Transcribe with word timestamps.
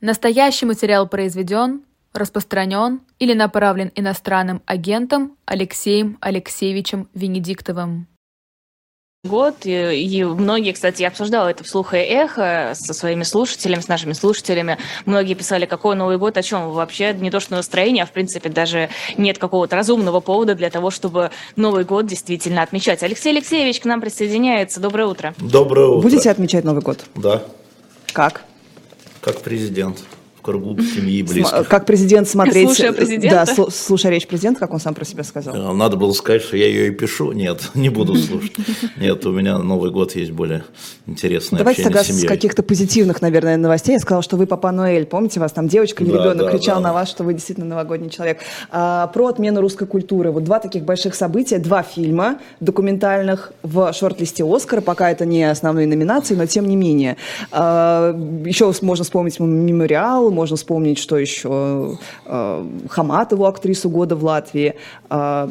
Настоящий 0.00 0.64
материал 0.64 1.06
произведен, 1.06 1.82
распространен 2.14 3.00
или 3.18 3.34
направлен 3.34 3.92
иностранным 3.94 4.62
агентом 4.64 5.36
Алексеем 5.44 6.16
Алексеевичем 6.22 7.08
Венедиктовым. 7.12 8.06
год, 9.22 9.56
и, 9.64 9.70
и 9.70 10.24
многие, 10.24 10.72
кстати, 10.72 11.02
я 11.02 11.08
обсуждала 11.08 11.48
это 11.48 11.62
вслух 11.64 11.92
и 11.92 11.98
эхо 11.98 12.72
со 12.74 12.94
своими 12.94 13.24
слушателями, 13.24 13.82
с 13.82 13.88
нашими 13.88 14.14
слушателями. 14.14 14.78
Многие 15.04 15.34
писали, 15.34 15.66
какой 15.66 15.94
Новый 15.96 16.16
год, 16.16 16.38
о 16.38 16.42
чем 16.42 16.70
вообще 16.70 17.12
не 17.12 17.30
то 17.30 17.38
что 17.38 17.52
настроение, 17.52 18.04
а 18.04 18.06
в 18.06 18.12
принципе 18.12 18.48
даже 18.48 18.88
нет 19.18 19.36
какого-то 19.36 19.76
разумного 19.76 20.20
повода 20.20 20.54
для 20.54 20.70
того, 20.70 20.90
чтобы 20.90 21.30
Новый 21.56 21.84
год 21.84 22.06
действительно 22.06 22.62
отмечать. 22.62 23.02
Алексей 23.02 23.32
Алексеевич 23.34 23.80
к 23.80 23.84
нам 23.84 24.00
присоединяется. 24.00 24.80
Доброе 24.80 25.08
утро. 25.08 25.34
Доброе 25.36 25.88
утро. 25.88 26.08
Будете 26.08 26.30
отмечать 26.30 26.64
Новый 26.64 26.80
год? 26.80 27.04
Да, 27.14 27.42
Как? 28.14 28.44
Как 29.20 29.42
президент 29.42 30.02
в 30.40 30.42
кругу 30.42 30.80
семьи 30.80 31.18
и 31.18 31.22
близких. 31.22 31.68
Как 31.68 31.84
президент 31.84 32.26
смотреть... 32.26 32.68
Слушая 32.68 32.92
президента? 32.92 33.44
Да, 33.46 33.52
слу- 33.52 33.70
слушая 33.70 34.10
речь 34.10 34.26
президента, 34.26 34.60
как 34.60 34.72
он 34.72 34.80
сам 34.80 34.94
про 34.94 35.04
себя 35.04 35.22
сказал. 35.22 35.54
Э, 35.54 35.72
Надо 35.74 35.96
было 35.96 36.12
сказать, 36.12 36.42
что 36.42 36.56
я 36.56 36.66
ее 36.66 36.88
и 36.88 36.90
пишу. 36.90 37.32
Нет, 37.32 37.70
не 37.74 37.90
буду 37.90 38.16
слушать. 38.16 38.52
Нет, 38.96 39.24
у 39.26 39.32
меня 39.32 39.58
Новый 39.58 39.90
год 39.90 40.16
есть 40.16 40.32
более 40.32 40.64
интересное 41.06 41.58
Давайте 41.58 41.82
общение 41.82 42.02
тогда 42.02 42.14
с 42.14 42.22
с 42.22 42.26
каких-то 42.26 42.62
позитивных, 42.62 43.20
наверное, 43.20 43.56
новостей. 43.58 43.92
Я 43.92 43.98
сказала, 43.98 44.22
что 44.22 44.36
вы 44.36 44.46
Папа 44.46 44.72
Ноэль. 44.72 45.04
Помните, 45.04 45.40
вас 45.40 45.52
там 45.52 45.68
девочка 45.68 46.02
или 46.02 46.10
Да, 46.10 46.18
ребенок 46.18 46.46
да, 46.46 46.50
кричал 46.50 46.76
да. 46.76 46.88
на 46.88 46.92
вас, 46.94 47.10
что 47.10 47.22
вы 47.22 47.34
действительно 47.34 47.66
новогодний 47.66 48.08
человек. 48.08 48.38
А, 48.70 49.08
про 49.08 49.26
отмену 49.26 49.60
русской 49.60 49.86
культуры. 49.86 50.30
Вот 50.30 50.44
два 50.44 50.58
таких 50.58 50.84
больших 50.84 51.14
события, 51.14 51.58
два 51.58 51.82
фильма 51.82 52.38
документальных 52.60 53.52
в 53.62 53.92
шорт-листе 53.92 54.44
Оскара. 54.44 54.80
Пока 54.80 55.10
это 55.10 55.26
не 55.26 55.44
основные 55.44 55.86
номинации, 55.86 56.34
но 56.34 56.46
тем 56.46 56.66
не 56.66 56.76
менее. 56.76 57.18
А, 57.52 58.14
еще 58.46 58.72
можно 58.80 59.04
вспомнить 59.04 59.38
«Мемориал», 59.38 60.29
можно 60.30 60.56
вспомнить, 60.56 60.98
что 60.98 61.16
еще 61.18 61.98
а, 62.26 62.66
Хаматову, 62.88 63.46
актрису 63.46 63.90
года 63.90 64.16
в 64.16 64.24
Латвии. 64.24 64.74
А, 65.08 65.50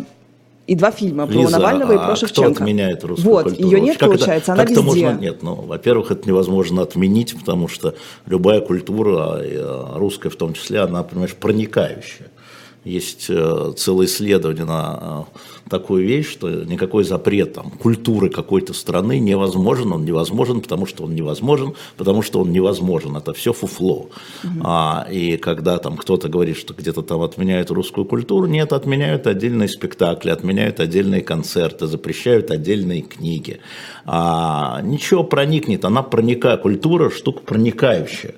и 0.67 0.76
два 0.76 0.92
фильма 0.92 1.26
про 1.26 1.34
Лиза, 1.34 1.58
Навального 1.58 1.94
и 1.94 1.95
а 1.95 2.00
про 2.00 2.06
кто 2.14 2.16
Шевченко. 2.28 2.64
отменяет 2.64 3.04
русскую 3.04 3.34
вот, 3.34 3.44
культуру? 3.45 3.67
ее 3.70 3.81
нет, 3.81 3.98
Как 3.98 4.09
это- 4.09 4.17
получается, 4.17 4.54
она 4.54 4.62
как 4.62 4.72
это 4.72 4.81
везде. 4.81 5.06
можно- 5.08 5.20
Нет, 5.20 5.42
ну, 5.42 5.56
во-первых, 5.56 6.12
это 6.12 6.30
невозможно 6.30 6.84
отменить, 6.84 7.36
потому 7.39 7.67
что 7.67 7.95
любая 8.28 8.62
культура, 8.62 9.39
э, 9.42 9.86
русская 9.95 10.30
в 10.30 10.36
том 10.36 10.54
числе, 10.54 10.82
она, 10.82 11.02
понимаешь, 11.02 11.34
проникающая. 11.34 12.28
Есть 12.86 13.26
э, 13.30 13.74
целое 13.76 14.06
исследование 14.06 14.64
на 14.64 15.26
э, 15.36 15.70
такую 15.70 16.08
вещь, 16.08 16.32
что 16.32 16.50
никакой 16.50 17.04
запрет 17.04 17.54
там, 17.54 17.72
культуры 17.72 18.30
какой-то 18.30 18.74
страны 18.74 19.20
невозможен. 19.20 19.92
Он 19.92 20.06
невозможен, 20.06 20.62
потому 20.62 20.86
что 20.86 21.04
он 21.04 21.14
невозможен, 21.14 21.74
потому 21.98 22.22
что 22.22 22.40
он 22.40 22.52
невозможен. 22.54 23.18
Это 23.18 23.34
все 23.34 23.52
фуфло. 23.52 24.10
А, 24.62 25.06
и 25.12 25.36
когда 25.36 25.78
там 25.78 25.98
кто-то 25.98 26.30
говорит, 26.30 26.58
что 26.58 26.74
где-то 26.74 27.02
там 27.02 27.22
отменяют 27.22 27.70
русскую 27.70 28.06
культуру, 28.06 28.48
нет, 28.48 28.72
отменяют 28.72 29.28
отдельные 29.28 29.68
спектакли, 29.68 30.30
отменяют 30.30 30.80
отдельные 30.80 31.22
концерты, 31.22 31.86
запрещают 31.86 32.50
отдельные 32.50 33.02
книги. 33.02 33.60
А, 34.06 34.82
ничего 34.84 35.26
проникнет, 35.26 35.84
она 35.84 36.02
проникает. 36.02 36.62
Культура 36.62 37.10
штука 37.10 37.42
проникающая. 37.42 38.36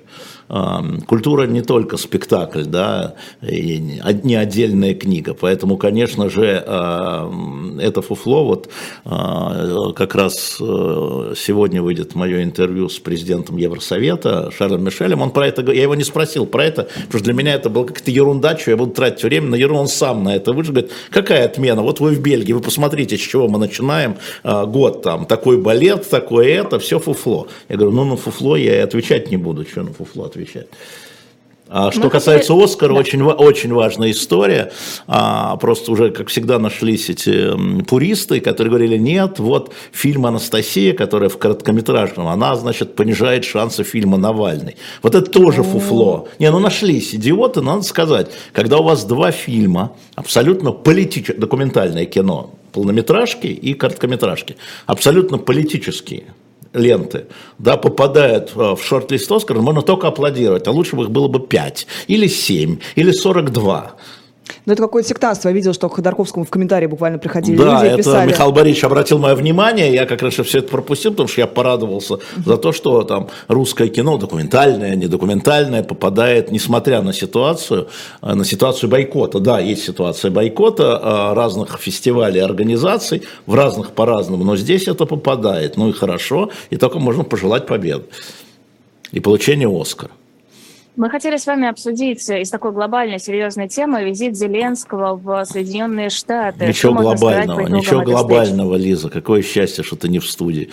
А, 0.54 0.84
Культура 1.06 1.46
не 1.46 1.62
только 1.62 1.96
спектакль, 1.96 2.64
да, 2.64 3.14
и 3.40 3.78
не 4.22 4.34
отдельная 4.34 4.94
книга. 4.94 5.32
Поэтому, 5.32 5.78
конечно 5.78 6.28
же, 6.28 6.62
а, 6.66 7.32
это 7.80 8.02
фуфло. 8.02 8.44
Вот 8.44 8.68
а, 9.06 9.92
как 9.92 10.14
раз 10.14 10.58
э, 10.60 11.34
сегодня 11.36 11.82
выйдет 11.82 12.14
мое 12.14 12.42
интервью 12.42 12.90
с 12.90 12.98
президентом 12.98 13.56
Евросовета 13.56 14.50
Шарлем 14.50 14.84
Мишелем. 14.84 15.22
Он 15.22 15.30
про 15.30 15.46
это, 15.46 15.62
я 15.72 15.82
его 15.82 15.94
не 15.94 16.04
спросил 16.04 16.44
про 16.44 16.66
это, 16.66 16.82
потому 16.82 17.12
что 17.12 17.24
для 17.24 17.32
меня 17.32 17.54
это 17.54 17.70
была 17.70 17.86
какая-то 17.86 18.10
ерунда, 18.10 18.58
что 18.58 18.72
я 18.72 18.76
буду 18.76 18.92
тратить 18.92 19.24
время 19.24 19.48
на 19.48 19.54
ерунду. 19.54 19.80
Он 19.80 19.88
сам 19.88 20.22
на 20.22 20.36
это 20.36 20.52
вышел, 20.52 20.74
говорит, 20.74 20.92
какая 21.10 21.46
отмена? 21.46 21.80
Вот 21.80 22.00
вы 22.00 22.10
в 22.10 22.20
Бельгии, 22.20 22.52
вы 22.52 22.60
посмотрите, 22.60 23.16
с 23.16 23.20
чего 23.20 23.48
мы 23.48 23.58
начинаем 23.58 24.16
а, 24.42 24.66
год 24.66 25.00
там, 25.02 25.24
такой 25.24 25.56
балет, 25.56 26.10
такое 26.10 26.48
это, 26.48 26.78
все 26.78 26.98
фуфло. 26.98 27.48
Я 27.70 27.76
говорю, 27.76 27.96
ну 27.96 28.04
на 28.04 28.16
фуфло 28.16 28.56
я 28.56 28.76
и 28.76 28.80
отвечать 28.80 29.30
не 29.30 29.38
буду, 29.38 29.64
что 29.64 29.82
на 29.82 29.94
фуфло 29.94 30.26
отвечать. 30.26 30.41
А 31.74 31.90
что 31.90 32.02
Мы 32.02 32.10
касается 32.10 32.52
хотели- 32.52 32.64
Оскара, 32.66 32.92
Да. 32.92 33.00
очень, 33.00 33.22
очень 33.22 33.72
важная 33.72 34.10
история. 34.10 34.72
А, 35.06 35.56
просто 35.56 35.90
уже, 35.90 36.10
как 36.10 36.28
всегда, 36.28 36.58
нашлись 36.58 37.08
эти 37.08 37.82
пуристы, 37.84 38.40
которые 38.40 38.68
говорили, 38.70 38.98
нет, 38.98 39.38
вот 39.38 39.72
фильм 39.90 40.26
«Анастасия», 40.26 40.92
которая 40.92 41.30
в 41.30 41.38
короткометражном, 41.38 42.28
она, 42.28 42.56
значит, 42.56 42.94
понижает 42.94 43.46
шансы 43.46 43.84
фильма 43.84 44.18
«Навальный». 44.18 44.76
Вот 45.02 45.14
это 45.14 45.30
тоже 45.30 45.62
фуфло. 45.62 46.28
Не, 46.38 46.50
ну 46.50 46.58
нашлись 46.58 47.14
идиоты, 47.14 47.62
надо 47.62 47.82
сказать. 47.84 48.30
Когда 48.52 48.76
у 48.76 48.82
вас 48.82 49.04
два 49.06 49.30
фильма, 49.30 49.92
абсолютно 50.14 50.72
политические, 50.72 51.38
документальное 51.38 52.04
кино, 52.04 52.50
полнометражки 52.72 53.46
и 53.46 53.72
короткометражки, 53.72 54.56
абсолютно 54.86 55.38
политические, 55.38 56.24
ленты, 56.72 57.26
да, 57.58 57.76
попадают 57.76 58.52
э, 58.54 58.74
в 58.74 58.82
шорт-лист 58.82 59.30
Оскара, 59.30 59.60
можно 59.60 59.82
только 59.82 60.08
аплодировать, 60.08 60.66
а 60.66 60.70
лучше 60.70 60.96
бы 60.96 61.04
их 61.04 61.10
было 61.10 61.28
бы 61.28 61.40
5, 61.40 61.86
или 62.06 62.26
7, 62.26 62.78
или 62.94 63.10
42. 63.12 63.96
Ну, 64.66 64.72
это 64.72 64.82
какое-то 64.82 65.08
сектантство. 65.08 65.48
Я 65.48 65.54
видел, 65.54 65.72
что 65.72 65.88
к 65.88 65.96
Ходорковскому 65.96 66.44
в 66.44 66.50
комментарии 66.50 66.86
буквально 66.86 67.18
приходили 67.18 67.56
да, 67.56 67.74
люди 67.74 67.84
и 67.84 67.88
это 67.88 67.96
писали. 67.98 68.28
Михаил 68.30 68.52
Борисович 68.52 68.84
обратил 68.84 69.18
мое 69.18 69.34
внимание, 69.34 69.92
я 69.92 70.06
как 70.06 70.22
раз 70.22 70.34
все 70.34 70.58
это 70.58 70.68
пропустил, 70.68 71.12
потому 71.12 71.28
что 71.28 71.40
я 71.40 71.46
порадовался 71.46 72.18
за 72.44 72.56
то, 72.56 72.72
что 72.72 73.02
там 73.02 73.28
русское 73.48 73.88
кино, 73.88 74.18
документальное, 74.18 74.94
недокументальное, 74.94 75.82
попадает, 75.82 76.50
несмотря 76.50 77.02
на 77.02 77.12
ситуацию, 77.12 77.88
э, 78.22 78.34
на 78.34 78.44
ситуацию 78.44 78.88
бойкота. 78.90 79.40
Да, 79.40 79.58
есть 79.58 79.84
ситуация 79.84 80.30
бойкота 80.30 81.00
э, 81.02 81.34
разных 81.34 81.78
фестивалей, 81.78 82.40
организаций, 82.40 83.22
в 83.46 83.54
разных 83.54 83.92
по-разному, 83.92 84.44
но 84.44 84.56
здесь 84.56 84.88
это 84.88 85.06
попадает, 85.06 85.76
ну 85.76 85.88
и 85.88 85.92
хорошо, 85.92 86.50
и 86.70 86.76
только 86.76 86.98
можно 86.98 87.24
пожелать 87.24 87.66
победы 87.66 88.04
и 89.12 89.20
получения 89.20 89.68
Оскара. 89.68 90.10
Мы 90.94 91.08
хотели 91.08 91.38
с 91.38 91.46
вами 91.46 91.68
обсудить 91.68 92.28
из 92.28 92.50
такой 92.50 92.70
глобальной, 92.72 93.18
серьезной 93.18 93.66
темы 93.66 94.04
визит 94.04 94.36
Зеленского 94.36 95.16
в 95.16 95.42
Соединенные 95.46 96.10
Штаты. 96.10 96.66
Ничего 96.66 96.92
Что 96.92 97.02
глобального, 97.02 97.60
ничего 97.60 97.78
этой 97.78 97.80
встречи? 97.80 98.04
глобального, 98.04 98.74
Лиза. 98.76 99.08
Какое 99.08 99.40
счастье, 99.40 99.82
что 99.84 99.96
ты 99.96 100.10
не 100.10 100.18
в 100.18 100.28
студии. 100.28 100.68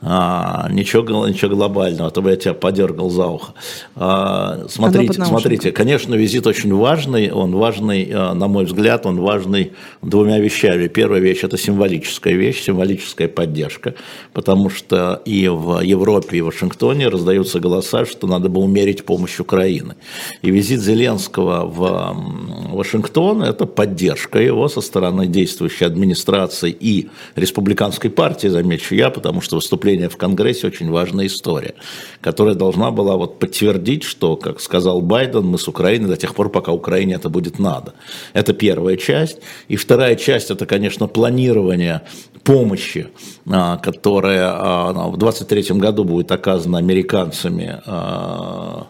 А, 0.00 0.68
ничего, 0.70 1.26
ничего 1.26 1.56
глобального, 1.56 2.06
а 2.06 2.10
то 2.12 2.22
бы 2.22 2.30
я 2.30 2.36
тебя 2.36 2.54
подергал 2.54 3.10
за 3.10 3.26
ухо. 3.26 3.54
А, 3.96 4.64
смотрите, 4.68 5.24
смотрите, 5.24 5.72
конечно, 5.72 6.14
визит 6.14 6.46
очень 6.46 6.72
важный. 6.72 7.32
Он 7.32 7.56
важный, 7.56 8.08
а, 8.14 8.32
на 8.32 8.46
мой 8.46 8.66
взгляд, 8.66 9.06
он 9.06 9.20
важный 9.20 9.72
двумя 10.02 10.38
вещами. 10.38 10.86
Первая 10.86 11.20
вещь– 11.20 11.40
это 11.42 11.58
символическая 11.58 12.34
вещь, 12.34 12.62
символическая 12.62 13.26
поддержка, 13.26 13.96
потому 14.34 14.70
что 14.70 15.20
и 15.24 15.48
в 15.48 15.80
Европе, 15.80 16.38
и 16.38 16.40
в 16.42 16.46
Вашингтоне 16.46 17.08
раздаются 17.08 17.58
голоса, 17.58 18.04
что 18.04 18.28
надо 18.28 18.48
бы 18.48 18.60
умерить 18.60 19.04
помощь 19.04 19.40
Украины. 19.64 19.94
И 20.42 20.50
визит 20.50 20.80
Зеленского 20.80 21.64
в 21.66 22.76
Вашингтон– 22.76 23.42
это 23.42 23.66
поддержка 23.66 24.38
его 24.38 24.68
со 24.68 24.80
стороны 24.80 25.26
действующей 25.26 25.86
администрации 25.86 26.70
и 26.70 27.08
республиканской 27.36 28.10
партии, 28.10 28.48
замечу 28.48 28.94
я, 28.94 29.10
потому 29.10 29.40
что 29.40 29.56
выступление 29.56 30.08
в 30.08 30.16
Конгрессе 30.16 30.66
очень 30.66 30.90
важная 30.90 31.26
история, 31.26 31.74
которая 32.20 32.54
должна 32.54 32.90
была 32.90 33.16
вот 33.16 33.38
подтвердить, 33.38 34.02
что, 34.02 34.36
как 34.36 34.60
сказал 34.60 35.00
Байден, 35.00 35.46
мы 35.46 35.58
с 35.58 35.68
Украиной 35.68 36.08
до 36.08 36.16
тех 36.16 36.34
пор, 36.34 36.50
пока 36.50 36.72
Украине 36.72 37.14
это 37.14 37.28
будет 37.28 37.58
надо. 37.58 37.94
Это 38.34 38.52
первая 38.52 38.96
часть. 38.96 39.38
И 39.68 39.76
вторая 39.76 40.16
часть– 40.16 40.50
это, 40.54 40.66
конечно, 40.66 41.08
планирование 41.08 42.00
помощи, 42.44 43.06
а, 43.50 43.76
которая 43.78 44.50
а, 44.52 44.92
в 45.08 45.16
2023 45.16 45.80
году 45.80 46.04
будет 46.04 46.32
оказана 46.32 46.78
американцами 46.78 47.80
а, 47.86 48.86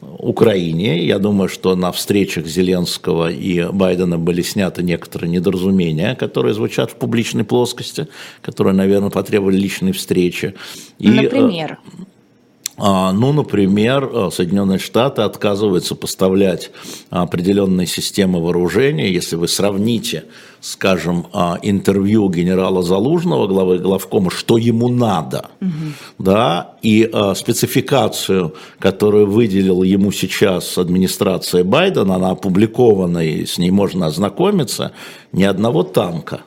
Украине. 0.00 1.04
Я 1.04 1.18
думаю, 1.18 1.48
что 1.48 1.74
на 1.74 1.90
встречах 1.92 2.46
Зеленского 2.46 3.30
и 3.30 3.64
Байдена 3.70 4.18
были 4.18 4.42
сняты 4.42 4.82
некоторые 4.82 5.30
недоразумения, 5.30 6.14
которые 6.14 6.54
звучат 6.54 6.90
в 6.92 6.96
публичной 6.96 7.44
плоскости, 7.44 8.08
которые, 8.42 8.74
наверное, 8.74 9.10
потребовали 9.10 9.56
личной 9.56 9.92
встречи. 9.92 10.54
И, 10.98 11.08
э, 11.08 11.22
Например, 11.22 11.78
а, 12.76 13.12
Ну, 13.12 13.32
например, 13.32 14.08
э, 14.12 14.30
Соединенные 14.32 14.78
Штаты 14.78 15.22
отказываются 15.22 15.96
поставлять 15.96 16.70
определенные 17.10 17.88
системы 17.88 18.40
вооружения. 18.40 19.12
Если 19.12 19.34
вы 19.34 19.48
сравните, 19.48 20.24
скажем, 20.60 21.26
а, 21.32 21.58
интервью 21.62 22.28
генерала 22.28 22.82
Залужного, 22.82 23.46
главы 23.46 23.78
главкома, 23.78 24.30
что 24.30 24.58
ему 24.58 24.88
надо, 24.88 25.50
да, 26.18 26.74
и 26.82 27.08
а, 27.12 27.34
спецификацию, 27.34 28.54
которую 28.78 29.26
выделила 29.30 29.84
ему 29.84 30.12
сейчас 30.12 30.78
администрация 30.78 31.64
Байдена, 31.64 32.16
она 32.16 32.30
опубликована, 32.30 33.18
и 33.18 33.46
с 33.46 33.58
ней 33.58 33.70
можно 33.70 34.06
ознакомиться, 34.06 34.92
ни 35.32 35.44
одного 35.44 35.82
танка. 35.82 36.40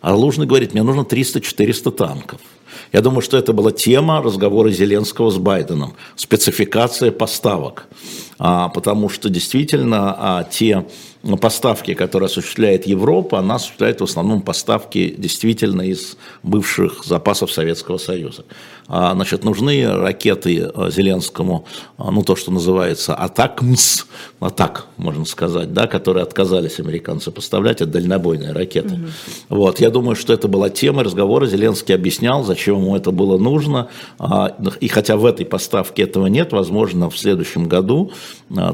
А 0.00 0.14
Лужный 0.14 0.46
говорит, 0.46 0.74
мне 0.74 0.82
нужно 0.82 1.00
300-400 1.00 1.90
танков. 1.92 2.40
Я 2.92 3.00
думаю, 3.00 3.22
что 3.22 3.36
это 3.36 3.52
была 3.52 3.72
тема 3.72 4.22
разговора 4.22 4.70
Зеленского 4.70 5.30
с 5.30 5.38
Байденом, 5.38 5.94
спецификация 6.16 7.10
поставок, 7.10 7.88
а, 8.38 8.68
потому 8.68 9.08
что 9.08 9.30
действительно 9.30 10.14
а, 10.18 10.44
те 10.44 10.86
поставки, 11.40 11.94
которые 11.94 12.26
осуществляет 12.26 12.86
Европа, 12.86 13.38
она 13.38 13.56
осуществляет 13.56 14.00
в 14.00 14.04
основном 14.04 14.42
поставки 14.42 15.14
действительно 15.16 15.82
из 15.82 16.16
бывших 16.42 17.04
запасов 17.04 17.50
Советского 17.52 17.98
Союза. 17.98 18.44
А, 18.86 19.14
значит, 19.14 19.44
нужны 19.44 19.86
ракеты 19.86 20.70
э, 20.74 20.90
Зеленскому, 20.90 21.64
а, 21.96 22.10
ну, 22.10 22.22
то, 22.22 22.36
что 22.36 22.50
называется 22.50 23.14
«Атакмс», 23.14 24.04
«Атак», 24.40 24.86
можно 24.98 25.24
сказать, 25.24 25.72
да, 25.72 25.86
которые 25.86 26.22
отказались 26.22 26.78
американцы 26.80 27.30
поставлять, 27.30 27.80
это 27.80 27.92
дальнобойные 27.92 28.52
ракеты. 28.52 28.94
Угу. 28.94 29.56
Вот, 29.56 29.80
я 29.80 29.88
думаю, 29.88 30.16
что 30.16 30.34
это 30.34 30.48
была 30.48 30.68
тема 30.68 31.02
разговора, 31.02 31.46
Зеленский 31.46 31.94
объяснял, 31.94 32.44
зачем 32.44 32.78
ему 32.78 32.94
это 32.94 33.10
было 33.10 33.38
нужно, 33.38 33.88
а, 34.18 34.54
и 34.80 34.88
хотя 34.88 35.16
в 35.16 35.24
этой 35.24 35.46
поставке 35.46 36.02
этого 36.02 36.26
нет, 36.26 36.52
возможно, 36.52 37.08
в 37.08 37.18
следующем 37.18 37.68
году, 37.68 38.12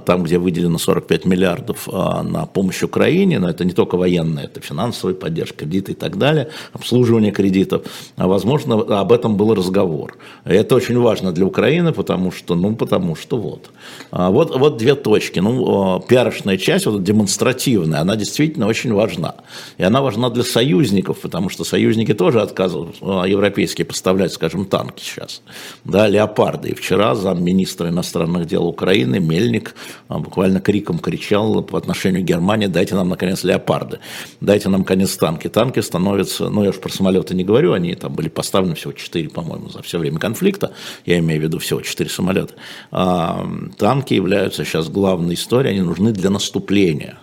там, 0.05 0.25
где 0.25 0.39
выделено 0.39 0.79
45 0.79 1.25
миллиардов 1.25 1.87
на 1.87 2.47
помощь 2.47 2.83
Украине, 2.83 3.39
но 3.39 3.49
это 3.49 3.65
не 3.65 3.73
только 3.73 3.97
военная, 3.97 4.45
это 4.45 4.61
финансовая 4.61 5.15
поддержка, 5.15 5.61
кредиты 5.61 5.93
и 5.93 5.95
так 5.95 6.19
далее, 6.19 6.49
обслуживание 6.73 7.31
кредитов, 7.31 7.83
возможно, 8.17 8.75
об 8.75 9.13
этом 9.13 9.37
был 9.37 9.55
разговор 9.55 10.00
разговор. 10.01 10.17
Это 10.45 10.75
очень 10.75 10.99
важно 10.99 11.33
для 11.33 11.47
Украины, 11.47 11.93
потому 11.93 12.33
что, 12.33 12.55
ну, 12.55 12.75
потому 12.77 13.17
что 13.17 13.37
вот. 13.37 13.71
А 14.11 14.31
вот, 14.31 14.57
вот 14.57 14.77
две 14.77 14.95
точки. 14.95 15.41
Ну, 15.41 16.03
пиарочная 16.09 16.57
часть, 16.57 16.87
вот 16.87 17.03
демонстративная, 17.03 18.01
она 18.01 18.17
действительно 18.17 18.67
очень 18.67 18.93
важна. 18.93 19.35
И 19.79 19.83
она 19.83 20.01
важна 20.01 20.31
для 20.31 20.43
союзников, 20.43 21.21
потому 21.21 21.51
что 21.51 21.65
союзники 21.65 22.15
тоже 22.15 22.41
отказывают 22.41 22.97
а, 23.01 23.25
европейские 23.25 23.85
поставлять, 23.85 24.33
скажем, 24.33 24.65
танки 24.65 25.03
сейчас. 25.03 25.43
Да, 25.85 26.09
леопарды. 26.09 26.71
И 26.71 26.75
вчера 26.75 27.15
замминистра 27.15 27.89
иностранных 27.89 28.47
дел 28.47 28.67
Украины 28.67 29.21
Мельник 29.21 29.75
а, 30.09 30.19
буквально 30.19 30.61
криком 30.61 30.99
кричал 30.99 31.63
по 31.63 31.79
отношению 31.79 32.23
к 32.23 32.25
Германии, 32.25 32.67
дайте 32.67 32.95
нам, 32.95 33.09
наконец, 33.09 33.45
леопарды, 33.45 33.99
дайте 34.41 34.69
нам, 34.69 34.81
наконец, 34.81 35.17
танки. 35.17 35.49
Танки 35.49 35.81
становятся, 35.81 36.49
ну, 36.49 36.65
я 36.65 36.71
уж 36.71 36.77
про 36.77 36.91
самолеты 36.91 37.35
не 37.35 37.45
говорю, 37.45 37.73
они 37.73 37.95
там 37.95 38.15
были 38.15 38.29
поставлены 38.29 38.75
всего 38.75 38.93
4, 38.93 39.29
по-моему, 39.29 39.69
за 39.69 39.83
все 39.83 39.90
время 39.99 40.19
конфликта, 40.19 40.73
я 41.07 41.19
имею 41.19 41.41
в 41.41 41.45
виду 41.45 41.59
всего 41.59 41.81
4 41.81 42.11
самолета, 42.11 42.55
а, 42.91 43.47
танки 43.79 44.15
являются 44.15 44.65
сейчас 44.65 44.89
главной 44.89 45.35
историей, 45.35 45.75
они 45.75 45.83
нужны 45.83 46.13
для 46.13 46.31
наступления. 46.31 47.19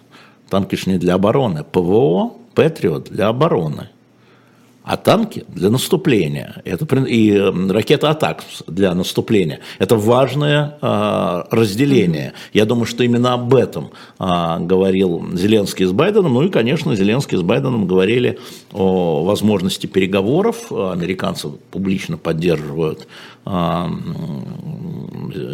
Танки 0.50 0.76
же 0.76 0.90
не 0.90 0.98
для 0.98 1.16
обороны. 1.16 1.64
ПВО, 1.64 2.34
Патриот 2.56 3.10
для 3.10 3.28
обороны 3.28 3.90
а 4.88 4.96
танки 4.96 5.44
для 5.50 5.70
наступления. 5.70 6.62
Это, 6.64 6.86
и 6.96 7.38
ракета 7.70 8.10
атак 8.10 8.46
для 8.68 8.96
наступления. 8.96 9.60
Это 9.80 9.98
важное 9.98 10.78
а, 10.82 11.46
разделение. 11.52 12.32
Я 12.54 12.64
думаю, 12.64 12.86
что 12.86 13.04
именно 13.04 13.34
об 13.34 13.54
этом 13.54 13.92
а, 14.18 14.60
говорил 14.60 15.28
Зеленский 15.34 15.86
с 15.86 15.92
Байденом. 15.92 16.36
Ну 16.36 16.44
и, 16.44 16.50
конечно, 16.50 16.96
Зеленский 16.96 17.38
с 17.38 17.42
Байденом 17.42 17.86
говорили 17.86 18.40
возможности 18.78 19.88
переговоров. 19.88 20.72
Американцы 20.72 21.50
публично 21.72 22.18
поддерживают 22.18 23.08
а, 23.46 23.90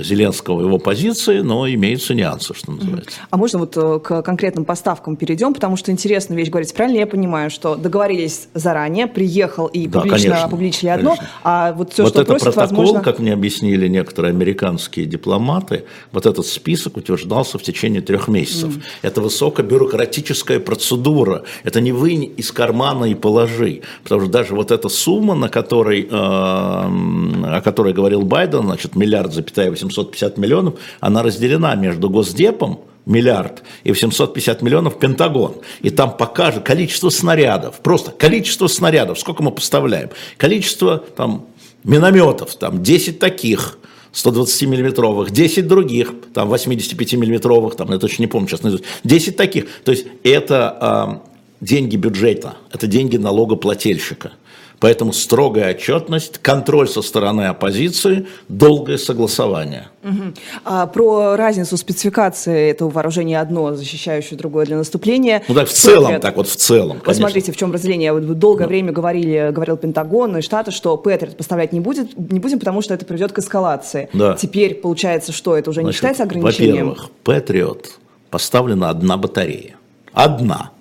Зеленского 0.02 0.62
его 0.62 0.78
позиции, 0.80 1.40
но 1.40 1.68
имеются 1.70 2.16
нюансы, 2.16 2.54
что 2.54 2.72
называется. 2.72 3.20
А 3.30 3.38
можно 3.38 3.60
вот 3.60 3.78
э, 3.78 4.00
к 4.00 4.22
конкретным 4.24 4.66
поставкам 4.66 5.16
перейдем, 5.16 5.54
потому 5.54 5.78
что 5.78 5.92
интересная 5.92 6.36
вещь 6.38 6.50
говорить. 6.50 6.74
Правильно 6.74 7.00
я 7.00 7.08
понимаю, 7.08 7.52
что 7.52 7.76
договорились 7.76 8.48
заранее, 8.54 9.08
приехал 9.08 9.68
и 9.68 9.88
да, 9.88 10.02
публично 10.02 10.30
конечно, 10.30 10.46
опубличили 10.46 10.90
одно, 10.90 11.12
конечно. 11.12 11.30
а 11.44 11.74
вот 11.74 11.94
все, 11.94 12.04
вот 12.04 12.14
что 12.14 12.22
это 12.22 12.32
просят, 12.32 12.56
протокол, 12.56 12.78
возможно... 12.78 13.02
как 13.04 13.20
мне 13.20 13.34
объяснили 13.34 13.88
некоторые 13.88 14.32
американские 14.32 15.06
дипломаты, 15.06 15.86
вот 16.12 16.26
этот 16.26 16.48
список 16.48 16.98
утверждался 16.98 17.60
в 17.60 17.64
течение 17.64 18.02
трех 18.02 18.28
месяцев. 18.28 18.76
Mm. 18.76 18.82
Это 19.04 19.22
высокобюрократическая 19.22 20.60
процедура. 20.60 21.44
Это 21.64 21.80
не 21.80 21.92
вы 21.92 22.14
из 22.14 22.52
кармана 22.52 23.13
и 23.14 23.16
положи. 23.16 23.82
Потому 24.04 24.22
что 24.22 24.30
даже 24.32 24.54
вот 24.54 24.72
эта 24.72 24.90
сумма, 24.90 25.36
на 25.36 25.50
которой, 25.50 26.04
э, 26.04 26.08
о 26.10 27.62
которой 27.64 27.94
говорил 27.94 28.24
Байден, 28.24 28.64
значит, 28.64 28.96
миллиард, 28.96 29.34
запятая 29.34 29.70
850 29.70 30.38
миллионов, 30.38 30.76
она 31.00 31.24
разделена 31.24 31.76
между 31.76 32.10
Госдепом, 32.10 32.82
миллиард 33.06 33.64
и 33.84 33.92
в 33.92 34.00
750 34.00 34.62
миллионов 34.62 35.00
Пентагон. 35.00 35.56
И 35.82 35.90
там 35.90 36.16
покажет 36.16 36.64
количество 36.64 37.10
снарядов, 37.10 37.80
просто 37.82 38.12
количество 38.12 38.68
снарядов, 38.68 39.20
сколько 39.20 39.44
мы 39.44 39.52
поставляем, 39.52 40.10
количество 40.38 40.98
там 40.98 41.46
минометов, 41.84 42.56
там 42.56 42.82
10 42.82 43.20
таких, 43.20 43.78
120-миллиметровых, 44.14 45.32
10 45.32 45.68
других, 45.68 46.14
там 46.34 46.54
85-миллиметровых, 46.54 47.76
там, 47.76 47.92
я 47.92 47.98
точно 47.98 48.24
не 48.24 48.28
помню 48.28 48.48
сейчас, 48.48 48.62
10 49.04 49.36
таких. 49.36 49.66
То 49.84 49.92
есть 49.92 50.06
это 50.24 51.22
э, 51.26 51.33
деньги 51.64 51.96
бюджета, 51.96 52.56
это 52.72 52.88
деньги 52.88 53.18
налогоплательщика. 53.18 54.32
Поэтому 54.80 55.14
строгая 55.14 55.74
отчетность, 55.74 56.40
контроль 56.40 56.90
со 56.90 57.02
стороны 57.02 57.44
оппозиции, 57.44 58.28
долгое 58.50 58.98
согласование. 58.98 59.88
Угу. 60.04 60.34
А 60.66 60.88
про 60.88 61.38
разницу 61.38 61.78
спецификации 61.78 62.70
этого 62.70 62.90
вооружения 62.90 63.40
одно, 63.40 63.76
защищающее 63.76 64.38
другое 64.38 64.66
для 64.66 64.76
наступления. 64.76 65.42
Ну 65.48 65.56
так 65.56 65.70
в 65.70 65.72
целом, 65.72 66.20
так 66.20 66.36
вот 66.36 66.50
в 66.50 66.56
целом. 66.58 67.02
Вот 67.06 67.16
смотрите, 67.16 67.54
в 67.54 67.56
чем 67.56 67.72
разделение. 67.72 68.12
Вот 68.12 68.38
долгое 68.38 68.66
да. 68.66 68.68
время 68.68 68.92
говорили, 68.92 69.52
говорил 69.54 69.78
Пентагон 69.78 70.36
и 70.36 70.42
Штаты, 70.42 70.72
что 70.72 70.98
Патриот 70.98 71.38
поставлять 71.38 71.72
не, 71.72 71.80
будет, 71.80 72.18
не 72.18 72.42
будем, 72.42 72.60
потому 72.60 72.82
что 72.82 72.94
это 72.94 73.06
приведет 73.06 73.32
к 73.32 73.40
эскалации. 73.40 74.10
Да. 74.12 74.34
Теперь 74.36 74.76
получается, 74.76 75.32
что 75.32 75.56
это 75.56 75.70
уже 75.70 75.80
Значит, 75.80 75.94
не 75.94 75.96
считается 75.96 76.24
ограничением? 76.24 76.90
Во-первых, 76.90 77.10
Патриот 77.24 78.00
поставлена 78.30 78.90
одна 78.90 79.16
батарея. 79.16 79.78
Одна 80.12 80.72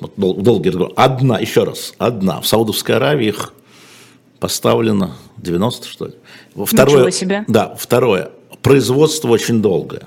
вот 0.00 0.12
дол, 0.16 0.34
долгий 0.34 0.70
разговор, 0.70 0.92
одна, 0.96 1.38
еще 1.38 1.64
раз, 1.64 1.94
одна. 1.98 2.40
В 2.40 2.46
Саудовской 2.46 2.96
Аравии 2.96 3.28
их 3.28 3.52
поставлено 4.38 5.16
90, 5.38 5.88
что 5.88 6.06
ли. 6.06 6.12
Второе, 6.64 6.98
Ничего 6.98 7.10
себе. 7.10 7.44
Да, 7.48 7.74
второе. 7.78 8.30
Производство 8.62 9.28
очень 9.28 9.62
долгое. 9.62 10.02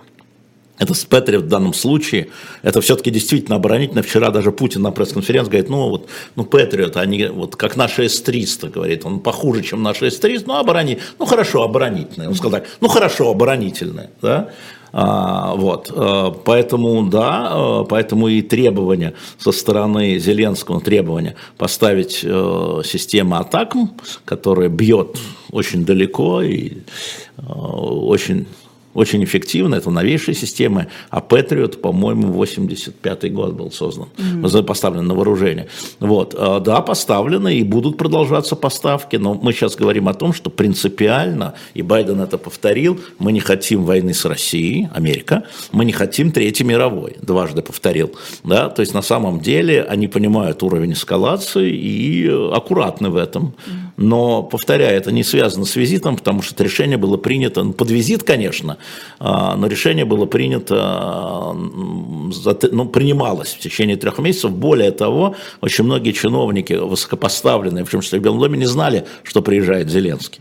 Это 0.80 0.94
с 0.94 1.04
Петри 1.04 1.36
в 1.36 1.48
данном 1.48 1.74
случае, 1.74 2.30
это 2.62 2.80
все-таки 2.80 3.12
действительно 3.12 3.58
оборонительно. 3.58 4.02
Вчера 4.02 4.32
даже 4.32 4.54
Путин 4.54 4.82
на 4.82 4.92
пресс-конференции 4.92 5.50
говорит, 5.52 5.70
ну 5.70 5.90
вот, 5.90 6.08
ну 6.36 6.46
Патриот, 6.46 6.96
они 6.96 7.26
вот 7.26 7.58
как 7.58 7.76
наши 7.76 8.08
С-300, 8.08 8.70
говорит, 8.70 9.06
он 9.06 9.20
похуже, 9.20 9.62
чем 9.62 9.84
наши 9.84 10.10
С-300, 10.10 10.44
ну 10.48 10.56
оборонительные, 10.56 11.06
ну 11.20 11.26
хорошо, 11.26 11.64
оборонительные. 11.64 12.30
Он 12.30 12.36
сказал 12.36 12.62
так, 12.62 12.70
ну 12.80 12.88
хорошо, 12.88 13.30
оборонительные, 13.30 14.10
да. 14.22 14.52
А, 14.92 15.56
вот, 15.56 15.92
э, 15.94 16.32
поэтому, 16.44 17.04
да, 17.08 17.52
э, 17.52 17.86
поэтому 17.88 18.28
и 18.28 18.42
требования 18.42 19.14
со 19.38 19.52
стороны 19.52 20.18
Зеленского, 20.18 20.82
требования 20.82 21.36
поставить 21.58 22.22
э, 22.24 22.82
систему 22.84 23.36
атакам, 23.36 23.92
которая 24.26 24.70
бьет 24.70 25.18
очень 25.52 25.86
далеко 25.86 26.42
и 26.42 26.78
очень 27.48 28.46
очень 29.00 29.24
эффективно, 29.24 29.76
это 29.76 29.90
новейшие 29.90 30.36
системы, 30.36 30.88
а 31.10 31.22
Patriot, 31.22 31.78
по-моему, 31.78 32.34
85 32.34 33.34
год 33.34 33.54
был 33.54 33.72
создан, 33.72 34.08
mm-hmm. 34.18 34.64
поставлен 34.64 35.08
на 35.08 35.16
вооружение. 35.16 35.68
Вот, 36.00 36.36
а, 36.38 36.60
да, 36.60 36.82
поставлены 36.82 37.56
и 37.56 37.64
будут 37.64 37.98
продолжаться 37.98 38.56
поставки, 38.56 39.16
но 39.16 39.34
мы 39.34 39.54
сейчас 39.54 39.78
говорим 39.78 40.10
о 40.10 40.14
том, 40.14 40.34
что 40.34 40.50
принципиально, 40.50 41.54
и 41.74 41.82
Байден 41.82 42.20
это 42.20 42.38
повторил, 42.38 43.00
мы 43.20 43.32
не 43.32 43.40
хотим 43.40 43.86
войны 43.86 44.14
с 44.14 44.26
Россией, 44.26 44.90
Америка, 44.94 45.44
мы 45.72 45.86
не 45.86 45.94
хотим 45.94 46.32
Третьей 46.32 46.66
мировой, 46.66 47.16
дважды 47.22 47.62
повторил, 47.62 48.12
да, 48.44 48.70
то 48.70 48.82
есть 48.82 48.94
на 48.94 49.02
самом 49.02 49.40
деле 49.40 49.84
они 49.84 50.10
понимают 50.10 50.62
уровень 50.62 50.92
эскалации 50.92 51.72
и 51.72 52.28
аккуратны 52.28 53.10
в 53.10 53.16
этом, 53.16 53.54
но, 54.02 54.44
повторяю, 54.44 54.96
это 54.96 55.12
не 55.12 55.24
связано 55.24 55.66
с 55.66 55.76
визитом, 55.76 56.16
потому 56.16 56.42
что 56.42 56.64
решение 56.64 56.98
было 56.98 57.18
принято, 57.18 57.64
ну, 57.64 57.74
под 57.74 57.92
визит, 57.92 58.24
конечно, 58.24 58.78
а, 59.20 59.58
но 59.58 59.68
решение 59.68 60.06
было 60.06 60.26
принято, 60.26 61.54
ну, 61.54 62.86
принималось 62.86 63.50
в 63.50 63.60
течение 63.60 63.98
трех 63.98 64.20
месяцев. 64.20 64.52
Более 64.52 64.92
того, 64.92 65.36
очень 65.60 65.84
многие 65.84 66.14
чиновники, 66.14 66.72
высокопоставленные, 66.72 67.84
в 67.84 67.90
том 67.90 68.00
числе 68.00 68.20
в 68.20 68.22
Белом 68.22 68.40
доме, 68.40 68.58
не 68.58 68.68
знали, 68.68 69.06
что 69.24 69.42
приезжает 69.42 69.90
Зеленский. 69.90 70.40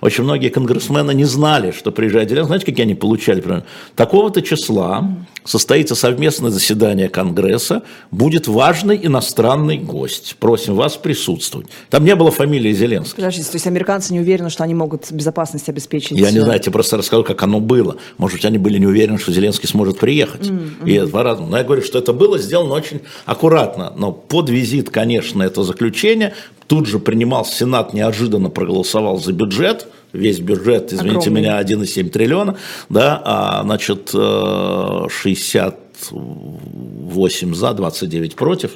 Очень 0.00 0.24
многие 0.24 0.48
конгрессмены 0.48 1.14
не 1.14 1.24
знали, 1.24 1.70
что 1.70 1.92
приезжает 1.92 2.28
Зеленский. 2.28 2.48
Знаете, 2.48 2.66
какие 2.66 2.84
они 2.84 2.96
получали? 2.96 3.62
Такого-то 3.94 4.42
числа 4.42 5.08
состоится 5.46 5.94
совместное 5.94 6.50
заседание 6.50 7.08
Конгресса, 7.08 7.82
будет 8.10 8.48
важный 8.48 8.98
иностранный 9.02 9.78
гость. 9.78 10.36
Просим 10.38 10.74
вас 10.74 10.96
присутствовать. 10.96 11.68
Там 11.90 12.04
не 12.04 12.14
было 12.14 12.30
фамилии 12.30 12.72
Зеленского. 12.72 13.16
Подождите, 13.16 13.48
то 13.50 13.56
есть 13.56 13.66
американцы 13.66 14.12
не 14.12 14.20
уверены, 14.20 14.50
что 14.50 14.64
они 14.64 14.74
могут 14.74 15.10
безопасность 15.10 15.68
обеспечить? 15.68 16.18
Я 16.18 16.30
не 16.30 16.40
знаю, 16.40 16.54
я 16.54 16.58
тебе 16.58 16.72
просто 16.72 16.96
расскажу, 16.96 17.24
как 17.24 17.42
оно 17.42 17.60
было. 17.60 17.96
Может 18.18 18.38
быть, 18.38 18.44
они 18.44 18.58
были 18.58 18.78
не 18.78 18.86
уверены, 18.86 19.18
что 19.18 19.32
Зеленский 19.32 19.68
сможет 19.68 19.98
приехать. 19.98 20.48
Mm-hmm. 20.48 20.86
И 20.88 20.92
это 20.94 21.08
по-разному. 21.08 21.50
Но 21.50 21.58
я 21.58 21.64
говорю, 21.64 21.82
что 21.82 21.98
это 21.98 22.12
было 22.12 22.38
сделано 22.38 22.74
очень 22.74 23.00
аккуратно. 23.24 23.92
Но 23.96 24.12
под 24.12 24.50
визит, 24.50 24.90
конечно, 24.90 25.42
это 25.42 25.62
заключение. 25.62 26.34
Тут 26.66 26.86
же 26.86 26.98
принимал 26.98 27.44
Сенат, 27.44 27.94
неожиданно 27.94 28.50
проголосовал 28.50 29.18
за 29.18 29.32
бюджет 29.32 29.86
весь 30.12 30.40
бюджет, 30.40 30.92
извините 30.92 31.30
Огромный. 31.30 31.40
меня, 31.40 31.60
1,7 31.60 32.10
триллиона, 32.10 32.56
да, 32.88 33.20
а, 33.24 33.62
значит, 33.62 34.10
60 34.10 35.85
э, 36.12 36.14
8 36.14 37.54
за, 37.54 37.72
29 37.72 38.34
против. 38.34 38.72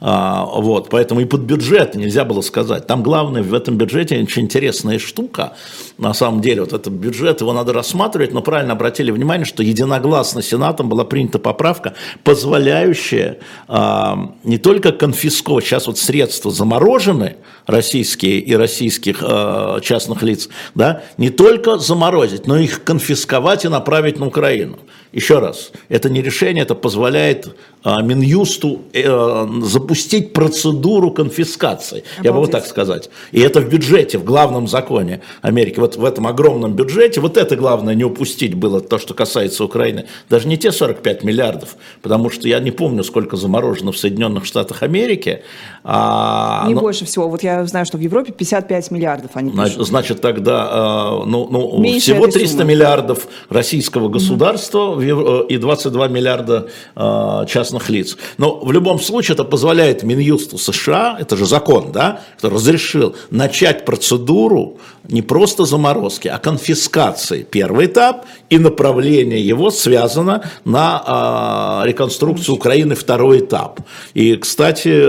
А, 0.00 0.44
вот, 0.44 0.88
поэтому 0.90 1.20
и 1.20 1.24
под 1.24 1.40
бюджет 1.42 1.94
нельзя 1.94 2.24
было 2.24 2.40
сказать. 2.40 2.86
Там 2.86 3.02
главное 3.02 3.42
в 3.42 3.54
этом 3.54 3.76
бюджете 3.76 4.20
очень 4.20 4.42
интересная 4.42 4.98
штука. 4.98 5.54
На 5.98 6.14
самом 6.14 6.40
деле, 6.40 6.62
вот 6.62 6.72
этот 6.72 6.92
бюджет, 6.92 7.40
его 7.40 7.52
надо 7.52 7.72
рассматривать, 7.72 8.32
но 8.32 8.42
правильно 8.42 8.72
обратили 8.72 9.10
внимание, 9.10 9.44
что 9.44 9.62
единогласно 9.62 10.42
Сенатом 10.42 10.88
была 10.88 11.04
принята 11.04 11.38
поправка, 11.38 11.94
позволяющая 12.24 13.38
а, 13.68 14.34
не 14.44 14.58
только 14.58 14.92
конфисковать, 14.92 15.64
сейчас 15.64 15.86
вот 15.86 15.98
средства 15.98 16.50
заморожены, 16.50 17.36
российские 17.66 18.40
и 18.40 18.54
российских 18.54 19.18
а, 19.22 19.80
частных 19.80 20.22
лиц, 20.22 20.48
да, 20.74 21.02
не 21.18 21.30
только 21.30 21.78
заморозить, 21.78 22.46
но 22.46 22.58
их 22.58 22.84
конфисковать 22.84 23.64
и 23.64 23.68
направить 23.68 24.18
на 24.18 24.26
Украину. 24.26 24.78
Еще 25.12 25.40
раз, 25.40 25.72
это 25.90 26.08
не 26.08 26.22
решение, 26.22 26.62
это 26.62 26.74
позволяет 26.74 27.54
а, 27.84 28.00
Минюсту 28.00 28.80
э, 28.94 29.46
запустить 29.62 30.32
процедуру 30.32 31.10
конфискации, 31.10 31.98
Обалдеть. 31.98 32.24
я 32.24 32.32
бы 32.32 32.38
вот 32.38 32.50
так 32.50 32.64
сказать. 32.64 33.10
И 33.30 33.40
это 33.40 33.60
в 33.60 33.68
бюджете, 33.68 34.16
в 34.16 34.24
главном 34.24 34.66
законе 34.68 35.20
Америки, 35.42 35.78
вот 35.80 35.96
в 35.96 36.04
этом 36.04 36.26
огромном 36.26 36.72
бюджете, 36.74 37.20
вот 37.20 37.36
это 37.36 37.56
главное 37.56 37.94
не 37.94 38.04
упустить 38.04 38.54
было, 38.54 38.80
то, 38.80 38.98
что 38.98 39.12
касается 39.12 39.64
Украины. 39.64 40.06
Даже 40.30 40.48
не 40.48 40.56
те 40.56 40.72
45 40.72 41.24
миллиардов, 41.24 41.76
потому 42.00 42.30
что 42.30 42.48
я 42.48 42.58
не 42.60 42.70
помню, 42.70 43.04
сколько 43.04 43.36
заморожено 43.36 43.92
в 43.92 43.98
Соединенных 43.98 44.46
Штатах 44.46 44.82
Америки. 44.82 45.42
А, 45.84 46.64
не 46.68 46.74
но... 46.74 46.80
больше 46.80 47.04
всего, 47.04 47.28
вот 47.28 47.42
я 47.42 47.66
знаю, 47.66 47.84
что 47.84 47.98
в 47.98 48.00
Европе 48.00 48.32
55 48.32 48.90
миллиардов 48.90 49.32
они 49.34 49.50
пишут. 49.50 49.86
Значит, 49.86 50.22
тогда 50.22 50.68
а, 50.70 51.24
ну, 51.26 51.48
ну, 51.50 51.98
всего 51.98 52.28
300 52.28 52.48
суммы. 52.48 52.64
миллиардов 52.64 53.28
российского 53.50 54.08
государства, 54.08 55.01
Э, 55.01 55.01
и 55.02 55.56
22 55.56 56.08
миллиарда 56.08 56.68
э, 56.96 57.44
частных 57.48 57.88
лиц. 57.88 58.16
Но 58.38 58.58
в 58.60 58.72
любом 58.72 59.00
случае 59.00 59.34
это 59.34 59.44
позволяет 59.44 60.02
Минюсту 60.02 60.58
США, 60.58 61.16
это 61.20 61.36
же 61.36 61.46
закон, 61.46 61.92
да, 61.92 62.20
который 62.36 62.54
разрешил 62.54 63.16
начать 63.30 63.84
процедуру 63.84 64.78
не 65.08 65.22
просто 65.22 65.64
заморозки, 65.64 66.28
а 66.28 66.38
конфискации. 66.38 67.46
Первый 67.50 67.86
этап 67.86 68.24
и 68.50 68.58
направление 68.58 69.40
его 69.40 69.70
связано 69.70 70.44
на 70.64 71.82
э, 71.84 71.88
реконструкцию 71.88 72.56
Украины 72.56 72.94
второй 72.94 73.40
этап. 73.40 73.80
И, 74.14 74.36
кстати, 74.36 75.02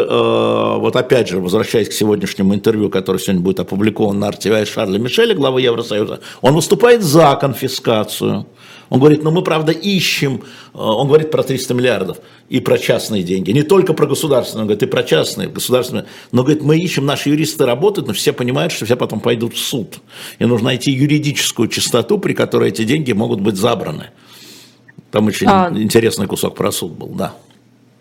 вот 0.80 0.96
опять 0.96 1.30
же, 1.30 1.40
возвращаясь 1.40 1.90
к 1.90 1.94
сегодняшнему 1.94 2.56
интервью, 2.56 2.90
которое 2.90 3.20
сегодня 3.20 3.42
будет 3.42 3.60
опубликовано 3.60 4.20
на 4.20 4.30
RTVI 4.30 4.66
Шарля 4.66 4.98
Мишеля, 4.98 5.36
главы 5.36 5.62
Евросоюза, 5.62 6.20
он 6.42 6.56
выступает 6.56 7.04
за 7.04 7.36
конфискацию. 7.36 8.46
Он 8.94 9.00
говорит, 9.00 9.24
ну 9.24 9.32
мы, 9.32 9.42
правда, 9.42 9.72
ищем, 9.72 10.44
э, 10.76 10.78
он 10.78 11.08
говорит 11.08 11.32
про 11.32 11.42
300 11.42 11.74
миллиардов 11.74 12.18
и 12.48 12.60
про 12.60 12.78
частные 12.78 13.24
деньги, 13.24 13.50
не 13.50 13.64
только 13.64 13.96
про 13.96 14.06
государственные, 14.06 14.62
он 14.62 14.68
говорит, 14.68 14.84
и 14.84 14.86
про 14.86 15.02
частные, 15.02 15.50
государственные, 15.50 16.06
но, 16.32 16.44
говорит, 16.44 16.62
мы 16.62 16.78
ищем, 16.78 17.04
наши 17.04 17.30
юристы 17.30 17.66
работают, 17.66 18.08
но 18.08 18.14
все 18.14 18.34
понимают, 18.34 18.72
что 18.72 18.86
все 18.86 18.96
потом 18.96 19.20
пойдут 19.20 19.56
в 19.56 19.58
суд, 19.58 20.00
и 20.38 20.46
нужно 20.46 20.66
найти 20.66 20.92
юридическую 20.92 21.70
чистоту, 21.70 22.20
при 22.20 22.34
которой 22.34 22.70
эти 22.70 22.84
деньги 22.84 23.14
могут 23.14 23.42
быть 23.42 23.56
забраны. 23.56 24.12
Там 25.10 25.26
очень 25.26 25.48
а... 25.50 25.72
интересный 25.74 26.28
кусок 26.28 26.54
про 26.54 26.72
суд 26.72 26.92
был, 26.92 27.08
да. 27.08 27.34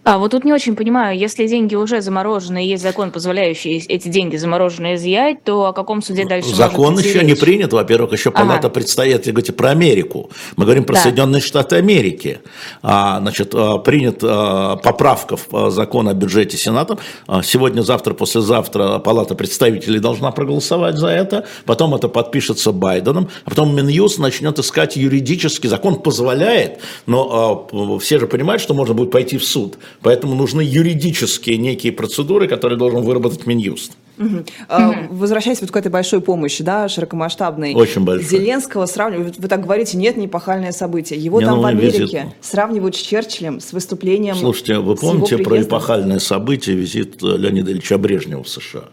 А 0.04 0.18
вот 0.18 0.32
тут 0.32 0.44
не 0.44 0.52
очень 0.52 0.74
понимаю, 0.74 1.16
если 1.16 1.46
деньги 1.46 1.76
уже 1.76 2.00
заморожены, 2.00 2.64
и 2.64 2.68
есть 2.68 2.82
закон, 2.82 3.12
позволяющий 3.12 3.78
эти 3.88 4.08
деньги 4.08 4.34
замороженные 4.34 4.96
изъять, 4.96 5.44
то 5.44 5.66
о 5.66 5.72
каком 5.72 6.02
суде 6.02 6.26
дальше 6.26 6.52
Закон 6.56 6.98
еще 6.98 7.20
речь? 7.20 7.28
не 7.28 7.34
принят, 7.34 7.72
во-первых, 7.72 8.12
еще 8.12 8.32
палата 8.32 8.66
ага. 8.66 8.70
предстоит, 8.70 9.26
говорите 9.26 9.52
про 9.52 9.70
Америку, 9.70 10.30
мы 10.56 10.64
говорим 10.64 10.84
про 10.84 10.94
да. 10.94 11.02
Соединенные 11.02 11.40
Штаты 11.40 11.76
Америки. 11.76 12.40
А, 12.82 13.20
значит, 13.20 13.54
а, 13.54 13.78
принят 13.78 14.18
а, 14.22 14.74
поправка 14.74 15.36
в 15.36 15.70
закон 15.70 16.08
о 16.08 16.14
бюджете 16.14 16.56
Сенатом, 16.56 16.98
сегодня, 17.44 17.82
завтра, 17.82 18.14
послезавтра 18.14 18.98
палата 18.98 19.36
представителей 19.36 20.00
должна 20.00 20.32
проголосовать 20.32 20.96
за 20.96 21.08
это, 21.08 21.46
потом 21.64 21.94
это 21.94 22.08
подпишется 22.08 22.72
Байденом, 22.72 23.28
а 23.44 23.50
потом 23.50 23.76
Минюст 23.76 24.18
начнет 24.18 24.58
искать 24.58 24.96
юридический, 24.96 25.68
закон 25.68 26.02
позволяет, 26.02 26.80
но 27.06 27.68
все 28.00 28.18
же 28.18 28.26
понимают, 28.26 28.60
что 28.60 28.74
можно 28.74 28.94
будет 28.94 29.12
пойти 29.12 29.38
в 29.38 29.44
суд, 29.44 29.78
Поэтому 30.02 30.34
нужны 30.34 30.60
юридические 30.60 31.58
некие 31.58 31.92
процедуры, 31.92 32.48
которые 32.48 32.78
должен 32.78 33.02
выработать 33.02 33.46
Минюст. 33.46 33.92
Угу. 34.18 34.44
А, 34.68 35.06
возвращаясь 35.10 35.60
вот 35.60 35.70
к 35.70 35.76
этой 35.76 35.90
большой 35.90 36.20
помощи, 36.20 36.62
да, 36.62 36.88
широкомасштабной. 36.88 37.74
Очень 37.74 38.04
большой. 38.04 38.26
Зеленского 38.26 38.86
сравнивают, 38.86 39.38
вы 39.38 39.48
так 39.48 39.62
говорите, 39.62 39.96
нет, 39.96 40.16
не 40.16 40.26
эпохальное 40.26 40.72
событие. 40.72 41.18
Его 41.18 41.40
Не 41.40 41.46
там 41.46 41.60
в 41.60 41.66
Америке 41.66 41.98
визит. 42.00 42.26
сравнивают 42.40 42.96
с 42.96 43.00
Черчиллем, 43.00 43.60
с 43.60 43.72
выступлением 43.72 44.34
Слушайте, 44.34 44.78
вы 44.78 44.96
помните 44.96 45.38
про 45.38 45.62
эпохальное 45.62 46.18
событие, 46.18 46.76
визит 46.76 47.22
Леонида 47.22 47.72
Ильича 47.72 47.96
Брежнева 47.96 48.42
в 48.42 48.48
США? 48.48 48.84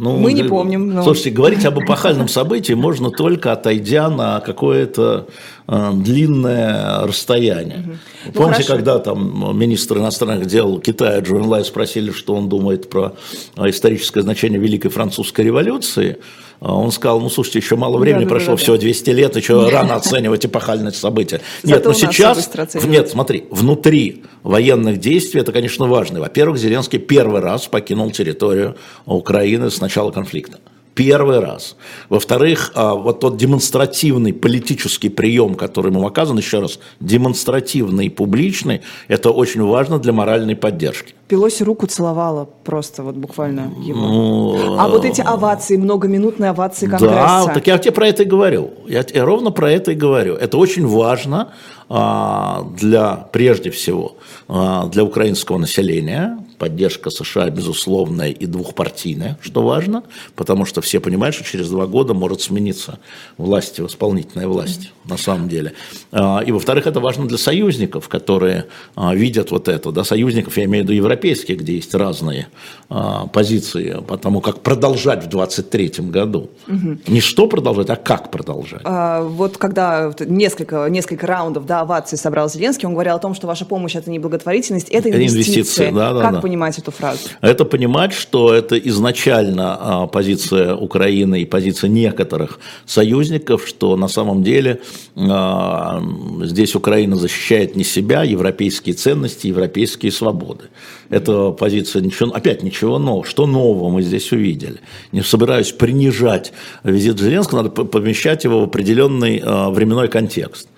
Ну, 0.00 0.16
Мы 0.16 0.32
не 0.32 0.44
помним. 0.44 0.94
Но... 0.94 1.02
Слушайте, 1.02 1.30
говорить 1.30 1.64
об 1.64 1.82
эпохальном 1.82 2.28
событии 2.28 2.72
можно 2.72 3.10
только 3.10 3.50
отойдя 3.50 4.08
на 4.08 4.38
какое-то 4.38 5.26
э, 5.66 5.90
длинное 5.92 7.00
расстояние. 7.04 7.98
Угу. 8.24 8.32
Помните, 8.34 8.64
ну, 8.68 8.76
когда 8.76 8.98
там 9.00 9.58
министр 9.58 9.98
иностранных 9.98 10.46
дел 10.46 10.78
Китая 10.78 11.18
Джон 11.18 11.46
Лай 11.46 11.64
спросили, 11.64 12.12
что 12.12 12.36
он 12.36 12.48
думает 12.48 12.88
про 12.88 13.14
историческое 13.56 14.22
значение 14.22 14.60
Великой 14.60 14.90
Французской 14.90 15.40
революции, 15.40 16.18
он 16.60 16.90
сказал, 16.90 17.20
ну, 17.20 17.30
слушайте, 17.30 17.60
еще 17.60 17.76
мало 17.76 17.98
времени 17.98 18.24
да, 18.24 18.30
прошло, 18.30 18.54
да, 18.54 18.56
да, 18.56 18.62
всего 18.62 18.76
200 18.76 19.10
лет, 19.10 19.36
еще 19.36 19.68
рано 19.70 19.94
оценивать 19.94 20.44
эпохальные 20.44 20.92
события. 20.92 21.40
Нет, 21.62 21.84
но 21.84 21.92
сейчас, 21.92 22.50
нет, 22.84 23.08
смотри, 23.08 23.44
внутри 23.50 24.24
военных 24.42 24.98
действий 24.98 25.40
это, 25.40 25.52
конечно, 25.52 25.86
важно. 25.86 26.20
Во-первых, 26.20 26.58
Зеленский 26.58 26.98
первый 26.98 27.40
раз 27.40 27.66
покинул 27.66 28.10
территорию 28.10 28.76
Украины 29.06 29.70
с 29.70 29.80
начала 29.80 30.10
конфликта. 30.10 30.58
Первый 30.98 31.38
раз. 31.38 31.76
Во-вторых, 32.08 32.72
а, 32.74 32.94
вот 32.94 33.20
тот 33.20 33.36
демонстративный 33.36 34.32
политический 34.32 35.08
прием, 35.08 35.54
который 35.54 35.92
ему 35.92 36.04
оказан, 36.04 36.36
еще 36.38 36.58
раз, 36.58 36.80
демонстративный 36.98 38.06
и 38.06 38.08
публичный, 38.08 38.80
это 39.06 39.30
очень 39.30 39.62
важно 39.62 40.00
для 40.00 40.12
моральной 40.12 40.56
поддержки. 40.56 41.14
Пелоси 41.28 41.62
руку 41.62 41.86
целовала 41.86 42.48
просто, 42.64 43.04
вот 43.04 43.14
буквально 43.14 43.72
его. 43.80 44.00
Ну, 44.00 44.76
а 44.76 44.88
вот 44.88 45.04
эти 45.04 45.20
овации, 45.20 45.76
многоминутные 45.76 46.50
овации 46.50 46.86
Конгресса. 46.86 47.44
Да, 47.46 47.54
так 47.54 47.64
я 47.68 47.78
тебе 47.78 47.92
про 47.92 48.08
это 48.08 48.24
и 48.24 48.26
говорю. 48.26 48.70
Я, 48.88 49.04
я 49.14 49.24
ровно 49.24 49.52
про 49.52 49.70
это 49.70 49.92
и 49.92 49.94
говорю. 49.94 50.34
Это 50.34 50.58
очень 50.58 50.84
важно 50.84 51.52
а, 51.88 52.66
для, 52.76 53.28
прежде 53.30 53.70
всего, 53.70 54.16
а, 54.48 54.86
для 54.86 55.04
украинского 55.04 55.58
населения, 55.58 56.38
поддержка 56.58 57.10
США 57.10 57.50
безусловная 57.50 58.30
и 58.30 58.46
двухпартийная, 58.46 59.38
что 59.40 59.62
важно, 59.62 60.02
потому 60.34 60.64
что 60.64 60.80
все 60.80 61.00
понимают, 61.00 61.34
что 61.34 61.44
через 61.44 61.70
два 61.70 61.86
года 61.86 62.14
может 62.14 62.40
смениться 62.40 62.98
власть, 63.36 63.80
исполнительная 63.80 64.48
власть 64.48 64.92
на 65.04 65.16
самом 65.16 65.48
деле. 65.48 65.72
А, 66.12 66.42
и 66.44 66.52
во-вторых, 66.52 66.86
это 66.86 67.00
важно 67.00 67.26
для 67.26 67.38
союзников, 67.38 68.08
которые 68.08 68.66
а, 68.96 69.14
видят 69.14 69.50
вот 69.50 69.68
это, 69.68 69.92
да, 69.92 70.04
союзников, 70.04 70.56
я 70.56 70.64
имею 70.64 70.84
в 70.84 70.88
виду 70.88 70.94
европейских, 70.94 71.58
где 71.58 71.76
есть 71.76 71.94
разные 71.94 72.48
а, 72.90 73.26
позиции 73.26 74.02
по 74.06 74.18
тому, 74.18 74.40
как 74.40 74.60
продолжать 74.60 75.24
в 75.24 75.28
2023 75.28 76.10
году. 76.10 76.50
Угу. 76.66 76.98
Не 77.08 77.20
что 77.20 77.46
продолжать, 77.46 77.90
а 77.90 77.96
как 77.96 78.30
продолжать. 78.30 78.82
А, 78.84 79.22
вот 79.22 79.56
когда 79.56 80.12
несколько, 80.20 80.86
несколько 80.88 81.26
раундов 81.26 81.66
да, 81.66 81.80
овации 81.80 82.16
собрал 82.16 82.48
Зеленский, 82.48 82.86
он 82.86 82.94
говорил 82.94 83.14
о 83.14 83.18
том, 83.18 83.34
что 83.34 83.46
ваша 83.46 83.64
помощь 83.64 83.94
это 83.94 84.10
не 84.10 84.18
благотворительность, 84.18 84.88
это 84.88 85.08
инвестиции. 85.10 85.54
инвестиции 85.54 85.90
да, 85.90 86.12
да, 86.12 86.20
как 86.20 86.32
да 86.32 86.40
понимать 86.48 86.78
эту 86.78 86.90
фразу? 86.90 87.28
Это 87.42 87.64
понимать, 87.64 88.12
что 88.12 88.54
это 88.54 88.78
изначально 88.78 89.76
а, 89.80 90.06
позиция 90.06 90.74
Украины 90.74 91.42
и 91.42 91.44
позиция 91.44 91.90
некоторых 91.90 92.58
союзников, 92.86 93.68
что 93.68 93.96
на 93.96 94.08
самом 94.08 94.42
деле 94.42 94.80
а, 95.16 96.02
здесь 96.42 96.74
Украина 96.74 97.16
защищает 97.16 97.76
не 97.76 97.84
себя, 97.84 98.22
европейские 98.22 98.94
ценности, 98.94 99.48
европейские 99.48 100.10
свободы. 100.10 100.64
Это 101.10 101.50
позиция 101.50 102.02
ничего, 102.02 102.30
опять 102.34 102.62
ничего 102.62 102.98
нового. 102.98 103.24
Что 103.24 103.46
нового 103.46 103.90
мы 103.90 104.02
здесь 104.02 104.32
увидели? 104.32 104.80
Не 105.12 105.22
собираюсь 105.22 105.72
принижать 105.72 106.52
визит 106.82 107.20
Зеленского, 107.20 107.62
надо 107.62 107.70
помещать 107.70 108.44
его 108.44 108.60
в 108.60 108.64
определенный 108.64 109.42
а, 109.44 109.68
временной 109.70 110.08
контекст. 110.08 110.68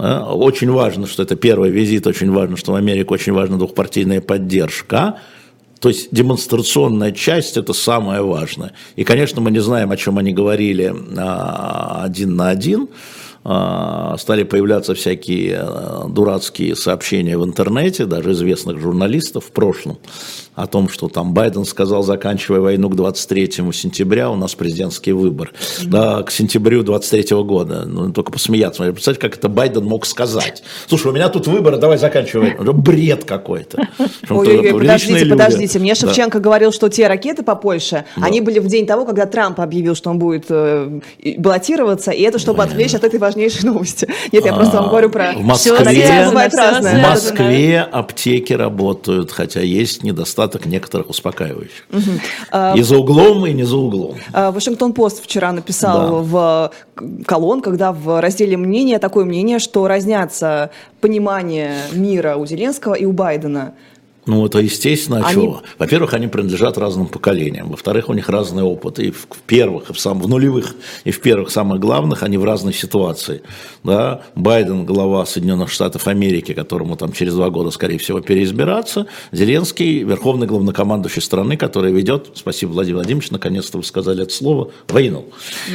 Очень 0.00 0.70
важно, 0.70 1.06
что 1.06 1.22
это 1.22 1.36
первый 1.36 1.70
визит, 1.70 2.06
очень 2.06 2.30
важно, 2.30 2.56
что 2.56 2.72
в 2.72 2.74
Америке 2.74 3.08
очень 3.10 3.32
важна 3.32 3.58
двухпартийная 3.58 4.20
поддержка. 4.20 5.18
То 5.80 5.88
есть 5.88 6.08
демонстрационная 6.10 7.12
часть– 7.12 7.56
это 7.58 7.72
самое 7.72 8.22
важное. 8.22 8.72
И, 8.96 9.04
конечно, 9.04 9.40
мы 9.40 9.50
не 9.50 9.60
знаем, 9.60 9.90
о 9.90 9.96
чем 9.96 10.18
они 10.18 10.32
говорили 10.32 10.94
а, 11.16 12.02
один 12.04 12.36
на 12.36 12.50
один, 12.50 12.82
а, 12.82 12.90
стали 13.42 14.42
появляться 14.42 14.94
всякие 14.94 15.60
а, 15.62 16.08
дурацкие 16.08 16.76
сообщения 16.76 17.38
в 17.38 17.44
интернете, 17.44 18.04
даже 18.04 18.32
известных 18.32 18.78
журналистов 18.78 19.46
в 19.46 19.52
прошлом, 19.52 19.98
о 20.54 20.66
том, 20.66 20.90
что 20.90 21.08
там 21.08 21.32
Байден 21.32 21.64
сказал, 21.64 22.02
заканчивая 22.02 22.60
войну 22.60 22.90
к 22.90 22.96
23 22.96 23.50
сентября, 23.72 24.30
у 24.30 24.36
нас 24.36 24.54
президентский 24.54 25.12
выбор. 25.12 25.52
Mm-hmm. 25.54 25.86
Да, 25.86 26.22
к 26.22 26.30
сентябрю 26.30 26.82
23 26.82 27.36
года. 27.42 27.84
Ну, 27.86 28.12
только 28.12 28.30
посмеяться. 28.30 28.84
Представьте, 28.92 29.20
как 29.20 29.36
это 29.36 29.48
Байден 29.48 29.84
мог 29.84 30.04
сказать. 30.04 30.62
Слушай, 30.86 31.08
у 31.08 31.12
меня 31.12 31.30
тут 31.30 31.46
выборы, 31.46 31.78
давай 31.78 31.96
заканчивай. 31.96 32.56
Бред 32.60 33.24
какой-то. 33.24 33.88
Ой-ой-ой, 34.28 34.72
подождите, 34.78 35.20
люди. 35.20 35.30
подождите. 35.30 35.78
Мне 35.78 35.94
Шевченко 35.94 36.38
да. 36.38 36.44
говорил, 36.44 36.72
что 36.72 36.88
те 36.90 37.06
ракеты 37.06 37.42
по 37.42 37.54
Польше, 37.54 38.04
да. 38.16 38.26
они 38.26 38.42
были 38.42 38.58
в 38.58 38.66
день 38.66 38.86
того, 38.86 39.06
когда 39.06 39.24
Трамп 39.24 39.60
объявил, 39.60 39.94
что 39.94 40.10
он 40.10 40.18
будет 40.18 40.46
э, 40.50 41.00
баллотироваться, 41.38 42.10
и 42.10 42.22
это 42.22 42.38
чтобы 42.38 42.62
отвлечь 42.62 42.94
от 42.94 43.04
этой 43.04 43.18
важнейшей 43.30 43.64
новости. 43.70 44.08
Нет, 44.32 44.44
я 44.44 44.52
просто 44.52 44.76
вам 44.76 44.88
говорю 44.88 45.10
про... 45.10 45.32
В 45.32 45.42
Москве, 45.42 46.28
в 46.28 47.02
Москве 47.02 47.80
аптеки 47.80 48.52
работают, 48.52 49.30
хотя 49.30 49.60
есть 49.60 50.02
недостаток 50.02 50.66
некоторых 50.66 51.08
успокаивающих. 51.10 51.86
Угу. 51.92 52.78
И 52.78 52.82
за 52.82 52.98
углом, 52.98 53.46
и 53.46 53.52
не 53.52 53.64
за 53.64 53.76
углом. 53.76 54.16
А, 54.32 54.50
Вашингтон-Пост 54.50 55.22
вчера 55.22 55.52
написал 55.52 56.22
в 56.22 56.72
колонках, 57.26 57.76
да, 57.76 57.92
в 57.92 58.20
разделе 58.20 58.56
мнения 58.56 58.98
такое 58.98 59.24
мнение, 59.24 59.58
что 59.58 59.86
разнятся 59.88 60.70
понимание 61.00 61.76
мира 61.92 62.36
у 62.36 62.46
Зеленского 62.46 62.94
и 62.94 63.04
у 63.04 63.12
Байдена. 63.12 63.74
Ну, 64.30 64.46
это 64.46 64.60
естественно, 64.60 65.18
а 65.18 65.26
они... 65.26 65.34
чего? 65.34 65.62
Во-первых, 65.76 66.14
они 66.14 66.28
принадлежат 66.28 66.78
разным 66.78 67.08
поколениям. 67.08 67.70
Во-вторых, 67.70 68.08
у 68.08 68.12
них 68.12 68.28
разный 68.28 68.62
опыт. 68.62 69.00
И 69.00 69.10
в 69.10 69.26
первых, 69.44 69.90
и 69.90 69.92
в, 69.92 69.98
сам, 69.98 70.20
в 70.20 70.28
нулевых, 70.28 70.76
и 71.02 71.10
в 71.10 71.20
первых 71.20 71.50
самых 71.50 71.80
главных 71.80 72.22
они 72.22 72.38
в 72.38 72.44
разной 72.44 72.72
ситуации. 72.72 73.42
Да? 73.82 74.22
Байден, 74.36 74.86
глава 74.86 75.26
Соединенных 75.26 75.70
Штатов 75.70 76.06
Америки, 76.06 76.54
которому 76.54 76.96
там 76.96 77.12
через 77.12 77.34
два 77.34 77.50
года, 77.50 77.72
скорее 77.72 77.98
всего, 77.98 78.20
переизбираться. 78.20 79.06
Зеленский, 79.32 80.04
верховный 80.04 80.46
главнокомандующий 80.46 81.22
страны, 81.22 81.56
который 81.56 81.92
ведет, 81.92 82.30
спасибо, 82.34 82.70
Владимир 82.70 82.98
Владимирович, 82.98 83.32
наконец-то 83.32 83.78
вы 83.78 83.84
сказали 83.84 84.22
это 84.22 84.32
слово, 84.32 84.70
войну. 84.86 85.26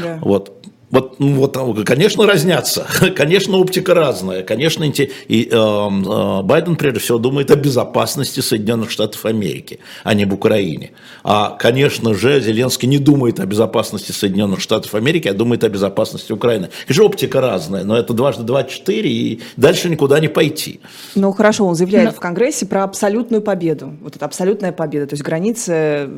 Да. 0.01 0.19
Вот. 0.21 0.64
Вот, 0.95 1.19
ну, 1.19 1.33
вот, 1.33 1.57
конечно, 1.85 2.25
разнятся, 2.25 2.87
конечно, 3.17 3.57
оптика 3.57 3.93
разная, 3.93 4.43
конечно, 4.43 4.85
и 4.85 5.49
э, 5.51 5.53
э, 5.53 6.41
Байден 6.41 6.77
прежде 6.77 7.01
всего 7.01 7.17
думает 7.17 7.51
о 7.51 7.57
безопасности 7.57 8.39
Соединенных 8.39 8.91
Штатов 8.91 9.25
Америки, 9.25 9.79
а 10.05 10.13
не 10.13 10.23
об 10.23 10.31
Украине. 10.31 10.91
А, 11.25 11.49
конечно 11.59 12.13
же, 12.13 12.39
Зеленский 12.39 12.87
не 12.87 12.97
думает 12.97 13.41
о 13.41 13.45
безопасности 13.45 14.13
Соединенных 14.13 14.61
Штатов 14.61 14.95
Америки, 14.95 15.27
а 15.27 15.33
думает 15.33 15.65
о 15.65 15.69
безопасности 15.69 16.31
Украины. 16.31 16.69
Конечно, 16.87 17.03
оптика 17.03 17.41
разная, 17.41 17.83
но 17.83 17.97
это 17.97 18.13
дважды 18.13 18.43
два 18.43 18.63
четыре, 18.63 19.11
и 19.11 19.41
дальше 19.57 19.89
никуда 19.89 20.21
не 20.21 20.29
пойти. 20.29 20.79
Ну, 21.15 21.33
хорошо, 21.33 21.65
он 21.65 21.75
заявляет 21.75 22.11
но... 22.11 22.13
в 22.13 22.21
Конгрессе 22.21 22.67
про 22.67 22.85
абсолютную 22.85 23.41
победу. 23.41 23.91
Вот 23.99 24.15
это 24.15 24.23
абсолютная 24.23 24.71
победа, 24.71 25.07
то 25.07 25.15
есть 25.15 25.23
границы 25.23 26.09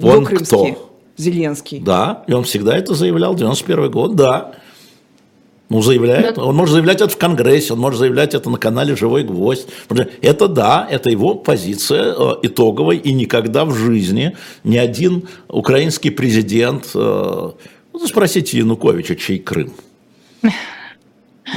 он 0.00 0.24
кто? 0.24 0.93
Зеленский. 1.16 1.80
Да, 1.80 2.24
и 2.26 2.32
он 2.32 2.44
всегда 2.44 2.76
это 2.76 2.94
заявлял, 2.94 3.34
91 3.34 3.90
год, 3.90 4.16
да. 4.16 4.54
Ну, 5.70 5.80
заявляет. 5.80 6.38
Он 6.38 6.54
может 6.54 6.72
заявлять 6.74 7.00
это 7.00 7.08
в 7.08 7.16
Конгрессе, 7.16 7.72
он 7.72 7.80
может 7.80 7.98
заявлять 7.98 8.34
это 8.34 8.50
на 8.50 8.58
канале 8.58 8.94
«Живой 8.96 9.24
гвоздь». 9.24 9.66
Это 10.20 10.46
да, 10.46 10.86
это 10.90 11.08
его 11.08 11.34
позиция 11.34 12.14
э, 12.16 12.32
итоговая, 12.42 12.96
и 12.96 13.12
никогда 13.12 13.64
в 13.64 13.74
жизни 13.74 14.36
ни 14.62 14.76
один 14.76 15.28
украинский 15.48 16.10
президент... 16.10 16.90
Э, 16.94 17.52
ну, 17.92 18.06
спросите 18.06 18.58
Януковича, 18.58 19.16
чей 19.16 19.38
Крым. 19.38 19.72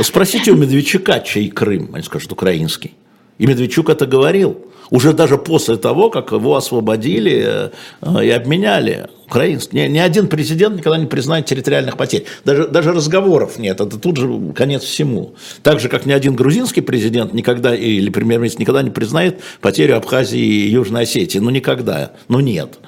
Спросите 0.01 0.51
у 0.51 0.55
Медведчука, 0.55 1.19
чей 1.19 1.49
Крым. 1.49 1.91
Они 1.93 2.03
скажут, 2.03 2.31
украинский. 2.31 2.93
И 3.37 3.45
Медведчук 3.45 3.89
это 3.89 4.05
говорил. 4.05 4.57
Уже 4.89 5.13
даже 5.13 5.37
после 5.37 5.75
того, 5.75 6.09
как 6.09 6.31
его 6.31 6.55
освободили 6.55 7.71
э, 8.01 8.25
и 8.25 8.29
обменяли 8.29 9.07
украинский. 9.25 9.81
Ни, 9.81 9.87
ни 9.93 9.97
один 9.97 10.27
президент 10.27 10.77
никогда 10.77 10.97
не 10.97 11.07
признает 11.07 11.45
территориальных 11.45 11.97
потерь. 11.97 12.23
Даже, 12.45 12.67
даже 12.67 12.93
разговоров 12.93 13.59
нет. 13.59 13.81
Это 13.81 13.99
тут 13.99 14.15
же 14.17 14.53
конец 14.55 14.83
всему. 14.83 15.35
Так 15.61 15.81
же, 15.81 15.89
как 15.89 16.05
ни 16.05 16.13
один 16.13 16.35
грузинский 16.35 16.81
президент 16.81 17.33
никогда, 17.33 17.75
или 17.75 18.09
премьер-министр 18.09 18.61
никогда 18.61 18.81
не 18.81 18.91
признает 18.91 19.41
потерю 19.59 19.97
Абхазии 19.97 20.39
и 20.39 20.69
Южной 20.69 21.03
Осетии. 21.03 21.39
Ну, 21.39 21.49
никогда. 21.49 22.13
Ну, 22.29 22.39
нет. 22.39 22.79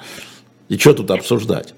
И 0.70 0.78
что 0.78 0.94
тут 0.94 1.10
обсуждать? 1.10 1.74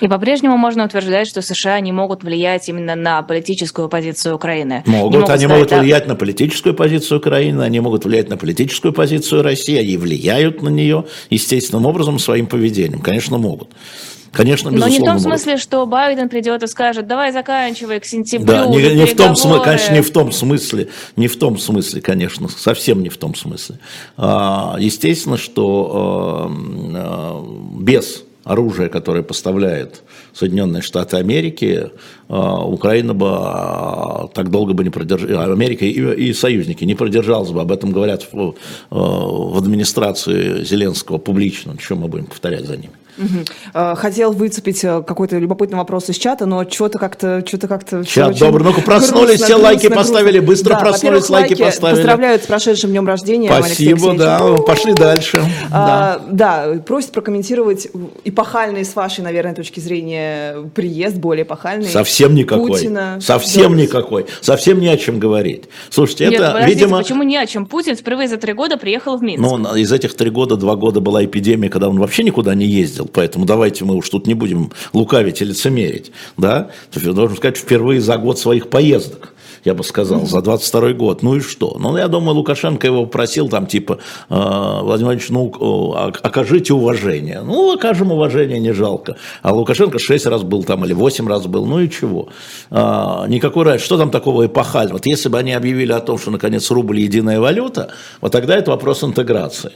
И 0.00 0.08
по-прежнему 0.08 0.56
можно 0.56 0.84
утверждать, 0.84 1.26
что 1.26 1.42
США 1.42 1.80
не 1.80 1.92
могут 1.92 2.22
влиять 2.22 2.68
именно 2.68 2.94
на 2.94 3.22
политическую 3.22 3.88
позицию 3.88 4.36
Украины. 4.36 4.82
Могут, 4.86 5.14
могут 5.14 5.30
они 5.30 5.46
могут 5.46 5.68
да... 5.68 5.80
влиять 5.80 6.06
на 6.06 6.14
политическую 6.14 6.74
позицию 6.74 7.18
Украины, 7.18 7.62
они 7.62 7.80
могут 7.80 8.04
влиять 8.04 8.28
на 8.28 8.36
политическую 8.36 8.92
позицию 8.92 9.42
России, 9.42 9.76
они 9.76 9.96
влияют 9.96 10.62
на 10.62 10.68
нее 10.68 11.04
естественным 11.30 11.86
образом 11.86 12.18
своим 12.18 12.46
поведением. 12.46 13.00
Конечно, 13.00 13.38
могут. 13.38 13.70
Конечно, 14.32 14.70
Но 14.70 14.86
не 14.86 14.96
в 14.96 14.98
том 14.98 15.08
могут. 15.08 15.22
смысле, 15.22 15.56
что 15.56 15.84
Байден 15.86 16.28
придет 16.28 16.62
и 16.62 16.66
скажет, 16.68 17.06
давай 17.08 17.32
заканчивай 17.32 17.98
к 17.98 18.04
сентябрю. 18.04 18.46
Да, 18.46 18.66
не, 18.66 18.94
не 18.94 19.04
в 19.04 19.16
том 19.16 19.34
смысле, 19.34 19.64
конечно, 19.64 19.92
не 19.92 20.02
в 20.02 20.10
том 20.10 20.30
смысле, 20.30 20.88
не 21.16 21.26
в 21.26 21.36
том 21.36 21.58
смысле, 21.58 22.00
конечно, 22.00 22.48
совсем 22.48 23.02
не 23.02 23.08
в 23.08 23.16
том 23.16 23.34
смысле. 23.34 23.80
А, 24.16 24.76
естественно, 24.78 25.36
что 25.36 26.48
а, 26.48 26.52
а, 26.94 27.80
без 27.80 28.22
оружие, 28.50 28.88
которое 28.88 29.22
поставляет 29.22 30.02
Соединенные 30.34 30.82
Штаты 30.82 31.16
Америки, 31.16 31.90
а, 32.28 32.64
Украина 32.64 33.14
бы 33.14 33.28
а, 33.30 34.28
так 34.34 34.50
долго 34.50 34.74
бы 34.74 34.82
не 34.82 34.90
продержалась, 34.90 35.48
Америка 35.48 35.84
и, 35.84 36.28
и 36.28 36.32
союзники 36.32 36.84
не 36.84 36.94
продержалась 36.94 37.50
бы, 37.50 37.60
об 37.60 37.70
этом 37.70 37.92
говорят 37.92 38.26
в, 38.32 38.54
а, 38.90 38.94
в 38.94 39.56
администрации 39.56 40.64
Зеленского 40.64 41.18
публично, 41.18 41.76
что 41.78 41.94
мы 41.94 42.08
будем 42.08 42.26
повторять 42.26 42.66
за 42.66 42.76
ними. 42.76 42.92
Угу. 43.18 43.96
Хотел 43.96 44.32
выцепить 44.32 44.82
э, 44.84 45.02
какой-то 45.06 45.38
любопытный 45.38 45.78
вопрос 45.78 46.08
из 46.08 46.16
чата, 46.16 46.46
но 46.46 46.68
что-то 46.68 46.98
как-то... 46.98 47.44
Что-то 47.46 47.68
как-то 47.68 48.04
Чат, 48.04 48.38
добрый. 48.38 48.64
Ну-ка, 48.64 48.80
проснулись, 48.82 49.38
грустно, 49.38 49.44
все 49.44 49.54
грустно, 49.54 49.68
лайки 49.68 49.86
грустно. 49.86 49.96
поставили, 49.96 50.38
быстро 50.40 50.74
да, 50.74 50.80
проснулись, 50.80 51.30
лайки, 51.30 51.52
лайки 51.52 51.62
поставили. 51.62 51.96
Поздравляют 51.96 52.44
с 52.44 52.46
прошедшим 52.46 52.90
днем 52.90 53.06
рождения, 53.06 53.52
Спасибо, 53.52 54.14
да, 54.14 54.40
пошли 54.66 54.94
дальше. 54.94 55.42
А, 55.70 56.20
да. 56.28 56.66
да, 56.72 56.80
просит 56.82 57.12
прокомментировать 57.12 57.88
эпохальный, 58.24 58.84
с 58.84 58.94
вашей, 58.94 59.22
наверное, 59.22 59.54
точки 59.54 59.80
зрения, 59.80 60.56
приезд, 60.74 61.16
более 61.16 61.44
эпохальный. 61.44 61.88
Совсем 61.88 62.34
никакой. 62.34 62.70
Путина. 62.70 63.18
Совсем 63.20 63.74
да. 63.76 63.82
никакой. 63.82 64.26
Совсем 64.40 64.80
не 64.80 64.88
о 64.88 64.96
чем 64.96 65.18
говорить. 65.18 65.64
Слушайте, 65.90 66.28
Нет, 66.28 66.40
это, 66.40 66.64
видимо... 66.66 66.98
почему 66.98 67.22
не 67.22 67.36
о 67.36 67.46
чем? 67.46 67.66
Путин 67.66 67.96
впервые 67.96 68.28
за 68.28 68.36
три 68.36 68.52
года 68.52 68.76
приехал 68.76 69.16
в 69.16 69.22
Минск. 69.22 69.40
Ну, 69.40 69.74
из 69.74 69.92
этих 69.92 70.14
три 70.14 70.30
года, 70.30 70.56
два 70.56 70.76
года 70.76 71.00
была 71.00 71.24
эпидемия, 71.24 71.68
когда 71.68 71.88
он 71.88 71.98
вообще 71.98 72.22
никуда 72.22 72.54
не 72.54 72.66
ездил 72.66 72.99
поэтому 73.06 73.44
давайте 73.44 73.84
мы 73.84 73.94
уж 73.94 74.08
тут 74.08 74.26
не 74.26 74.34
будем 74.34 74.70
лукавить 74.92 75.42
и 75.42 75.44
лицемерить, 75.44 76.12
да, 76.36 76.70
я 76.94 77.12
должен 77.12 77.36
сказать, 77.36 77.56
впервые 77.56 78.00
за 78.00 78.16
год 78.16 78.38
своих 78.38 78.70
поездок 78.70 79.34
я 79.64 79.74
бы 79.74 79.84
сказал, 79.84 80.26
за 80.26 80.40
22 80.40 80.92
год. 80.92 81.22
Ну 81.22 81.36
и 81.36 81.40
что? 81.40 81.76
Ну, 81.78 81.96
я 81.96 82.08
думаю, 82.08 82.36
Лукашенко 82.36 82.86
его 82.86 83.06
просил 83.06 83.48
там, 83.48 83.66
типа, 83.66 83.98
э, 84.28 84.34
Владимир 84.34 85.10
Владимирович, 85.10 85.28
ну, 85.28 85.94
окажите 86.22 86.72
уважение. 86.74 87.42
Ну, 87.42 87.74
окажем 87.74 88.12
уважение, 88.12 88.58
не 88.58 88.72
жалко. 88.72 89.16
А 89.42 89.52
Лукашенко 89.52 89.98
6 89.98 90.26
раз 90.26 90.42
был 90.42 90.64
там 90.64 90.84
или 90.84 90.92
8 90.92 91.28
раз 91.28 91.46
был, 91.46 91.66
ну 91.66 91.80
и 91.80 91.90
чего? 91.90 92.28
А, 92.70 93.26
никакой 93.28 93.64
разницы. 93.64 93.86
Что 93.86 93.98
там 93.98 94.10
такого 94.10 94.46
эпохального? 94.46 94.94
Вот 94.94 95.06
если 95.06 95.28
бы 95.28 95.38
они 95.38 95.52
объявили 95.52 95.92
о 95.92 96.00
том, 96.00 96.18
что, 96.18 96.30
наконец, 96.30 96.70
рубль 96.70 97.00
единая 97.00 97.40
валюта, 97.40 97.92
вот 98.20 98.32
тогда 98.32 98.56
это 98.56 98.70
вопрос 98.70 99.04
интеграции. 99.04 99.72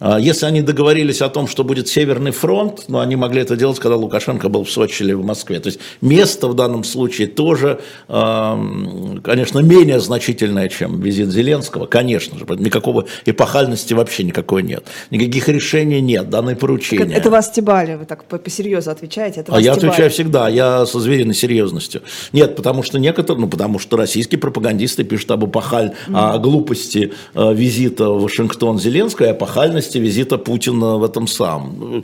А 0.00 0.18
если 0.18 0.46
они 0.46 0.62
договорились 0.62 1.20
о 1.20 1.28
том, 1.28 1.46
что 1.46 1.62
будет 1.62 1.88
Северный 1.88 2.30
фронт, 2.30 2.84
но 2.88 3.00
они 3.00 3.16
могли 3.16 3.42
это 3.42 3.54
делать, 3.54 3.78
когда 3.78 3.96
Лукашенко 3.96 4.48
был 4.48 4.64
в 4.64 4.70
Сочи 4.70 5.02
или 5.02 5.12
в 5.12 5.24
Москве. 5.24 5.60
То 5.60 5.68
есть 5.68 5.78
место 6.00 6.48
в 6.48 6.54
данном 6.54 6.84
случае 6.84 7.28
тоже, 7.28 7.80
конечно, 8.08 9.58
менее 9.60 10.00
значительное, 10.00 10.68
чем 10.68 11.00
визит 11.00 11.28
Зеленского, 11.28 11.86
конечно 11.86 12.38
же. 12.38 12.46
Никакого 12.58 13.06
эпохальности 13.26 13.92
вообще 13.92 14.24
никакой 14.24 14.62
нет. 14.62 14.84
Никаких 15.10 15.48
решений 15.48 16.00
нет, 16.00 16.30
данные 16.30 16.56
поручения. 16.56 17.04
Это, 17.04 17.14
это 17.14 17.30
вас 17.30 17.48
стебали, 17.48 17.94
вы 17.94 18.06
так 18.06 18.24
посерьезно 18.24 18.92
отвечаете? 18.92 19.40
Это 19.40 19.54
а 19.54 19.60
я 19.60 19.72
отвечаю 19.72 20.10
всегда, 20.10 20.48
я 20.48 20.86
со 20.86 20.98
звериной 20.98 21.34
серьезностью. 21.34 22.02
Нет, 22.32 22.56
потому 22.56 22.82
что 22.82 22.98
некоторые, 22.98 23.42
ну 23.42 23.48
потому 23.48 23.78
что 23.78 23.96
российские 23.96 24.38
пропагандисты 24.38 25.04
пишут 25.04 25.30
об 25.32 25.44
эпохаль, 25.44 25.92
mm. 26.08 26.16
о 26.16 26.38
глупости 26.38 27.12
э, 27.34 27.54
визита 27.54 28.08
в 28.08 28.22
Вашингтон 28.22 28.78
Зеленского, 28.78 29.26
и 29.26 29.32
эпохальности 29.32 29.89
важности 29.90 29.98
визита 29.98 30.38
Путина 30.38 30.98
в 30.98 31.04
этом 31.04 31.26
самом. 31.26 32.02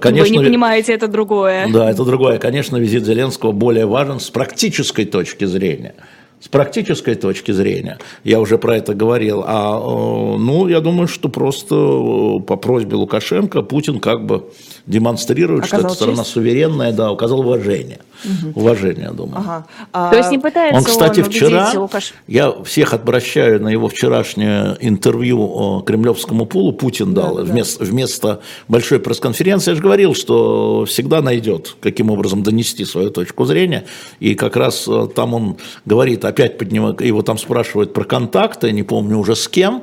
Конечно, 0.00 0.22
Вы 0.22 0.30
не 0.30 0.48
понимаете, 0.48 0.92
это 0.92 1.08
другое. 1.08 1.68
Да, 1.72 1.90
это 1.90 2.04
другое. 2.04 2.38
Конечно, 2.38 2.78
визит 2.78 3.04
Зеленского 3.04 3.52
более 3.52 3.86
важен 3.86 4.18
с 4.18 4.30
практической 4.30 5.04
точки 5.04 5.46
зрения 5.46 5.94
С 6.40 6.48
практической 6.48 7.14
точки 7.14 7.52
зрения, 7.52 7.98
я 8.24 8.40
уже 8.40 8.58
про 8.58 8.76
это 8.76 8.94
говорил, 8.94 9.44
а, 9.46 9.78
э, 9.78 10.38
ну, 10.38 10.68
я 10.68 10.80
думаю, 10.80 11.06
что 11.06 11.28
просто 11.28 11.74
э, 11.74 12.40
по 12.46 12.56
просьбе 12.56 12.96
Лукашенко 12.96 13.62
Путин 13.62 14.00
как 14.00 14.26
бы 14.26 14.42
демонстрирует, 14.86 15.64
Оказал 15.64 15.78
что 15.78 15.86
эта 15.88 15.94
страна 15.94 16.22
честь? 16.22 16.30
суверенная, 16.30 16.92
да, 16.92 17.12
указал 17.12 17.40
уважение. 17.40 17.98
Уважение, 18.54 19.04
я 19.04 19.10
думаю. 19.12 19.38
Ага. 19.38 19.66
А, 19.92 20.10
То 20.10 20.16
есть 20.18 20.30
не 20.30 20.38
пытается 20.38 20.78
Он, 20.78 20.84
кстати, 20.84 21.20
убедить 21.20 21.36
вчера, 21.36 21.72
Лукаш- 21.74 22.12
я 22.26 22.52
всех 22.64 22.94
обращаю 22.94 23.62
на 23.62 23.68
его 23.68 23.88
вчерашнее 23.88 24.76
интервью 24.80 25.82
кремлевскому 25.86 26.46
пулу, 26.46 26.72
Путин 26.72 27.14
дал, 27.14 27.36
Да, 27.36 27.42
да. 27.42 27.52
вместо, 27.52 27.84
вместо 27.84 28.40
большой 28.68 29.00
пресс-конференции, 29.00 29.70
я 29.72 29.74
же 29.76 29.82
говорил, 29.82 30.14
что 30.14 30.84
всегда 30.86 31.20
найдет, 31.22 31.76
каким 31.80 32.10
образом 32.10 32.42
донести 32.42 32.84
свою 32.84 33.10
точку 33.10 33.44
зрения, 33.44 33.84
и 34.20 34.34
как 34.34 34.56
раз 34.56 34.86
э, 34.88 35.08
там 35.14 35.34
он 35.34 35.56
говорит, 35.84 36.24
опять 36.24 36.58
поднимает, 36.58 37.00
его 37.00 37.22
там 37.22 37.38
спрашивают 37.38 37.92
про 37.92 38.04
контакты, 38.04 38.72
не 38.72 38.82
помню 38.82 39.18
уже 39.18 39.36
с 39.36 39.48
кем, 39.48 39.82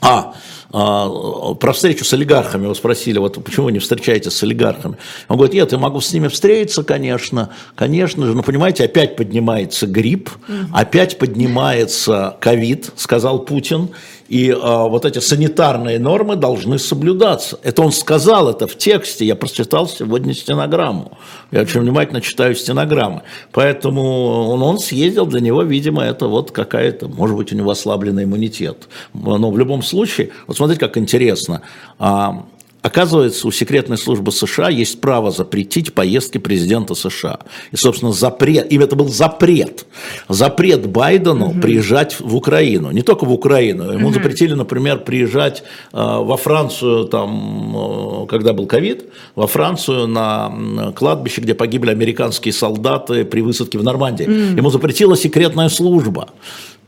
а, 0.00 0.34
про 0.70 1.72
встречу 1.72 2.04
с 2.04 2.12
олигархами 2.12 2.64
его 2.64 2.74
спросили, 2.74 3.18
вот 3.18 3.42
почему 3.42 3.66
вы 3.66 3.72
не 3.72 3.78
встречаетесь 3.78 4.34
с 4.34 4.42
олигархами? 4.42 4.96
Он 5.28 5.36
говорит, 5.36 5.54
нет, 5.54 5.72
я 5.72 5.78
могу 5.78 6.00
с 6.00 6.12
ними 6.12 6.28
встретиться, 6.28 6.82
конечно, 6.82 7.50
конечно 7.74 8.26
же, 8.26 8.34
но 8.34 8.42
понимаете, 8.42 8.84
опять 8.84 9.16
поднимается 9.16 9.86
грипп, 9.86 10.30
опять 10.72 11.18
поднимается 11.18 12.36
ковид, 12.40 12.90
сказал 12.96 13.40
Путин, 13.40 13.90
и 14.28 14.50
а, 14.50 14.84
вот 14.88 15.06
эти 15.06 15.20
санитарные 15.20 15.98
нормы 15.98 16.36
должны 16.36 16.78
соблюдаться. 16.78 17.58
Это 17.62 17.82
он 17.82 17.92
сказал 17.92 18.50
это 18.50 18.66
в 18.66 18.76
тексте, 18.76 19.24
я 19.24 19.34
прочитал 19.34 19.88
сегодня 19.88 20.34
стенограмму. 20.34 21.16
Я 21.50 21.62
очень 21.62 21.80
внимательно 21.80 22.20
читаю 22.20 22.54
стенограммы. 22.54 23.22
Поэтому 23.52 24.50
он, 24.50 24.62
он 24.62 24.78
съездил, 24.78 25.24
для 25.24 25.40
него, 25.40 25.62
видимо, 25.62 26.04
это 26.04 26.28
вот 26.28 26.50
какая-то, 26.50 27.08
может 27.08 27.36
быть, 27.36 27.52
у 27.52 27.56
него 27.56 27.70
ослабленный 27.70 28.24
иммунитет. 28.24 28.88
Но 29.14 29.50
в 29.50 29.58
любом 29.58 29.82
случае, 29.82 30.30
вот 30.46 30.57
смотрите, 30.58 30.80
как 30.80 30.98
интересно. 30.98 31.62
А, 31.98 32.44
Оказывается, 32.80 33.48
у 33.48 33.50
секретной 33.50 33.98
службы 33.98 34.30
США 34.30 34.68
есть 34.68 35.00
право 35.00 35.32
запретить 35.32 35.92
поездки 35.94 36.38
президента 36.38 36.94
США. 36.94 37.40
И, 37.72 37.76
собственно, 37.76 38.12
запрет, 38.12 38.72
им 38.72 38.82
это 38.82 38.94
был 38.94 39.08
запрет. 39.08 39.84
Запрет 40.28 40.86
Байдену 40.86 41.54
приезжать 41.60 42.20
в 42.20 42.36
Украину. 42.36 42.92
Не 42.92 43.02
только 43.02 43.24
в 43.24 43.32
Украину. 43.32 43.90
Ему 43.90 44.12
запретили, 44.12 44.54
например, 44.54 45.00
приезжать 45.00 45.64
э, 45.92 45.96
во 45.96 46.36
Францию, 46.36 47.06
там, 47.06 48.22
э, 48.22 48.26
когда 48.28 48.52
был 48.52 48.66
ковид, 48.66 49.06
во 49.34 49.48
Францию 49.48 50.06
на 50.06 50.92
кладбище, 50.94 51.40
где 51.40 51.54
погибли 51.54 51.90
американские 51.90 52.52
солдаты 52.52 53.24
при 53.24 53.40
высадке 53.40 53.78
в 53.78 53.82
Нормандии. 53.82 54.56
Ему 54.56 54.70
запретила 54.70 55.16
секретная 55.16 55.68
служба. 55.68 56.28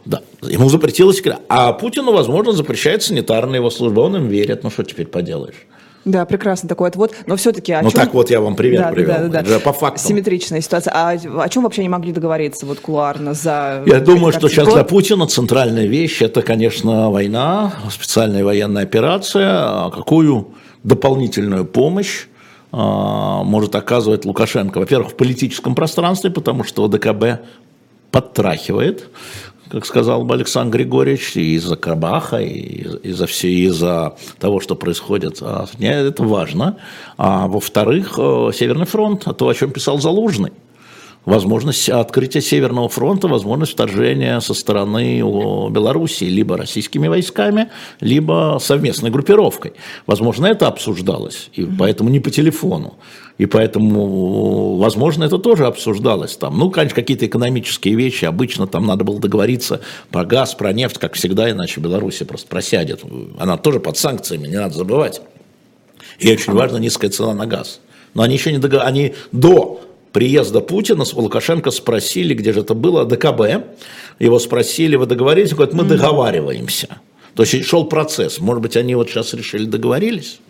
Да, 0.04 0.22
ему 0.42 0.68
запретила 0.68 1.12
секрет. 1.12 1.38
А 1.48 1.72
Путину, 1.72 2.12
возможно, 2.12 2.52
запрещает 2.52 3.02
санитарная 3.02 3.56
его 3.56 3.70
служба. 3.70 4.00
Он 4.00 4.16
им 4.16 4.28
верит. 4.28 4.62
Ну, 4.64 4.70
что 4.70 4.82
теперь 4.82 5.06
поделаешь? 5.06 5.66
Да, 6.06 6.24
прекрасный 6.24 6.66
такой 6.68 6.88
отвод. 6.88 7.12
Но 7.26 7.36
все-таки 7.36 7.74
Ну, 7.82 7.90
чем- 7.90 8.00
так 8.00 8.14
вот 8.14 8.30
я 8.30 8.40
вам 8.40 8.56
пример 8.56 8.84
Да, 8.84 8.90
привел. 8.90 9.14
да, 9.18 9.28
да, 9.28 9.42
да. 9.42 9.58
По 9.60 9.74
факту. 9.74 10.00
Симметричная 10.08 10.62
ситуация. 10.62 10.92
А 10.96 11.10
о 11.10 11.48
чем 11.50 11.62
вообще 11.64 11.82
не 11.82 11.90
могли 11.90 12.12
договориться 12.12 12.64
вот 12.64 12.80
кулуарно 12.80 13.34
за... 13.34 13.82
Я 13.84 14.00
думаю, 14.00 14.32
что 14.32 14.48
сейчас 14.48 14.72
для 14.72 14.84
Путина 14.84 15.26
центральная 15.26 15.86
вещь– 15.86 16.22
это, 16.22 16.40
конечно, 16.40 17.10
война, 17.10 17.74
специальная 17.90 18.42
военная 18.42 18.84
операция. 18.84 19.48
А 19.52 19.90
Какую 19.90 20.48
дополнительную 20.84 21.66
помощь 21.66 22.26
а, 22.72 23.42
может 23.42 23.74
оказывать 23.74 24.24
Лукашенко? 24.24 24.78
Во-первых, 24.78 25.10
в 25.10 25.16
политическом 25.16 25.74
пространстве, 25.74 26.30
потому 26.30 26.64
что 26.64 26.84
ОДКБ 26.86 27.42
подтрахивает, 28.10 29.08
как 29.70 29.86
сказал 29.86 30.24
бы 30.24 30.34
Александр 30.34 30.78
Григорьевич, 30.78 31.36
и 31.36 31.54
из-за 31.54 31.76
Карабаха, 31.76 32.38
и 32.38 32.82
из-за 33.02 33.26
все, 33.26 33.48
из-за 33.48 34.16
того, 34.38 34.60
что 34.60 34.74
происходит. 34.74 35.38
А, 35.40 35.66
Это 35.78 36.22
важно. 36.22 36.76
А 37.16 37.46
во-вторых, 37.46 38.14
э, 38.18 38.50
Северный 38.54 38.86
фронт, 38.86 39.22
а 39.26 39.32
то, 39.32 39.48
о 39.48 39.54
чем 39.54 39.70
писал 39.70 39.98
Залужный 39.98 40.52
возможность 41.24 41.88
открытия 41.88 42.40
Северного 42.40 42.88
фронта, 42.88 43.28
возможность 43.28 43.72
вторжения 43.72 44.40
со 44.40 44.54
стороны 44.54 45.20
Белоруссии 45.20 46.24
либо 46.24 46.56
российскими 46.56 47.08
войсками, 47.08 47.68
либо 48.00 48.58
совместной 48.60 49.10
группировкой. 49.10 49.72
Возможно, 50.06 50.46
это 50.46 50.66
обсуждалось, 50.66 51.50
и 51.52 51.64
поэтому 51.64 52.10
не 52.10 52.20
по 52.20 52.30
телефону. 52.30 52.94
И 53.38 53.46
поэтому, 53.46 54.76
возможно, 54.76 55.24
это 55.24 55.38
тоже 55.38 55.66
обсуждалось 55.66 56.36
там. 56.36 56.58
Ну, 56.58 56.70
конечно, 56.70 56.94
какие-то 56.94 57.24
экономические 57.24 57.94
вещи. 57.94 58.26
Обычно 58.26 58.66
там 58.66 58.86
надо 58.86 59.02
было 59.02 59.18
договориться 59.18 59.80
про 60.10 60.26
газ, 60.26 60.54
про 60.54 60.74
нефть, 60.74 60.98
как 60.98 61.14
всегда, 61.14 61.50
иначе 61.50 61.80
Белоруссия 61.80 62.26
просто 62.26 62.48
просядет. 62.48 63.02
Она 63.38 63.56
тоже 63.56 63.80
под 63.80 63.96
санкциями, 63.96 64.46
не 64.46 64.56
надо 64.56 64.74
забывать. 64.74 65.22
И 66.18 66.30
очень 66.30 66.52
важна 66.52 66.78
низкая 66.78 67.10
цена 67.10 67.32
на 67.32 67.46
газ. 67.46 67.80
Но 68.12 68.22
они 68.22 68.34
еще 68.34 68.52
не 68.52 68.58
договор... 68.58 68.86
они 68.86 69.14
до 69.32 69.80
приезда 70.12 70.60
Путина 70.60 71.04
с 71.04 71.12
Лукашенко 71.12 71.70
спросили, 71.70 72.34
где 72.34 72.52
же 72.52 72.60
это 72.60 72.74
было, 72.74 73.04
ДКБ. 73.04 73.64
Его 74.18 74.38
спросили, 74.38 74.96
вы 74.96 75.06
договорились? 75.06 75.52
Он 75.52 75.56
говорит, 75.56 75.74
мы 75.74 75.84
договариваемся. 75.84 77.00
То 77.34 77.44
есть 77.44 77.64
шел 77.66 77.84
процесс. 77.84 78.40
Может 78.40 78.62
быть, 78.62 78.76
они 78.76 78.94
вот 78.94 79.08
сейчас 79.08 79.34
решили 79.34 79.64
договорились? 79.64 80.40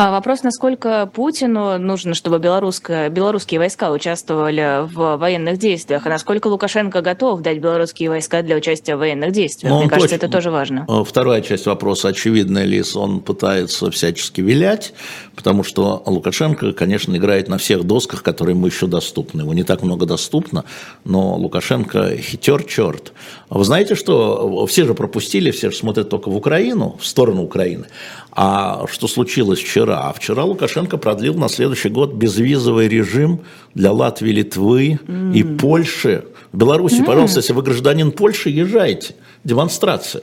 А 0.00 0.12
вопрос, 0.12 0.44
насколько 0.44 1.10
Путину 1.12 1.76
нужно, 1.76 2.14
чтобы 2.14 2.38
белорусские 2.38 3.58
войска 3.58 3.90
участвовали 3.90 4.86
в 4.86 5.16
военных 5.16 5.58
действиях, 5.58 6.06
и 6.06 6.08
насколько 6.08 6.46
Лукашенко 6.46 7.00
готов 7.02 7.40
дать 7.40 7.58
белорусские 7.58 8.08
войска 8.08 8.42
для 8.42 8.54
участия 8.54 8.94
в 8.94 9.00
военных 9.00 9.32
действиях. 9.32 9.72
Ну, 9.72 9.80
Мне 9.80 9.88
кажется, 9.88 10.10
точно- 10.10 10.24
это 10.26 10.32
тоже 10.32 10.52
важно. 10.52 10.86
Э, 10.88 11.02
Вторая 11.04 11.40
часть 11.40 11.66
вопроса, 11.66 12.06
очевидно 12.10 12.62
ли, 12.62 12.80
он 12.94 13.18
пытается 13.18 13.90
всячески 13.90 14.40
вилять, 14.40 14.94
потому 15.34 15.64
что 15.64 16.00
Лукашенко, 16.06 16.74
конечно, 16.74 17.16
играет 17.16 17.48
на 17.48 17.58
всех 17.58 17.82
досках, 17.82 18.22
которые 18.22 18.54
ему 18.54 18.66
еще 18.66 18.86
доступны. 18.86 19.40
Ему 19.40 19.52
не 19.52 19.64
так 19.64 19.82
много 19.82 20.06
доступно, 20.06 20.62
но 21.02 21.34
Лукашенко 21.34 22.16
хитер 22.18 22.62
черт. 22.62 23.12
А 23.48 23.58
Вы 23.58 23.64
знаете, 23.64 23.96
что 23.96 24.64
все 24.66 24.84
же 24.84 24.94
пропустили, 24.94 25.50
все 25.50 25.72
же 25.72 25.76
смотрят 25.76 26.08
только 26.08 26.28
в 26.28 26.36
Украину, 26.36 26.96
в 27.00 27.04
сторону 27.04 27.42
Украины. 27.42 27.86
А 28.32 28.86
что 28.88 29.08
случилось 29.08 29.58
вчера? 29.60 30.08
А 30.08 30.12
вчера 30.12 30.44
Лукашенко 30.44 30.96
продлил 30.96 31.34
на 31.34 31.48
следующий 31.48 31.88
год 31.88 32.12
безвизовый 32.12 32.88
режим 32.88 33.40
для 33.74 33.92
Латвии, 33.92 34.30
Литвы 34.30 35.00
и 35.34 35.42
Польши. 35.42 36.24
В 36.52 36.58
Беларуси, 36.58 37.02
пожалуйста, 37.02 37.40
если 37.40 37.52
вы 37.52 37.62
гражданин 37.62 38.12
Польши, 38.12 38.50
езжайте. 38.50 39.14
Демонстрация. 39.44 40.22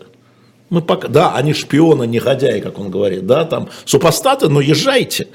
Мы 0.70 0.82
пока, 0.82 1.08
да, 1.08 1.36
они 1.36 1.54
шпионы, 1.54 2.06
негодяи, 2.08 2.60
как 2.60 2.80
он 2.80 2.90
говорит, 2.90 3.26
да, 3.28 3.46
там 3.46 3.70
супостаты, 3.86 4.50
но 4.50 4.62
езжайте. 4.62 5.28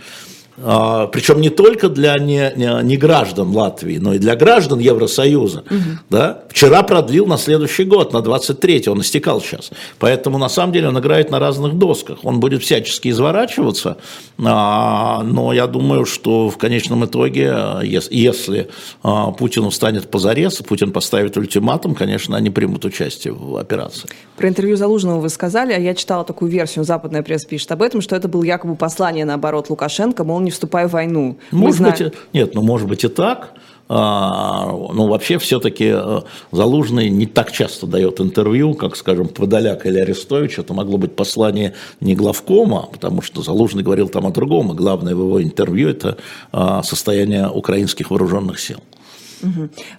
А, 0.63 1.07
причем 1.07 1.41
не 1.41 1.51
только 1.51 1.89
для 1.89 2.19
не, 2.19 2.53
не, 2.57 2.83
не 2.83 2.97
граждан 2.97 3.51
Латвии, 3.55 3.99
но 3.99 4.15
и 4.15 4.19
для 4.19 4.37
граждан 4.37 4.79
Евросоюза. 4.79 5.65
Да? 6.11 6.43
Вчера 6.49 6.83
продлил 6.83 7.27
на 7.27 7.39
следующий 7.39 7.85
год, 7.85 8.13
на 8.13 8.21
23 8.21 8.85
он 8.89 9.01
истекал 9.01 9.41
сейчас. 9.41 9.71
Поэтому 9.99 10.39
на 10.39 10.49
самом 10.49 10.73
деле 10.73 10.89
он 10.89 10.99
играет 10.99 11.31
на 11.31 11.39
разных 11.39 11.75
досках. 11.75 12.19
Он 12.25 12.41
будет 12.41 12.63
всячески 12.63 13.09
изворачиваться, 13.09 13.97
а, 14.39 15.23
но 15.23 15.53
я 15.53 15.67
думаю, 15.67 16.05
что 16.05 16.51
в 16.51 16.59
конечном 16.59 17.05
итоге, 17.05 17.51
а, 17.53 17.81
ес- 17.83 18.09
если 18.11 18.69
а, 19.03 19.31
Путину 19.33 19.71
станет 19.71 20.11
позарез, 20.11 20.57
Путин 20.59 20.93
поставит 20.93 21.37
ультиматум, 21.37 21.95
конечно, 21.95 22.37
они 22.37 22.51
примут 22.51 22.85
участие 22.85 23.33
в 23.33 23.57
операции. 23.57 24.09
Про 24.37 24.49
интервью 24.49 24.77
Залужного 24.77 25.21
вы 25.21 25.29
сказали, 25.29 25.73
а 25.73 25.79
я 25.79 25.95
читала 25.95 26.25
такую 26.25 26.51
версию, 26.51 26.85
западная 26.85 27.23
пресса 27.23 27.47
пишет 27.47 27.71
об 27.73 27.83
этом, 27.83 28.01
что 28.01 28.17
это 28.17 28.29
было 28.29 28.43
якобы 28.43 28.75
послание, 28.75 29.25
наоборот, 29.25 29.71
Лукашенко, 29.71 30.25
мол, 30.25 30.41
не 30.41 30.50
вступай 30.51 30.87
в 30.87 30.91
войну. 30.93 31.39
Мы 31.51 31.59
Может 31.59 31.77
знаем- 31.79 31.95
быть, 31.99 32.13
и- 32.33 32.39
нет, 32.39 32.55
ну 32.55 32.63
может 32.63 32.89
быть 32.89 33.05
и 33.05 33.09
так. 33.09 33.55
А, 33.93 34.67
ну, 34.71 35.09
вообще, 35.09 35.39
все-таки 35.39 35.91
э, 35.93 36.21
Залужный 36.53 37.11
не 37.11 37.27
так 37.27 37.51
часто 37.51 37.89
дает 37.89 38.21
интервью, 38.21 38.75
как, 38.75 38.95
скажем, 38.95 39.27
Подоляк 39.27 39.85
или 39.85 39.99
Арестович. 39.99 40.61
Это 40.61 40.73
могло 40.75 40.97
быть 40.97 41.17
послание 41.17 41.75
не 42.01 42.15
главкома, 42.15 42.83
потому 42.93 43.21
что 43.21 43.43
Залужный 43.43 43.83
говорил 43.83 44.09
там 44.09 44.27
о 44.29 44.31
другом. 44.31 44.71
И 44.71 44.77
главное 44.77 45.17
в 45.17 45.19
его 45.19 45.43
интервью– 45.43 45.89
это 45.91 46.19
а, 46.53 46.85
состояние 46.85 47.49
украинских 47.51 48.13
вооруженных 48.13 48.61
сил. 48.61 48.79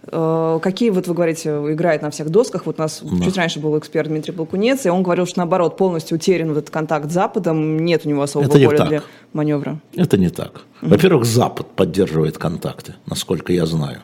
Э, 0.07 0.59
Какие, 0.61 0.89
вот 0.89 1.07
вы 1.07 1.13
говорите, 1.13 1.49
играет 1.49 2.01
на 2.01 2.09
всех 2.09 2.29
досках. 2.29 2.65
Вот 2.65 2.79
у 2.79 2.81
нас 2.81 3.03
чуть 3.23 3.37
раньше 3.37 3.59
был 3.59 3.77
эксперт 3.77 4.07
Дмитрий 4.07 4.33
Балкунец, 4.33 4.85
и 4.85 4.89
он 4.89 5.03
говорил, 5.03 5.25
что 5.25 5.39
наоборот, 5.39 5.77
полностью 5.77 6.17
утерян 6.17 6.49
вот 6.49 6.57
этот 6.57 6.69
контакт 6.69 7.09
с 7.09 7.13
Западом, 7.13 7.79
нет 7.79 8.05
у 8.05 8.09
него 8.09 8.21
особого 8.21 8.49
Это 8.49 8.59
не 8.59 8.65
поля 8.65 8.77
так. 8.77 8.89
для 8.89 9.01
маневра. 9.33 9.79
Это 9.95 10.17
не 10.17 10.29
так. 10.29 10.61
Во-первых, 10.81 11.25
Запад 11.25 11.67
поддерживает 11.75 12.37
контакты, 12.37 12.95
насколько 13.05 13.53
я 13.53 13.65
знаю. 13.65 13.99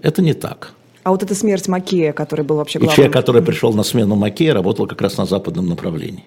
Это 0.00 0.22
не 0.22 0.34
так. 0.34 0.72
А 1.04 1.10
вот 1.10 1.22
эта 1.22 1.34
смерть 1.34 1.66
Макея, 1.68 2.12
который 2.12 2.44
был 2.44 2.56
вообще 2.56 2.78
И 2.78 2.82
главным... 2.82 2.94
человек, 2.96 3.12
который 3.12 3.42
пришел 3.42 3.72
на 3.72 3.82
смену 3.82 4.14
Макея, 4.14 4.54
работал 4.54 4.86
как 4.86 5.00
раз 5.00 5.16
на 5.16 5.26
западном 5.26 5.68
направлении. 5.68 6.24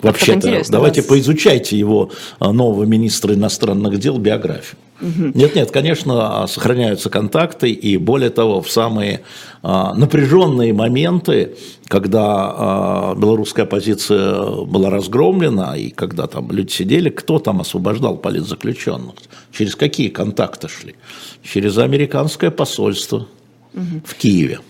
Вообще-то, 0.00 0.62
давайте 0.68 1.00
Вас- 1.00 1.08
поизучайте 1.08 1.78
его 1.78 2.10
а, 2.38 2.52
нового 2.52 2.84
министра 2.84 3.34
иностранных 3.34 3.98
дел 3.98 4.18
биографию. 4.18 4.78
Нет, 5.00 5.54
нет, 5.54 5.70
конечно, 5.70 6.46
сохраняются 6.46 7.10
контакты, 7.10 7.70
и 7.70 7.98
более 7.98 8.30
того, 8.30 8.62
в 8.62 8.70
самые 8.70 9.20
а, 9.62 9.94
напряженные 9.94 10.72
моменты, 10.72 11.54
когда 11.86 12.24
а, 12.24 13.14
белорусская 13.14 13.62
оппозиция 13.62 14.64
была 14.64 14.88
разгромлена, 14.90 15.76
и 15.76 15.90
когда 15.90 16.26
там 16.26 16.50
люди 16.50 16.72
сидели, 16.72 17.10
кто 17.10 17.38
там 17.38 17.60
освобождал 17.60 18.16
политзаключенных? 18.16 19.14
Через 19.52 19.76
какие 19.76 20.08
контакты 20.08 20.68
шли? 20.68 20.94
Через 21.42 21.76
американское 21.78 22.50
посольство 22.50 23.26
в 23.74 24.14
Киеве. 24.14 24.60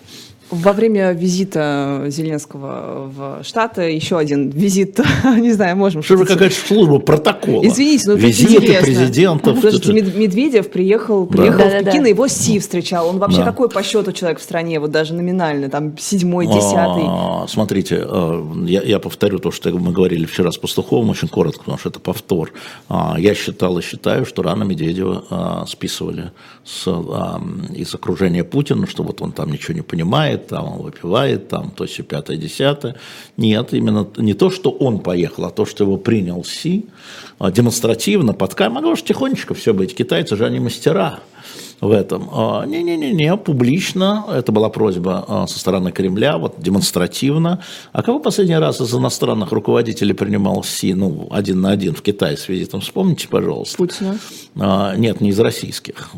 Во 0.50 0.72
время 0.72 1.12
визита 1.12 2.04
Зеленского 2.09 3.11
в 3.12 3.44
Штаты 3.44 3.90
еще 3.90 4.16
один 4.16 4.50
визит, 4.50 5.00
не 5.24 5.52
знаю, 5.52 5.76
можем... 5.76 6.02
Что 6.02 6.16
же 6.18 6.24
какая-то 6.24 6.54
служба 6.54 6.98
протокола? 7.00 7.66
Извините, 7.66 8.11
но 8.11 8.14
Визиты 8.14 8.80
президентов. 8.80 9.59
Слушайте, 9.61 9.92
Медведев 9.92 10.70
приехал, 10.70 11.26
приехал 11.26 11.59
да. 11.59 11.80
в 11.80 11.85
Пекин, 11.85 12.04
да, 12.04 12.09
его 12.09 12.28
Си 12.28 12.61
встречал. 12.61 13.09
Он 13.09 13.18
вообще 13.18 13.38
да. 13.38 13.44
какой 13.44 13.68
по 13.68 13.82
счету 13.82 14.12
человек 14.12 14.38
в 14.38 14.42
стране, 14.42 14.78
вот 14.78 14.90
даже 14.90 15.14
номинально, 15.14 15.68
там 15.68 15.98
седьмой, 15.98 16.46
десятый? 16.46 17.04
А, 17.06 17.46
смотрите, 17.48 18.04
э, 18.09 18.44
я, 18.66 18.82
я 18.82 18.98
повторю 19.00 19.38
то, 19.38 19.50
что 19.50 19.70
мы 19.70 19.92
говорили 19.92 20.26
вчера 20.26 20.52
с 20.52 20.59
Пастуховым, 20.59 21.11
очень 21.11 21.28
коротко, 21.28 21.61
потому 21.61 21.78
что 21.78 21.88
это 21.88 21.98
повтор. 21.98 22.52
А, 22.88 23.16
я 23.18 23.35
считал 23.35 23.78
и 23.78 23.82
считаю, 23.82 24.24
что 24.24 24.42
рано 24.42 24.64
Медведева 24.64 25.24
а, 25.30 25.66
списывали 25.66 26.30
с, 26.64 26.87
из 27.74 27.94
окружения 27.94 28.44
Путина, 28.44 28.87
что 28.87 29.02
вот 29.02 29.22
он 29.22 29.32
там 29.32 29.50
ничего 29.50 29.74
не 29.74 29.82
понимает, 29.82 30.36
гуляет, 30.37 30.46
там 30.46 30.72
он 30.72 30.83
выпивает, 30.83 31.49
там 31.49 31.70
то 31.70 31.87
все 31.87 32.03
пятое, 32.03 32.37
десятое. 32.37 32.96
Нет, 33.37 33.72
именно 33.72 34.07
не 34.16 34.35
то, 34.35 34.51
что 34.51 34.70
он 34.70 34.99
поехал, 34.99 35.44
а 35.44 35.51
то, 35.51 35.64
что 35.64 35.85
его 35.85 35.96
принял 35.96 36.44
Си, 36.44 36.87
а, 37.38 37.51
демонстративно, 37.51 38.33
под 38.33 38.55
камерой, 38.55 38.75
могло 38.75 38.94
же 38.94 39.03
тихонечко 39.03 39.55
все 39.55 39.72
быть, 39.72 39.94
китайцы 39.94 40.37
же 40.37 40.46
они 40.46 40.61
мастера 40.61 41.20
в 41.81 41.90
этом. 41.90 42.29
А, 42.33 42.64
не-не-не, 42.66 43.37
публично, 43.37 44.25
это 44.33 44.53
была 44.53 44.68
просьба 44.68 45.25
а, 45.29 45.46
со 45.46 45.59
стороны 45.59 45.92
Кремля, 45.92 46.38
вот 46.38 46.55
демонстративно. 46.59 47.59
А 47.92 48.03
кого 48.03 48.20
последний 48.20 48.59
раз 48.59 48.81
из 48.81 48.94
иностранных 48.94 49.53
руководителей 49.53 50.14
принимал 50.14 50.64
Си, 50.64 50.94
ну, 50.94 51.29
один 51.31 51.61
на 51.61 51.70
один 51.70 51.94
в 51.94 52.03
Китае 52.03 52.37
с 52.37 52.49
визитом, 52.49 52.81
вспомните, 52.81 53.29
пожалуйста. 53.29 53.77
Путина? 53.77 54.18
Нет, 54.96 55.20
не 55.20 55.31
из 55.31 55.40
российских. 55.40 56.11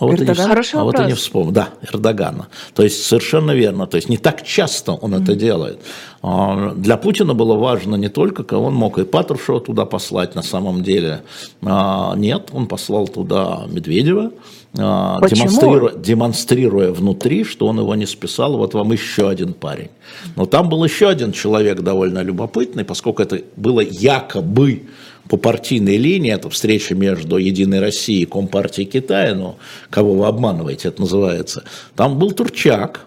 А 0.00 0.06
вот 0.06 0.18
Эрдоган? 0.18 0.48
Хороший 0.48 0.80
а 0.80 0.84
вопрос. 0.84 1.00
вот 1.00 1.06
и 1.06 1.08
не 1.08 1.14
вспомнил. 1.14 1.52
Да, 1.52 1.68
Эрдогана. 1.82 2.48
То 2.74 2.82
есть 2.82 3.04
совершенно 3.04 3.52
верно. 3.52 3.86
То 3.86 3.96
есть 3.96 4.08
не 4.08 4.16
так 4.16 4.42
часто 4.42 4.92
он 4.92 5.14
mm-hmm. 5.14 5.22
это 5.22 5.34
делает. 5.34 5.78
А, 6.22 6.72
для 6.74 6.96
Путина 6.96 7.34
было 7.34 7.54
важно 7.56 7.96
не 7.96 8.08
только, 8.08 8.42
кого 8.42 8.66
он 8.66 8.74
мог 8.74 8.98
и 8.98 9.04
Патрушева 9.04 9.60
туда 9.60 9.84
послать 9.84 10.34
на 10.34 10.42
самом 10.42 10.82
деле. 10.82 11.22
А, 11.62 12.14
нет, 12.16 12.48
он 12.52 12.66
послал 12.66 13.08
туда 13.08 13.64
Медведева, 13.68 14.32
демонстрируя, 14.72 15.94
демонстрируя 15.94 16.92
внутри, 16.92 17.44
что 17.44 17.66
он 17.66 17.78
его 17.78 17.94
не 17.94 18.06
списал. 18.06 18.56
Вот 18.56 18.74
вам 18.74 18.92
еще 18.92 19.28
один 19.28 19.52
парень. 19.52 19.90
Но 20.36 20.46
там 20.46 20.68
был 20.68 20.82
еще 20.82 21.08
один 21.08 21.32
человек 21.32 21.80
довольно 21.80 22.22
любопытный, 22.22 22.84
поскольку 22.84 23.22
это 23.22 23.42
было 23.56 23.80
якобы 23.80 24.84
по 25.30 25.36
партийной 25.36 25.96
линии, 25.96 26.32
это 26.32 26.50
встреча 26.50 26.96
между 26.96 27.36
Единой 27.36 27.78
Россией 27.78 28.22
и 28.22 28.26
Компартией 28.26 28.88
Китая, 28.88 29.32
но 29.36 29.58
кого 29.88 30.14
вы 30.14 30.26
обманываете, 30.26 30.88
это 30.88 31.02
называется. 31.02 31.62
Там 31.94 32.18
был 32.18 32.32
Турчак, 32.32 33.06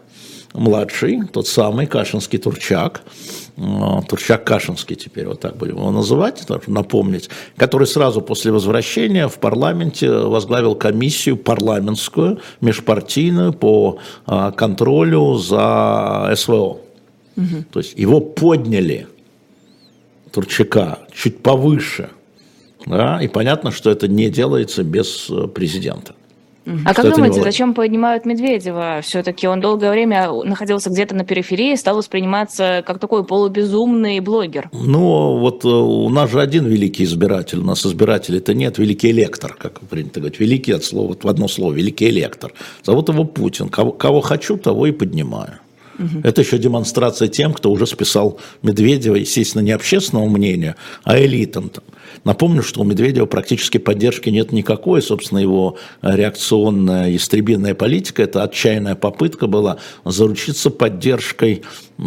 младший, 0.53 1.23
тот 1.33 1.49
самый 1.49 1.85
Кашинский 1.85 2.39
Турчак, 2.39 3.01
Турчак 4.07 4.45
Кашинский 4.45 4.95
теперь, 4.95 5.27
вот 5.27 5.41
так 5.41 5.57
будем 5.57 5.75
его 5.75 5.91
называть, 5.91 6.45
напомнить, 6.67 7.29
который 7.57 7.87
сразу 7.87 8.21
после 8.21 8.53
возвращения 8.53 9.27
в 9.27 9.37
парламенте 9.37 10.09
возглавил 10.09 10.75
комиссию 10.75 11.35
парламентскую, 11.35 12.39
межпартийную 12.61 13.51
по 13.51 13.99
а, 14.25 14.51
контролю 14.51 15.35
за 15.35 16.33
СВО. 16.37 16.77
Угу. 17.35 17.65
То 17.73 17.79
есть 17.79 17.97
его 17.97 18.21
подняли 18.21 19.07
Турчака 20.33 20.99
чуть 21.13 21.39
повыше. 21.43 22.09
Да, 22.85 23.21
и 23.21 23.27
понятно, 23.27 23.71
что 23.71 23.89
это 23.89 24.07
не 24.07 24.29
делается 24.29 24.83
без 24.83 25.29
э, 25.29 25.47
президента. 25.47 26.15
А 26.85 26.93
как 26.93 27.13
думаете, 27.13 27.41
зачем 27.41 27.73
поднимают 27.73 28.25
Медведева? 28.25 28.99
Все-таки 29.03 29.47
он 29.47 29.59
долгое 29.59 29.91
время 29.91 30.31
находился 30.31 30.89
где-то 30.89 31.13
на 31.13 31.25
периферии, 31.25 31.75
стал 31.75 31.97
восприниматься 31.97 32.83
как 32.85 32.99
такой 32.99 33.25
полубезумный 33.25 34.19
блогер. 34.21 34.69
Ну, 34.71 35.37
вот 35.39 35.65
э, 35.65 35.67
у 35.67 36.09
нас 36.09 36.31
же 36.31 36.41
один 36.41 36.65
великий 36.65 37.03
избиратель, 37.03 37.59
у 37.59 37.63
нас 37.63 37.85
избирателей-то 37.85 38.53
нет, 38.53 38.77
великий 38.79 39.11
электор, 39.11 39.53
как 39.53 39.81
принято 39.81 40.19
говорить. 40.19 40.39
Великий 40.39 40.71
от 40.71 40.83
слова, 40.83 41.09
вот 41.09 41.23
в 41.23 41.27
одно 41.27 41.47
слово, 41.47 41.73
великий 41.73 42.09
электор. 42.09 42.53
Зовут 42.83 43.09
его 43.09 43.23
Путин. 43.23 43.69
Кого, 43.69 43.91
кого 43.91 44.21
хочу, 44.21 44.57
того 44.57 44.87
и 44.87 44.91
поднимаю. 44.91 45.59
Угу. 46.03 46.21
Это 46.23 46.41
еще 46.41 46.57
демонстрация 46.57 47.27
тем, 47.27 47.53
кто 47.53 47.71
уже 47.71 47.87
списал 47.87 48.39
Медведева, 48.61 49.15
естественно, 49.15 49.61
не 49.61 49.71
общественного 49.71 50.27
мнения, 50.27 50.75
а 51.03 51.17
элитам. 51.17 51.71
Напомню, 52.23 52.63
что 52.63 52.81
у 52.81 52.83
Медведева 52.83 53.25
практически 53.25 53.77
поддержки 53.77 54.29
нет 54.29 54.51
никакой, 54.51 55.01
собственно, 55.01 55.39
его 55.39 55.77
реакционная 56.01 57.15
истребинная 57.15 57.75
политика, 57.75 58.23
это 58.23 58.43
отчаянная 58.43 58.95
попытка 58.95 59.47
была 59.47 59.77
заручиться 60.05 60.69
поддержкой 60.69 61.63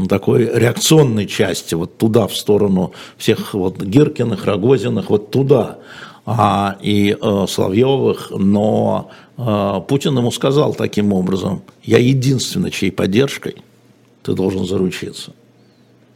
такой 0.08 0.50
реакционной 0.52 1.26
части, 1.26 1.74
вот 1.74 1.98
туда, 1.98 2.26
в 2.26 2.36
сторону 2.36 2.92
всех 3.16 3.54
вот 3.54 3.82
Гиркиных, 3.82 4.44
Рогозиных, 4.44 5.10
вот 5.10 5.30
туда, 5.30 5.78
а, 6.28 6.76
и 6.82 7.16
э, 7.20 7.46
Соловьевых, 7.48 8.32
но 8.36 9.10
э, 9.38 9.80
Путин 9.86 10.18
ему 10.18 10.32
сказал 10.32 10.74
таким 10.74 11.12
образом, 11.12 11.62
я 11.84 11.98
единственный, 11.98 12.72
чьей 12.72 12.90
поддержкой 12.90 13.56
ты 14.26 14.34
должен 14.34 14.66
заручиться. 14.66 15.32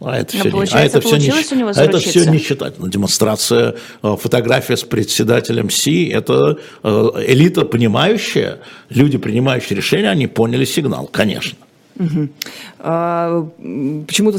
А 0.00 0.16
это 0.16 0.36
все, 0.36 0.50
не, 0.50 0.64
а 0.72 0.80
это 0.80 1.00
все 1.00 1.16
не, 1.16 1.30
а 1.30 1.84
это 1.84 1.98
все 1.98 2.24
не 2.24 2.38
считать. 2.38 2.74
Демонстрация, 2.78 3.76
э, 4.02 4.16
фотография 4.18 4.76
с 4.76 4.82
председателем 4.82 5.68
Си, 5.68 6.08
это 6.08 6.58
э, 6.82 6.88
элита 7.26 7.66
понимающая, 7.66 8.60
люди, 8.88 9.18
принимающие 9.18 9.76
решения, 9.76 10.10
они 10.10 10.26
поняли 10.26 10.64
сигнал, 10.64 11.06
конечно. 11.06 11.58
Угу. 11.98 12.28
А, 12.78 13.46
почему-то 14.06 14.38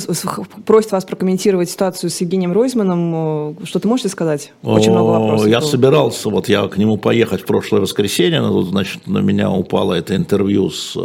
просит 0.66 0.92
вас 0.92 1.06
прокомментировать 1.06 1.70
ситуацию 1.70 2.10
с 2.10 2.22
Евгением 2.22 2.54
Ройзманом. 2.54 3.58
Что 3.66 3.80
ты 3.80 3.88
можете 3.88 4.10
сказать? 4.10 4.52
Очень 4.64 4.92
много 4.92 5.20
вопросов. 5.20 5.48
Я 5.48 5.60
было. 5.60 5.68
собирался, 5.68 6.30
вот 6.30 6.50
я 6.50 6.68
к 6.68 6.78
нему 6.78 6.98
поехать 6.98 7.42
в 7.42 7.46
прошлое 7.46 7.82
воскресенье, 7.82 8.42
но 8.42 8.52
тут, 8.52 8.70
значит, 8.70 9.08
на 9.08 9.20
меня 9.20 9.52
упало 9.52 9.94
это 9.94 10.16
интервью 10.16 10.70
с 10.70 10.98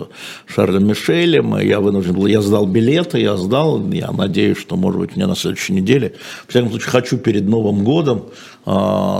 Шарлем 0.46 0.86
Мишелем, 0.86 1.56
я 1.58 1.80
вынужден 1.80 2.14
был, 2.14 2.26
я 2.26 2.40
сдал 2.40 2.66
билеты, 2.66 3.20
я 3.20 3.36
сдал, 3.36 3.82
я 3.90 4.10
надеюсь, 4.12 4.58
что, 4.58 4.76
может 4.76 5.00
быть, 5.00 5.16
мне 5.16 5.26
на 5.26 5.36
следующей 5.36 5.74
неделе, 5.74 6.14
в 6.46 6.50
всяком 6.50 6.70
случае, 6.70 6.90
хочу 6.90 7.18
перед 7.18 7.46
Новым 7.46 7.84
годом 7.84 8.18
э, 8.18 8.55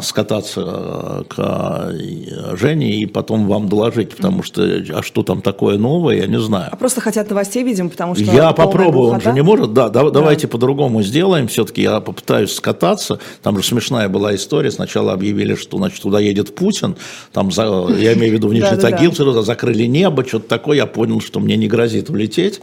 скататься 0.03 0.63
э, 0.67 1.23
к 1.29 1.35
э, 1.39 2.57
Жене 2.57 2.97
и 2.97 3.07
потом 3.07 3.47
вам 3.47 3.69
доложить, 3.69 4.17
потому 4.17 4.43
что, 4.43 4.63
а 4.63 5.03
что 5.05 5.23
там 5.23 5.41
такое 5.41 5.79
новое, 5.79 6.17
я 6.17 6.27
не 6.27 6.41
знаю. 6.41 6.71
А 6.73 6.77
просто 6.77 7.01
хотят 7.01 7.31
новостей, 7.31 7.63
видим, 7.63 7.89
потому 7.89 8.17
что... 8.17 8.25
Я 8.25 8.51
попробую, 8.53 9.11
он 9.11 9.21
же 9.21 9.33
не 9.33 9.43
может, 9.43 9.73
да, 9.73 9.89
да, 9.89 10.03
да. 10.03 10.11
давайте 10.11 10.49
по-другому 10.49 11.03
сделаем, 11.03 11.47
все-таки 11.47 11.83
я 11.83 12.01
попытаюсь 12.01 12.53
скататься, 12.53 13.21
там 13.43 13.57
же 13.57 13.65
смешная 13.65 14.09
была 14.09 14.35
история, 14.35 14.73
сначала 14.73 15.13
объявили, 15.13 15.55
что, 15.55 15.77
значит, 15.77 16.03
туда 16.03 16.19
едет 16.19 16.55
Путин, 16.57 16.97
там, 17.33 17.53
за, 17.53 17.87
я 17.99 18.15
имею 18.15 18.33
в 18.33 18.35
виду 18.35 18.49
в 18.49 18.55
Нижний 18.55 18.79
Тагил, 18.79 19.13
закрыли 19.43 19.85
небо, 19.85 20.25
что-то 20.27 20.49
такое, 20.49 20.79
я 20.79 20.87
понял, 20.87 21.21
что 21.21 21.39
мне 21.39 21.57
не 21.57 21.69
грозит 21.69 22.11
улететь, 22.11 22.61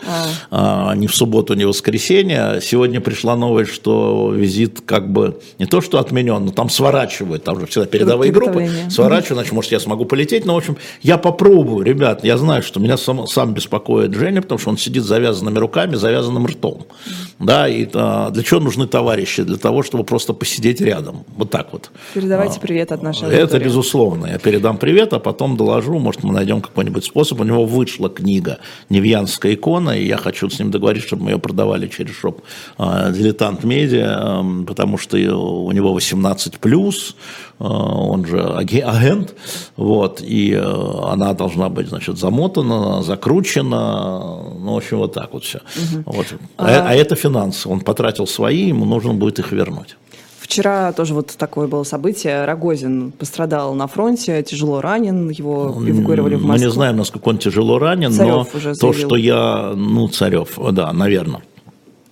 а. 0.52 0.90
А, 0.92 0.96
ни 0.96 1.08
в 1.08 1.16
субботу, 1.16 1.54
ни 1.54 1.64
в 1.64 1.70
воскресенье. 1.70 2.60
Сегодня 2.62 3.00
пришла 3.00 3.36
новость, 3.36 3.72
что 3.72 4.32
визит 4.34 4.82
как 4.86 5.12
бы 5.12 5.40
не 5.60 5.66
то, 5.66 5.82
что 5.82 6.00
отменен, 6.00 6.46
но 6.46 6.52
там 6.52 6.70
сворачивают, 6.74 7.44
там 7.44 7.60
же 7.60 7.68
всегда 7.68 7.86
передовые 7.86 8.32
группы, 8.32 8.70
сворачивают, 8.90 9.38
значит, 9.38 9.54
может, 9.54 9.72
я 9.72 9.80
смогу 9.80 10.06
полететь, 10.06 10.46
но, 10.46 10.56
в 10.56 10.58
общем, 10.58 10.78
я 11.02 11.18
попробую, 11.18 11.86
ребят, 11.86 12.24
я 12.24 12.38
знаю, 12.38 12.64
что 12.64 12.80
меня 12.80 12.98
сам, 12.98 13.28
сам 13.28 13.54
беспокоит 13.54 14.14
Женя, 14.14 14.42
потому 14.42 14.60
что 14.60 14.70
он 14.70 14.78
сидит 14.78 15.04
завязанными 15.04 15.60
руками, 15.60 15.96
завязанным 15.96 16.46
ртом, 16.48 16.86
да, 17.40 17.68
и 17.68 17.88
а, 17.94 18.30
для 18.32 18.44
чего 18.44 18.60
нужны 18.60 18.88
товарищи? 18.88 19.44
Для 19.44 19.58
того, 19.58 19.84
чтобы 19.84 20.04
просто 20.04 20.34
посидеть 20.34 20.82
рядом, 20.82 21.26
вот 21.38 21.50
так 21.50 21.74
вот. 21.74 21.92
Передавайте 22.14 22.58
а, 22.58 22.62
привет 22.62 22.92
от 22.92 23.04
нашей 23.04 23.28
Это 23.28 23.42
аудитории. 23.42 23.64
безусловно, 23.64 24.26
я 24.28 24.38
передам 24.40 24.78
привет, 24.78 25.14
а 25.14 25.20
потом 25.20 25.58
доложу, 25.58 26.00
может, 26.00 26.24
мы 26.24 26.34
найдем 26.34 26.62
какой-нибудь 26.62 27.06
способ, 27.06 27.40
у 27.40 27.44
него 27.44 27.66
вышла 27.66 28.10
книга 28.10 28.60
«Невьянская 28.90 29.54
икона», 29.54 29.92
и 29.92 30.06
я 30.06 30.18
хочу 30.18 30.50
с 30.50 30.60
ним 30.60 30.72
договориться, 30.72 31.08
чтобы 31.08 31.24
мы 31.24 31.32
ее 31.32 31.40
продавали 31.40 31.88
через 31.88 32.16
шоп 32.16 32.42
а, 32.78 33.12
«Дилетант 33.12 33.64
Медиа», 33.64 34.44
потому 34.68 34.98
что 34.98 35.18
у 35.18 35.72
него 35.72 35.94
18 35.94 36.58
плюс, 36.64 37.16
э, 37.60 37.64
он 37.64 38.26
же 38.26 38.40
агент, 38.40 39.36
вот, 39.76 40.22
и 40.22 40.54
э, 40.54 41.12
она 41.12 41.34
должна 41.34 41.68
быть, 41.70 41.90
значит, 41.90 42.18
замотана, 42.18 43.04
закручена, 43.04 44.20
ну, 44.60 44.74
в 44.74 44.78
общем, 44.78 44.98
вот 44.98 45.14
так 45.14 45.34
вот 45.34 45.44
все. 45.44 45.58
Угу. 45.58 46.04
Вот. 46.06 46.26
А, 46.58 46.66
а, 46.66 46.90
а 46.90 46.94
это 46.96 47.16
финансы, 47.16 47.70
он 47.70 47.82
потратил 47.82 48.28
свои, 48.28 48.70
ему 48.70 48.86
нужно 48.86 49.14
будет 49.14 49.40
их 49.40 49.52
вернуть. 49.52 49.98
Вчера 50.40 50.92
тоже 50.94 51.14
вот 51.14 51.34
такое 51.38 51.68
было 51.68 51.84
событие. 51.84 52.46
Рогозин 52.46 53.12
пострадал 53.12 53.76
на 53.76 53.88
фронте, 53.88 54.44
тяжело 54.44 54.82
ранен, 54.82 55.30
его 55.30 55.74
эвакуировали 55.88 56.36
в 56.36 56.44
Москву. 56.44 56.54
Мы 56.54 56.60
не 56.60 56.72
знаем, 56.72 56.98
насколько 56.98 57.30
он 57.30 57.38
тяжело 57.38 57.80
ранен, 57.80 58.12
Царев 58.12 58.48
но 58.54 58.74
то, 58.74 58.94
что 58.94 59.16
я, 59.16 59.74
ну, 59.76 60.08
Царев, 60.10 60.60
да, 60.72 60.94
наверное. 60.94 61.42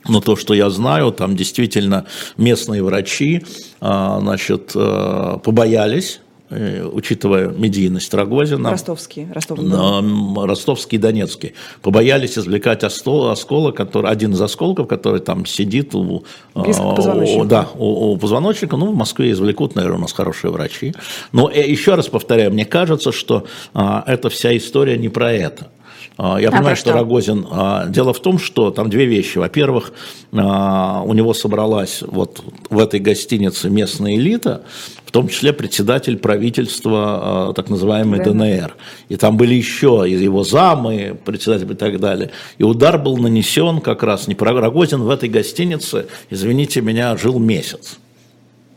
Но 0.07 0.19
то, 0.21 0.35
что 0.35 0.53
я 0.53 0.69
знаю, 0.69 1.11
там 1.11 1.35
действительно 1.35 2.05
местные 2.37 2.83
врачи, 2.83 3.43
а, 3.79 4.19
значит, 4.19 4.71
а, 4.75 5.37
побоялись, 5.37 6.21
э, 6.49 6.83
учитывая 6.83 7.49
медийность 7.49 8.13
Рогозина. 8.13 8.71
Ростовский. 8.71 9.27
Ростов. 9.31 9.61
На, 9.61 9.99
м, 9.99 10.37
Ростовский 10.39 10.97
и 10.97 11.01
Донецкий. 11.01 11.53
Побоялись 11.81 12.37
извлекать 12.37 12.83
осколок, 12.83 13.77
который, 13.77 14.09
один 14.11 14.33
из 14.33 14.41
осколков, 14.41 14.87
который 14.87 15.21
там 15.21 15.45
сидит 15.45 15.93
у, 15.95 16.25
Близко 16.55 16.81
к 16.81 16.85
а, 16.85 16.95
позвоночнику. 16.95 17.41
у- 17.41 17.45
да, 17.45 17.67
у, 17.77 18.11
у 18.13 18.17
позвоночника. 18.17 18.75
Ну, 18.77 18.91
в 18.91 18.95
Москве 18.95 19.31
извлекут, 19.31 19.75
наверное, 19.75 19.99
у 19.99 20.01
нас 20.01 20.13
хорошие 20.13 20.51
врачи. 20.51 20.93
Но 21.31 21.49
э, 21.49 21.65
еще 21.69 21.95
раз 21.95 22.07
повторяю, 22.09 22.51
мне 22.51 22.65
кажется, 22.65 23.11
что 23.11 23.45
а, 23.73 24.03
эта 24.07 24.29
вся 24.29 24.57
история 24.57 24.97
не 24.97 25.09
про 25.09 25.31
это. 25.31 25.69
А, 26.17 26.37
Я 26.39 26.49
А 26.49 26.51
понимаю, 26.51 26.75
что 26.75 26.89
что? 26.89 26.97
Рогозин. 26.97 27.47
а, 27.49 27.87
Дело 27.87 28.13
в 28.13 28.19
том, 28.19 28.37
что 28.37 28.69
там 28.71 28.89
две 28.89 29.05
вещи. 29.05 29.37
Во-первых, 29.37 29.93
а, 30.33 31.01
у 31.05 31.13
него 31.13 31.33
собралась 31.33 32.01
вот 32.01 32.43
в 32.69 32.77
этой 32.79 32.99
гостинице 32.99 33.69
местная 33.69 34.15
элита, 34.15 34.63
в 35.05 35.11
том 35.11 35.27
числе 35.29 35.51
председатель 35.53 36.17
правительства 36.17 37.53
так 37.55 37.69
называемой 37.69 38.19
Да. 38.19 38.31
ДНР. 38.31 38.75
И 39.09 39.15
там 39.15 39.37
были 39.37 39.55
еще 39.55 40.05
его 40.07 40.43
замы, 40.43 41.17
председатель 41.25 41.69
и 41.71 41.75
так 41.75 41.99
далее. 41.99 42.31
И 42.57 42.63
удар 42.63 42.97
был 42.97 43.17
нанесен 43.17 43.81
как 43.81 44.03
раз 44.03 44.27
не 44.27 44.35
Рогозин 44.61 45.01
в 45.01 45.09
этой 45.09 45.29
гостинице, 45.29 46.07
извините 46.29 46.81
меня, 46.81 47.17
жил 47.17 47.39
месяц. 47.39 47.97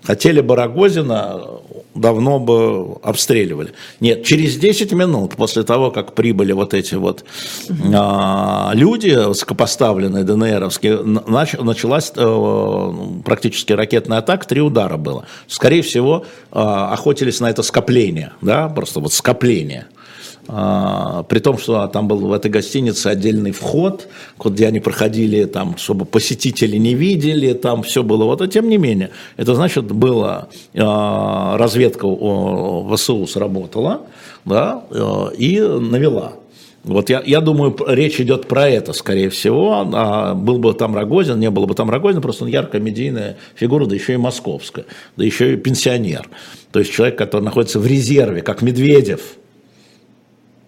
Хотели 0.05 0.41
бы 0.43 0.55
Рогозина, 0.55 1.41
давно 1.95 2.39
бы 2.39 2.97
обстреливали. 3.03 3.73
Нет, 4.01 4.25
через 4.25 4.57
10 4.57 4.93
минут 4.93 5.35
после 5.37 5.63
того, 5.63 5.91
как 5.91 6.15
прибыли 6.15 6.53
вот 6.53 6.75
эти 6.75 6.95
вот 6.95 7.25
а, 7.95 8.73
люди, 8.75 9.11
высокопоставленные 9.11 10.25
ДНРовские, 10.25 11.03
на- 11.03 11.21
нач- 11.21 11.63
началась 11.63 12.13
э, 12.15 12.93
практически 13.25 13.73
ракетная 13.73 14.19
атака, 14.19 14.47
три 14.47 14.61
удара 14.61 14.99
было. 14.99 15.25
Скорее 15.47 15.81
всего, 15.83 16.27
а, 16.53 16.93
охотились 16.93 17.41
на 17.41 17.49
это 17.49 17.63
скопление, 17.63 18.33
да, 18.43 18.69
просто 18.69 19.01
вот 19.01 19.13
скопление. 19.13 19.87
А, 20.47 21.23
при 21.25 21.39
том, 21.39 21.59
что 21.59 21.87
там 21.87 22.07
был 22.09 22.19
в 22.19 22.33
этой 22.33 22.51
гостинице 22.51 23.09
отдельный 23.09 23.53
вход, 23.53 24.09
где 24.43 24.67
они 24.67 24.81
проходили, 24.81 25.45
там, 25.45 25.77
чтобы 25.79 26.05
посетители 26.05 26.77
не 26.77 26.95
видели, 26.95 27.53
там 27.55 27.83
все 27.83 28.03
было. 28.03 28.25
Вот, 28.25 28.43
а 28.43 28.49
тем 28.49 28.69
не 28.69 28.77
менее, 28.77 29.11
это 29.37 29.55
значит, 29.55 29.85
была 29.85 30.49
а, 30.75 31.57
разведка 31.57 32.07
ВСУ 32.07 33.27
сработала, 33.27 34.03
да, 34.45 34.85
э, 34.91 35.27
и 35.39 35.61
навела. 35.61 36.35
Вот 36.85 37.09
я, 37.09 37.23
я 37.25 37.41
думаю, 37.41 37.75
речь 37.87 38.21
идет 38.21 38.47
про 38.47 38.69
это, 38.69 38.93
скорее 38.93 39.31
всего. 39.31 39.89
А 39.95 40.35
был 40.35 40.59
бы 40.59 40.75
там 40.75 40.95
Рогозин, 40.95 41.41
не 41.41 41.51
было 41.51 41.65
бы 41.65 41.75
там 41.75 41.89
Рогозина, 41.89 42.21
просто 42.21 42.45
он 42.45 42.51
яркая 42.51 42.81
медийная 42.81 43.39
фигура, 43.55 43.87
да 43.87 43.95
еще 43.95 44.13
и 44.13 44.19
московская, 44.19 44.85
да 45.17 45.25
еще 45.25 45.55
и 45.55 45.57
пенсионер. 45.57 46.29
То 46.73 46.81
есть 46.81 46.93
человек, 46.93 47.17
который 47.17 47.43
находится 47.43 47.81
в 47.81 47.87
резерве, 47.87 48.43
как 48.43 48.61
Медведев, 48.61 49.37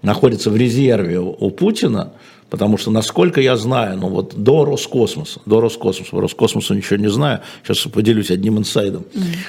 находится 0.07 0.51
в 0.51 0.57
резерве 0.57 1.19
у 1.19 1.51
Путина, 1.51 2.13
потому 2.49 2.79
что, 2.79 2.93
насколько 2.93 3.41
я 3.41 3.57
знаю, 3.57 3.99
ну 3.99 4.09
вот 4.09 4.35
до 4.37 4.65
Роскосмоса, 4.65 5.41
до 5.47 5.61
Роскосмоса, 5.61 6.13
по 6.13 6.21
Роскосмосу 6.21 6.75
ничего 6.75 6.97
не 6.97 7.09
знаю, 7.09 7.41
сейчас 7.65 7.79
поделюсь 7.93 8.31
одним 8.31 8.57
инсайдом, 8.57 9.05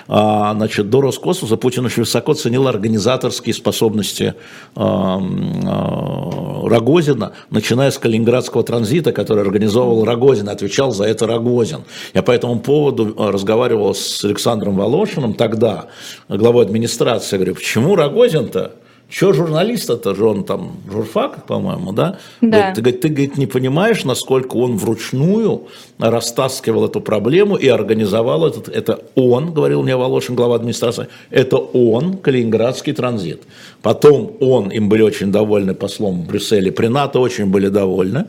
А, 0.08 0.56
значит, 0.56 0.89
до 0.89 1.02
Роскосмоса 1.02 1.58
Путин 1.58 1.86
очень 1.86 2.02
высоко 2.02 2.34
ценил 2.34 2.67
организаторские 2.67 3.54
способности 3.54 4.34
а, 4.76 5.22
а, 5.22 6.67
Рогозина, 6.67 7.34
начиная 7.52 7.91
с 7.91 8.00
Калининградского 8.00 8.63
транзита, 8.63 9.12
который 9.12 9.43
организовывал 9.43 10.06
Рогозин, 10.06 10.50
отвечал 10.50 10.91
за 10.91 11.04
это 11.04 11.28
Рогозин. 11.28 11.82
Я 12.15 12.24
по 12.24 12.32
этому 12.32 12.60
поводу 12.60 13.13
а, 13.20 13.32
разговаривал 13.32 13.93
с 13.93 14.26
Александром 14.26 14.76
Волошиным 14.76 15.36
тогда, 15.36 15.86
главой 16.28 16.65
администрации, 16.65 17.36
я 17.36 17.38
говорю, 17.38 17.54
почему 17.54 17.96
Рогозин-то 17.96 18.72
Че 19.10 19.32
журналист-то 19.32 20.15
же 20.15 20.26
он 20.26 20.43
там, 20.43 20.72
журфак, 20.91 21.46
по-моему, 21.46 21.93
да? 21.93 22.17
Да. 22.41 22.74
Ты, 22.74 22.82
говорит, 22.82 23.02
ты 23.02 23.08
говорит, 23.08 23.38
не 23.38 23.48
понимаешь, 23.48 24.04
насколько 24.04 24.58
он 24.58 24.76
вручную 24.76 25.62
растаскивал 25.98 26.86
эту 26.86 27.00
проблему 27.00 27.56
и 27.56 27.70
организовал 27.70 28.46
этот, 28.46 28.67
это 28.67 29.00
он, 29.15 29.54
говорил 29.54 29.82
мне 29.82 29.96
Волошин, 29.96 30.36
глава 30.36 30.56
администрации, 30.56 31.08
это 31.30 31.56
он, 31.56 32.17
Калининградский 32.17 32.93
транзит. 32.93 33.43
Потом 33.82 34.34
он, 34.41 34.72
им 34.72 34.89
были 34.89 35.04
очень 35.04 35.32
довольны 35.32 35.74
послом 35.74 36.24
в 36.24 36.28
Брюсселе, 36.28 36.74
при 36.74 36.88
НАТО 36.88 37.20
очень 37.20 37.46
были 37.46 37.70
довольны. 37.70 38.26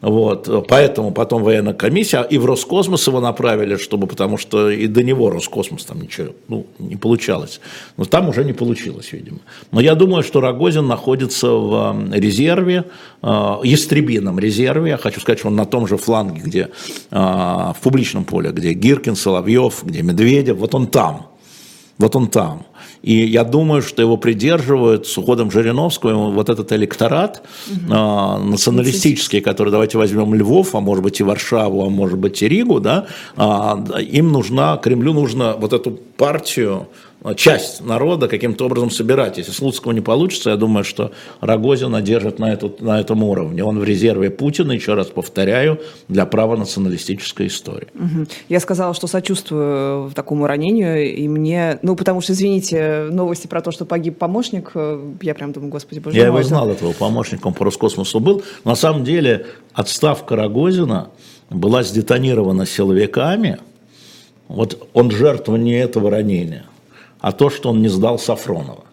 Вот, 0.00 0.68
поэтому 0.68 1.10
потом 1.10 1.42
военная 1.42 1.74
комиссия, 1.74 2.22
и 2.22 2.38
в 2.38 2.44
Роскосмос 2.44 3.08
его 3.08 3.20
направили, 3.20 3.76
чтобы, 3.76 4.06
потому 4.06 4.38
что 4.38 4.70
и 4.70 4.86
до 4.86 5.02
него 5.02 5.28
Роскосмос 5.28 5.84
там 5.84 6.00
ничего 6.00 6.28
ну, 6.46 6.66
не 6.78 6.94
получалось. 6.94 7.60
Но 7.96 8.04
там 8.04 8.28
уже 8.28 8.44
не 8.44 8.52
получилось, 8.52 9.12
видимо. 9.12 9.38
Но 9.72 9.80
я 9.80 9.96
думаю, 9.96 10.22
что 10.22 10.40
Рогозин 10.40 10.86
находится 10.86 11.48
в 11.50 12.10
э, 12.12 12.20
резерве, 12.20 12.84
э, 13.22 13.54
ястребином 13.64 14.38
резерве. 14.38 14.90
Я 14.90 14.98
хочу 14.98 15.20
сказать, 15.20 15.40
что 15.40 15.48
он 15.48 15.56
на 15.56 15.66
том 15.66 15.88
же 15.88 15.96
фланге, 15.96 16.42
где 16.42 16.68
э, 17.10 17.16
в 17.16 17.76
публичном 17.82 18.24
поле, 18.24 18.52
где 18.52 18.74
Гиркин, 18.74 19.16
Соловьев, 19.16 19.82
где 19.82 20.02
Медведев, 20.02 20.58
вот 20.58 20.76
он 20.76 20.86
там. 20.86 21.26
Вот 21.98 22.14
он 22.14 22.28
там. 22.28 22.66
И 23.08 23.24
я 23.24 23.42
думаю, 23.42 23.80
что 23.80 24.02
его 24.02 24.18
придерживают 24.18 25.06
с 25.06 25.16
уходом 25.16 25.50
Жириновского 25.50 26.30
вот 26.30 26.50
этот 26.50 26.72
электорат 26.72 27.42
а, 27.90 28.38
националистический, 28.38 29.40
который, 29.40 29.70
давайте 29.70 29.96
возьмем 29.96 30.34
Львов, 30.34 30.74
а 30.74 30.80
может 30.80 31.02
быть 31.02 31.18
и 31.20 31.22
Варшаву, 31.22 31.86
а 31.86 31.88
может 31.88 32.18
быть 32.18 32.42
и 32.42 32.48
Ригу, 32.48 32.80
да, 32.80 33.06
да, 33.34 33.98
им 33.98 34.30
нужна, 34.30 34.76
Кремлю 34.76 35.14
нужно 35.14 35.54
вот 35.58 35.72
эту 35.72 35.92
партию, 36.18 36.88
часть 37.36 37.80
народа 37.84 38.28
каким-то 38.28 38.66
образом 38.66 38.90
собирать. 38.90 39.38
Если 39.38 39.52
Слуцкого 39.52 39.92
не 39.92 40.00
получится, 40.00 40.50
я 40.50 40.56
думаю, 40.56 40.84
что 40.84 41.12
Рогозина 41.40 42.00
держит 42.00 42.38
на, 42.38 42.52
эту, 42.52 42.74
на 42.80 43.00
этом 43.00 43.22
уровне. 43.24 43.64
Он 43.64 43.78
в 43.80 43.84
резерве 43.84 44.30
Путина, 44.30 44.72
еще 44.72 44.94
раз 44.94 45.08
повторяю, 45.08 45.80
для 46.08 46.26
правонационалистической 46.26 47.48
истории. 47.48 47.88
Мгм. 47.94 48.28
Я 48.48 48.60
сказала, 48.60 48.94
что 48.94 49.06
сочувствую 49.06 50.10
такому 50.12 50.46
ранению, 50.46 51.12
и 51.14 51.26
мне, 51.28 51.78
ну, 51.82 51.96
потому 51.96 52.20
что, 52.20 52.32
извините, 52.32 53.08
новости 53.10 53.46
про 53.46 53.62
то, 53.62 53.70
что 53.72 53.84
погиб 53.84 54.18
помощник, 54.18 54.70
э, 54.74 55.00
я 55.22 55.34
прям 55.34 55.52
думаю, 55.52 55.70
господи, 55.70 55.98
боже 55.98 56.16
Я 56.16 56.24
мой. 56.24 56.28
его 56.28 56.38
это- 56.40 56.48
знал, 56.48 56.70
этого 56.70 56.92
помощником 56.92 57.52
по 57.54 57.64
Роскосмосу 57.64 58.20
был. 58.20 58.42
На 58.64 58.74
самом 58.76 59.04
деле 59.04 59.46
отставка 59.72 60.36
Рогозина 60.36 61.08
была 61.50 61.82
сдетонирована 61.82 62.66
силовиками. 62.66 63.58
Вот 64.48 64.88
он 64.94 65.10
жертва 65.10 65.56
не 65.56 65.72
этого 65.78 66.10
ранения, 66.10 66.64
а 67.20 67.32
то, 67.32 67.50
что 67.50 67.70
он 67.70 67.82
не 67.82 67.88
сдал 67.88 68.18
Сафронова. 68.18 68.84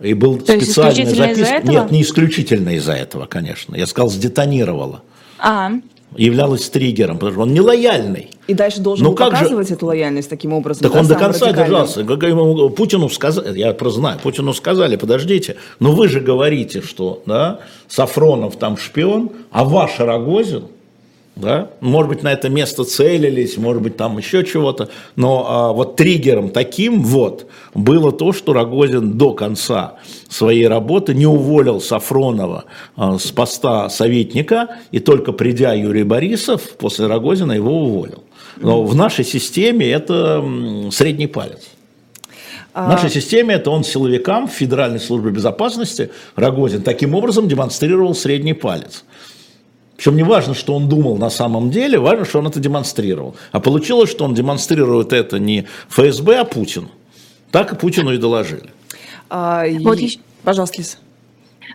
И 0.00 0.14
был 0.14 0.38
То 0.38 0.52
специальный 0.60 1.04
запис-? 1.06 1.64
Нет, 1.64 1.90
не 1.90 2.02
исключительно 2.02 2.70
из-за 2.76 2.92
этого, 2.92 3.26
конечно. 3.26 3.74
Я 3.76 3.86
сказал, 3.86 4.10
сдетонировала. 4.10 5.02
А, 5.38 5.70
Являлась 6.16 6.68
триггером, 6.70 7.16
потому 7.16 7.32
что 7.32 7.42
он 7.42 7.52
нелояльный. 7.52 8.30
И 8.46 8.54
дальше 8.54 8.80
должен 8.80 9.04
Ну 9.04 9.10
был 9.10 9.16
как 9.16 9.32
же- 9.32 9.38
показывать 9.40 9.70
эту 9.70 9.86
лояльность 9.86 10.30
таким 10.30 10.54
образом. 10.54 10.82
Так 10.82 10.92
да, 10.92 11.00
он 11.00 11.06
до 11.06 11.14
конца 11.16 11.52
держался. 11.52 12.02
Путину 12.04 13.08
сказали, 13.10 13.58
я 13.58 13.72
просто 13.74 14.00
знаю, 14.00 14.18
Путину 14.22 14.54
сказали, 14.54 14.96
подождите, 14.96 15.56
но 15.80 15.92
вы 15.92 16.08
же 16.08 16.20
говорите, 16.20 16.80
что 16.80 17.22
да, 17.26 17.60
Сафронов 17.88 18.56
там 18.56 18.78
шпион, 18.78 19.32
а 19.50 19.64
ваш 19.64 19.98
Рогозин, 19.98 20.64
да, 21.38 21.70
может 21.80 22.08
быть, 22.08 22.22
на 22.24 22.32
это 22.32 22.48
место 22.48 22.82
целились, 22.84 23.56
может 23.56 23.80
быть, 23.80 23.96
там 23.96 24.18
еще 24.18 24.44
чего-то, 24.44 24.88
но 25.14 25.46
а, 25.48 25.72
вот 25.72 25.94
триггером 25.94 26.50
таким 26.50 27.02
вот 27.04 27.46
было 27.74 28.10
то, 28.10 28.32
что 28.32 28.52
Рогозин 28.52 29.16
до 29.16 29.32
конца 29.34 29.94
своей 30.28 30.66
работы 30.66 31.14
не 31.14 31.26
уволил 31.26 31.80
Сафронова 31.80 32.64
а, 32.96 33.18
с 33.18 33.30
поста 33.30 33.88
советника, 33.88 34.78
и 34.90 34.98
только 34.98 35.30
придя 35.30 35.74
Юрий 35.74 36.02
Борисов 36.02 36.62
после 36.76 37.06
Рогозина 37.06 37.52
его 37.52 37.84
уволил. 37.84 38.24
Но 38.56 38.82
в 38.82 38.96
нашей 38.96 39.24
системе 39.24 39.88
это 39.88 40.44
средний 40.90 41.28
палец. 41.28 41.68
В 42.74 42.88
нашей 42.88 43.10
системе 43.10 43.54
это 43.54 43.70
он 43.70 43.84
силовикам 43.84 44.48
в 44.48 44.52
Федеральной 44.52 45.00
службе 45.00 45.30
безопасности, 45.30 46.10
Рогозин, 46.34 46.82
таким 46.82 47.14
образом 47.14 47.48
демонстрировал 47.48 48.14
средний 48.14 48.54
палец. 48.54 49.04
Причем 49.98 50.14
не 50.16 50.22
важно, 50.22 50.54
что 50.54 50.74
он 50.76 50.88
думал 50.88 51.16
на 51.18 51.28
самом 51.28 51.70
деле, 51.72 51.98
важно, 51.98 52.24
что 52.24 52.38
он 52.38 52.46
это 52.46 52.60
демонстрировал. 52.60 53.34
А 53.50 53.58
получилось, 53.58 54.08
что 54.08 54.24
он 54.24 54.32
демонстрирует 54.32 55.12
это 55.12 55.40
не 55.40 55.66
ФСБ, 55.88 56.38
а 56.38 56.44
Путину. 56.44 56.88
Так 57.50 57.72
и 57.72 57.76
Путину 57.76 58.12
и 58.12 58.16
доложили. 58.18 58.70
А, 59.28 59.66
и- 59.66 59.78
Вот 59.80 59.98
ещё- 59.98 60.20
Пожалуйста, 60.44 60.78
Лиз. 60.78 60.98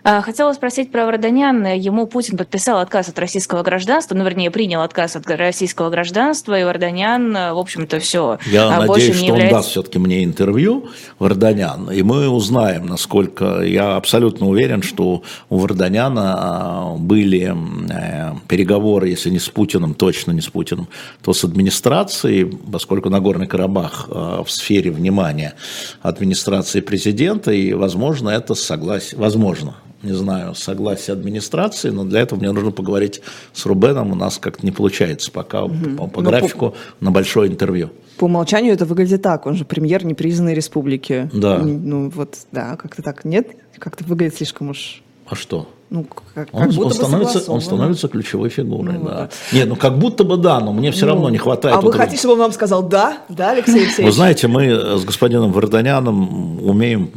А, 0.02 0.20
хотела 0.22 0.52
спросить 0.52 0.90
про 0.90 1.06
Варданян. 1.06 1.66
Ему 1.66 2.06
Путин 2.06 2.36
подписал 2.36 2.78
отказ 2.78 3.08
от 3.08 3.18
российского 3.18 3.62
гражданства, 3.62 4.14
ну, 4.14 4.24
вернее, 4.24 4.50
принял 4.50 4.82
отказ 4.82 5.16
от 5.16 5.26
российского 5.26 5.90
гражданства, 5.90 6.58
и 6.58 6.64
Варданян, 6.64 7.32
в 7.32 7.58
общем-то, 7.58 8.00
все. 8.00 8.38
Я 8.46 8.74
а 8.74 8.86
надеюсь, 8.86 9.16
что 9.16 9.26
является... 9.26 9.54
он 9.54 9.60
даст 9.60 9.70
все-таки 9.70 9.98
мне 9.98 10.24
интервью, 10.24 10.88
Варданян, 11.18 11.90
и 11.90 12.02
мы 12.02 12.28
узнаем, 12.28 12.86
насколько... 12.86 13.62
Я 13.62 13.96
абсолютно 13.96 14.48
уверен, 14.48 14.82
что 14.82 15.22
у 15.48 15.58
Варданяна 15.58 16.34
а, 16.36 16.96
были 16.96 17.54
э, 17.90 18.34
переговоры, 18.48 19.08
если 19.08 19.30
не 19.30 19.38
с 19.38 19.48
Путиным, 19.48 19.94
точно 19.94 20.32
не 20.32 20.40
с 20.40 20.48
Путиным, 20.48 20.88
то 21.22 21.32
с 21.32 21.44
администрацией, 21.44 22.44
поскольку 22.44 23.10
Нагорный 23.10 23.46
Карабах 23.46 24.08
в 24.08 24.46
сфере 24.48 24.90
внимания 24.90 25.54
администрации 26.02 26.80
президента, 26.80 27.52
и, 27.52 27.72
возможно, 27.72 28.30
это 28.30 28.54
согласие, 28.54 29.18
возможно, 29.18 29.74
не 30.04 30.12
знаю, 30.12 30.54
согласие 30.54 31.14
администрации, 31.14 31.90
но 31.90 32.04
для 32.04 32.20
этого 32.20 32.38
мне 32.38 32.52
нужно 32.52 32.70
поговорить 32.70 33.20
с 33.52 33.66
Рубеном, 33.66 34.12
у 34.12 34.14
нас 34.14 34.38
как-то 34.38 34.64
не 34.64 34.72
получается 34.72 35.30
пока 35.30 35.64
угу. 35.64 35.74
по, 35.96 36.06
по 36.06 36.20
ну, 36.22 36.28
графику 36.28 36.70
по, 36.70 37.04
на 37.04 37.10
большое 37.10 37.50
интервью. 37.50 37.90
По 38.18 38.24
умолчанию 38.24 38.72
это 38.72 38.84
выглядит 38.84 39.22
так, 39.22 39.46
он 39.46 39.54
же 39.54 39.64
премьер 39.64 40.04
непризнанной 40.04 40.54
республики. 40.54 41.28
Да. 41.32 41.58
Ну 41.58 42.10
вот, 42.10 42.38
да, 42.52 42.76
как-то 42.76 43.02
так, 43.02 43.24
нет? 43.24 43.48
Как-то 43.78 44.04
выглядит 44.04 44.36
слишком 44.36 44.70
уж... 44.70 45.02
А 45.26 45.34
что? 45.34 45.68
Ну, 45.90 46.06
как, 46.34 46.48
он, 46.52 46.70
как 46.70 46.78
он, 46.78 46.90
становится, 46.92 47.52
он 47.52 47.60
становится 47.60 48.08
ключевой 48.08 48.48
фигурой, 48.48 48.98
ну, 48.98 49.04
да. 49.04 49.14
да. 49.14 49.28
Нет, 49.52 49.68
ну 49.68 49.76
как 49.76 49.98
будто 49.98 50.24
бы 50.24 50.36
да, 50.36 50.60
но 50.60 50.72
мне 50.72 50.90
все 50.90 51.06
ну, 51.06 51.12
равно 51.12 51.30
не 51.30 51.38
хватает. 51.38 51.76
А 51.76 51.80
вы 51.80 51.92
хотите, 51.92 52.18
чтобы 52.18 52.34
он 52.34 52.40
вам 52.40 52.52
сказал 52.52 52.82
да? 52.82 53.18
Да, 53.28 53.50
Алексей 53.50 53.82
Алексеевич? 53.82 54.06
Вы 54.06 54.12
знаете, 54.12 54.48
мы 54.48 54.98
с 54.98 55.04
господином 55.04 55.52
Варданяном 55.52 56.66
умеем 56.66 57.10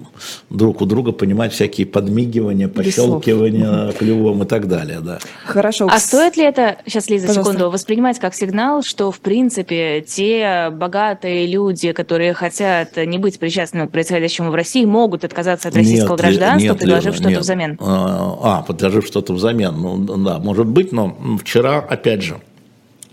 друг 0.50 0.82
у 0.82 0.86
друга 0.86 1.12
понимать 1.12 1.54
всякие 1.54 1.88
подмигивания, 1.88 2.68
пощелкивания 2.68 3.92
клювом 3.94 4.44
и 4.44 4.46
так 4.46 4.68
далее, 4.68 5.00
да. 5.00 5.20
Хорошо. 5.46 5.88
А 5.90 6.00
стоит 6.00 6.38
ли 6.38 6.44
это, 6.44 6.78
сейчас, 6.86 7.10
Лиза, 7.10 7.28
Пожалуйста. 7.28 7.54
секунду, 7.54 7.72
воспринимать 7.72 8.20
как 8.20 8.36
сигнал, 8.36 8.84
что, 8.84 9.12
в 9.12 9.20
принципе, 9.20 10.02
те 10.02 10.70
богатые 10.72 11.48
люди, 11.48 11.92
которые 11.92 12.34
хотят 12.34 12.98
не 12.98 13.18
быть 13.18 13.40
причастными 13.40 13.88
к 13.88 13.92
происходящему 13.92 14.52
в 14.52 14.56
России, 14.56 14.86
могут 14.86 15.24
отказаться 15.24 15.70
от 15.70 15.76
российского 15.76 16.16
нет, 16.16 16.20
гражданства, 16.20 16.68
нет, 16.68 16.80
предложив 16.80 17.16
что-то 17.16 17.40
взамен? 17.40 17.78
А, 17.80 18.57
а 18.60 18.62
предложив 18.62 19.06
что-то 19.06 19.34
взамен. 19.34 19.76
Ну, 19.76 19.98
да, 20.18 20.40
может 20.40 20.68
быть, 20.68 20.92
но 20.92 21.18
вчера, 21.42 21.80
опять 21.80 22.24
же, 22.24 22.38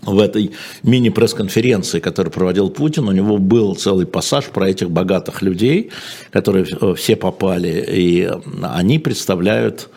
в 0.01 0.19
этой 0.19 0.51
мини-пресс-конференции, 0.83 1.99
которую 1.99 2.31
проводил 2.31 2.69
Путин, 2.69 3.07
у 3.07 3.11
него 3.11 3.37
был 3.37 3.75
целый 3.75 4.05
пассаж 4.05 4.45
про 4.45 4.69
этих 4.69 4.91
богатых 4.91 5.41
людей, 5.41 5.89
которые 6.31 6.65
все 6.95 7.15
попали, 7.15 7.85
и 7.87 8.29
они 8.61 8.99
представляют 8.99 9.89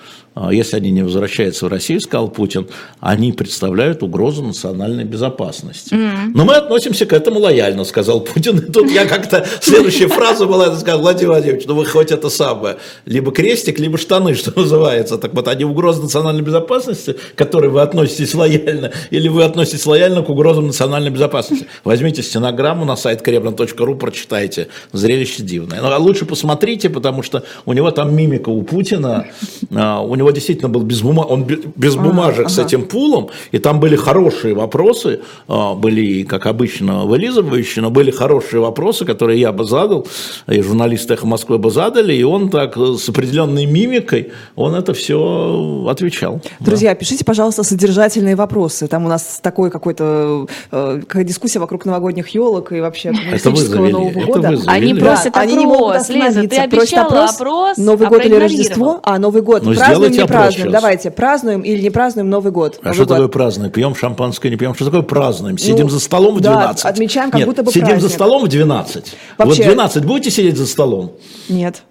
если 0.50 0.76
они 0.76 0.90
не 0.90 1.02
возвращаются 1.02 1.66
в 1.66 1.68
Россию, 1.68 2.00
сказал 2.00 2.28
Путин, 2.28 2.68
они 3.00 3.32
представляют 3.32 4.02
угрозу 4.02 4.42
национальной 4.42 5.04
безопасности. 5.04 5.94
Mm-hmm. 5.94 6.30
Но 6.34 6.44
мы 6.44 6.54
относимся 6.54 7.06
к 7.06 7.12
этому 7.12 7.40
лояльно, 7.40 7.84
сказал 7.84 8.20
Путин. 8.20 8.58
И 8.58 8.72
тут 8.72 8.90
я 8.90 9.06
как-то, 9.06 9.46
следующая 9.60 10.08
фраза 10.08 10.46
была, 10.46 10.66
я 10.66 10.76
сказал, 10.76 11.00
Владимир 11.00 11.32
Владимирович, 11.32 11.66
ну 11.66 11.74
вы 11.74 11.86
хоть 11.86 12.12
это 12.12 12.30
самое, 12.30 12.76
либо 13.04 13.32
крестик, 13.32 13.78
либо 13.78 13.98
штаны, 13.98 14.34
что 14.34 14.52
называется. 14.58 15.18
Так 15.18 15.34
вот, 15.34 15.48
они 15.48 15.64
угрозы 15.64 16.02
национальной 16.02 16.42
безопасности, 16.42 17.16
к 17.34 17.38
которой 17.38 17.70
вы 17.70 17.82
относитесь 17.82 18.34
лояльно, 18.34 18.92
или 19.10 19.28
вы 19.28 19.44
относитесь 19.44 19.86
лояльно 19.86 20.22
к 20.22 20.28
угрозам 20.28 20.68
национальной 20.68 21.10
безопасности. 21.10 21.66
Возьмите 21.84 22.22
стенограмму 22.22 22.84
на 22.84 22.96
сайт 22.96 23.22
кремлин.ру, 23.22 23.94
прочитайте. 23.96 24.68
Зрелище 24.92 25.42
дивное. 25.42 25.80
Ну, 25.80 25.90
а 25.90 25.98
лучше 25.98 26.26
посмотрите, 26.26 26.90
потому 26.90 27.22
что 27.22 27.44
у 27.66 27.72
него 27.72 27.90
там 27.90 28.14
мимика 28.14 28.50
у 28.50 28.62
Путина, 28.62 29.26
а, 29.74 30.00
у 30.00 30.14
него 30.14 30.27
него 30.28 30.34
действительно 30.34 30.68
был 30.68 30.82
без, 30.82 31.00
бума... 31.00 31.22
он 31.22 31.44
без 31.44 31.96
бумажек 31.96 32.46
ага, 32.46 32.48
с 32.48 32.58
этим 32.58 32.84
пулом, 32.84 33.30
и 33.52 33.58
там 33.58 33.80
были 33.80 33.96
хорошие 33.96 34.54
вопросы, 34.54 35.20
а, 35.48 35.74
были, 35.74 36.22
как 36.24 36.46
обычно, 36.46 37.04
вылизывающие, 37.04 37.82
но 37.82 37.90
были 37.90 38.10
хорошие 38.10 38.60
вопросы, 38.60 39.04
которые 39.04 39.40
я 39.40 39.52
бы 39.52 39.64
задал, 39.64 40.06
и 40.46 40.60
журналисты 40.60 41.14
«Эхо 41.14 41.26
Москвы» 41.26 41.58
бы 41.58 41.70
задали, 41.70 42.14
и 42.14 42.22
он 42.22 42.50
так 42.50 42.76
с 42.76 43.08
определенной 43.08 43.66
мимикой, 43.66 44.32
он 44.56 44.74
это 44.74 44.92
все 44.92 45.86
отвечал. 45.88 46.40
Друзья, 46.60 46.90
да. 46.90 46.94
пишите, 46.94 47.24
пожалуйста, 47.24 47.62
содержательные 47.62 48.36
вопросы. 48.36 48.86
Там 48.86 49.06
у 49.06 49.08
нас 49.08 49.40
такой 49.42 49.70
какой-то 49.70 50.46
э, 50.70 51.00
дискуссия 51.14 51.58
вокруг 51.58 51.84
новогодних 51.84 52.28
елок 52.28 52.72
и 52.72 52.80
вообще 52.80 53.12
коммунистического 53.12 53.88
Нового 53.88 54.20
года. 54.26 54.58
Они 54.66 54.94
просят 54.94 55.32
да. 55.34 55.40
опрос, 55.40 55.42
Они 55.42 55.56
не 55.56 55.66
могут 55.66 56.08
Лиза, 56.08 56.48
ты 56.48 56.56
обещала 56.56 57.06
опрос, 57.06 57.34
опрос 57.34 57.76
Новый 57.78 58.06
а 58.06 58.10
год 58.10 58.24
или 58.24 58.34
Рождество? 58.34 59.00
А, 59.02 59.18
Новый 59.18 59.42
год. 59.42 59.62
Ну, 59.62 59.74
Празднуем 59.74 60.12
не 60.22 60.26
празднуем? 60.26 60.72
Давайте, 60.72 61.10
празднуем 61.10 61.62
или 61.62 61.80
не 61.80 61.90
празднуем 61.90 62.30
Новый 62.30 62.52
год? 62.52 62.78
А 62.82 62.92
что 62.92 63.02
год. 63.02 63.08
такое 63.08 63.28
празднуем? 63.28 63.70
Пьем 63.70 63.94
шампанское, 63.94 64.50
не 64.50 64.56
пьем? 64.56 64.74
Что 64.74 64.86
такое 64.86 65.02
празднуем? 65.02 65.56
Ну, 65.58 65.64
сидим 65.64 65.86
ну, 65.86 65.90
за 65.90 66.00
столом 66.00 66.36
в 66.36 66.40
12? 66.40 66.82
Да, 66.82 66.88
отмечаем 66.88 67.30
как 67.30 67.38
Нет, 67.38 67.48
будто 67.48 67.62
бы 67.62 67.70
сидим 67.70 67.86
праздник. 67.86 68.02
за 68.02 68.14
столом 68.14 68.44
в 68.44 68.48
12. 68.48 69.16
Вообще... 69.38 69.62
Вот 69.62 69.66
12 69.66 70.04
будете 70.04 70.30
сидеть 70.30 70.56
за 70.56 70.66
столом? 70.66 71.12
Нет. 71.48 71.82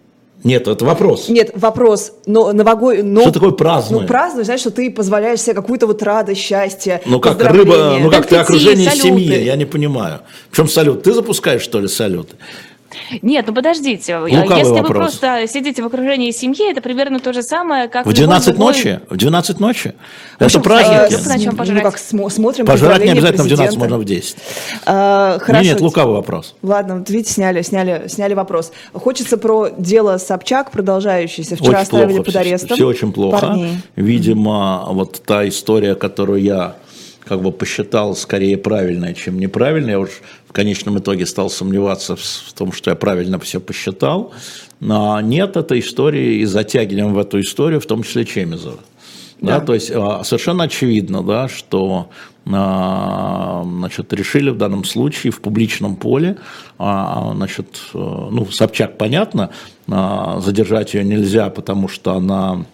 Нет, 0.43 0.67
это 0.67 0.85
вопрос. 0.85 1.29
Нет, 1.29 1.51
вопрос. 1.55 2.13
Но 2.25 2.53
новогой, 2.53 3.01
но, 3.01 3.21
что 3.21 3.31
такое 3.31 3.51
празднуем? 3.51 4.03
Ну, 4.03 4.07
празднуешь, 4.07 4.45
знаешь, 4.45 4.61
что 4.61 4.71
ты 4.71 4.91
позволяешь 4.91 5.41
себе 5.41 5.55
какую-то 5.55 5.87
вот 5.87 6.03
радость, 6.03 6.41
счастье, 6.41 7.01
Ну, 7.05 7.19
как 7.19 7.41
рыба, 7.43 7.97
ну, 7.99 8.09
как 8.11 8.27
ты 8.27 8.37
окружение 8.37 8.91
семьи, 8.91 9.43
я 9.43 9.55
не 9.55 9.65
понимаю. 9.65 10.21
В 10.51 10.55
чем 10.55 10.67
салют? 10.67 11.03
Ты 11.03 11.13
запускаешь, 11.13 11.61
что 11.61 11.79
ли, 11.79 11.87
салют? 11.87 12.29
Нет, 13.21 13.45
ну 13.47 13.53
подождите. 13.53 14.17
Лукавый 14.17 14.59
Если 14.59 14.71
вопрос. 14.71 14.87
вы 14.87 14.93
просто 14.93 15.47
сидите 15.47 15.81
в 15.81 15.85
окружении 15.85 16.31
семьи, 16.31 16.71
это 16.71 16.81
примерно 16.81 17.19
то 17.19 17.33
же 17.33 17.41
самое, 17.41 17.87
как... 17.87 18.05
В 18.05 18.13
12 18.13 18.49
другой... 18.55 18.65
ночи? 18.65 18.99
В 19.09 19.17
12 19.17 19.59
ночи? 19.59 19.93
Это 20.39 20.59
праздники. 20.59 21.25
Э, 21.25 21.27
на 21.27 21.39
чем 21.39 21.55
пожрать? 21.55 21.83
Ну, 21.83 21.89
как 21.89 21.97
см- 21.97 22.29
смотрим 22.29 22.65
Пожрать 22.65 23.03
не 23.03 23.11
обязательно 23.11 23.43
в 23.43 23.47
12, 23.47 23.77
можно 23.77 23.97
в 23.97 24.05
10. 24.05 24.37
А, 24.85 25.39
хорошо. 25.39 25.63
Нет, 25.63 25.73
нет, 25.73 25.81
лукавый 25.81 26.15
вопрос. 26.15 26.55
Ладно, 26.61 26.97
вот 26.97 27.09
видите, 27.09 27.33
сняли, 27.33 27.61
сняли, 27.61 28.07
сняли 28.07 28.33
вопрос. 28.33 28.71
Хочется 28.93 29.37
про 29.37 29.69
дело 29.77 30.17
Собчак, 30.17 30.71
продолжающееся. 30.71 31.55
Вчера 31.55 31.69
очень 31.69 31.81
оставили 31.81 32.15
плохо, 32.15 32.23
под 32.23 32.35
арестом. 32.35 32.67
Все, 32.67 32.75
все 32.75 32.87
очень 32.87 33.13
плохо. 33.13 33.39
Парней. 33.39 33.77
Видимо, 33.95 34.85
вот 34.89 35.21
та 35.25 35.47
история, 35.47 35.95
которую 35.95 36.41
я 36.41 36.75
как 37.27 37.41
бы 37.41 37.51
посчитал 37.51 38.15
скорее 38.15 38.57
правильная, 38.57 39.13
чем 39.13 39.39
неправильная. 39.39 39.91
Я 39.91 39.99
уж 39.99 40.09
в 40.47 40.53
конечном 40.53 40.97
итоге 40.99 41.25
стал 41.25 41.49
сомневаться 41.49 42.15
в, 42.15 42.21
в 42.21 42.53
том, 42.53 42.71
что 42.71 42.89
я 42.89 42.95
правильно 42.95 43.39
все 43.39 43.59
посчитал. 43.59 44.33
Но 44.79 45.19
нет 45.21 45.57
этой 45.57 45.79
истории 45.79 46.37
и 46.37 46.45
затягиваем 46.45 47.13
в 47.13 47.19
эту 47.19 47.39
историю, 47.39 47.79
в 47.79 47.85
том 47.85 48.03
числе 48.03 48.25
Чемизова. 48.25 48.79
Да. 49.41 49.59
Да, 49.59 49.65
то 49.65 49.73
есть 49.73 49.91
а, 49.93 50.23
совершенно 50.23 50.63
очевидно, 50.63 51.21
да, 51.21 51.47
что 51.47 52.09
а, 52.51 53.63
значит, 53.63 54.11
решили 54.13 54.49
в 54.49 54.57
данном 54.57 54.83
случае 54.83 55.31
в 55.31 55.41
публичном 55.41 55.95
поле, 55.95 56.37
а, 56.79 57.33
значит, 57.35 57.67
э, 57.93 57.97
ну, 57.97 58.47
Собчак, 58.49 58.97
понятно, 58.97 59.51
задержать 59.87 60.93
ее 60.93 61.03
нельзя, 61.03 61.49
потому 61.49 61.87
что 61.87 62.13
она 62.13 62.65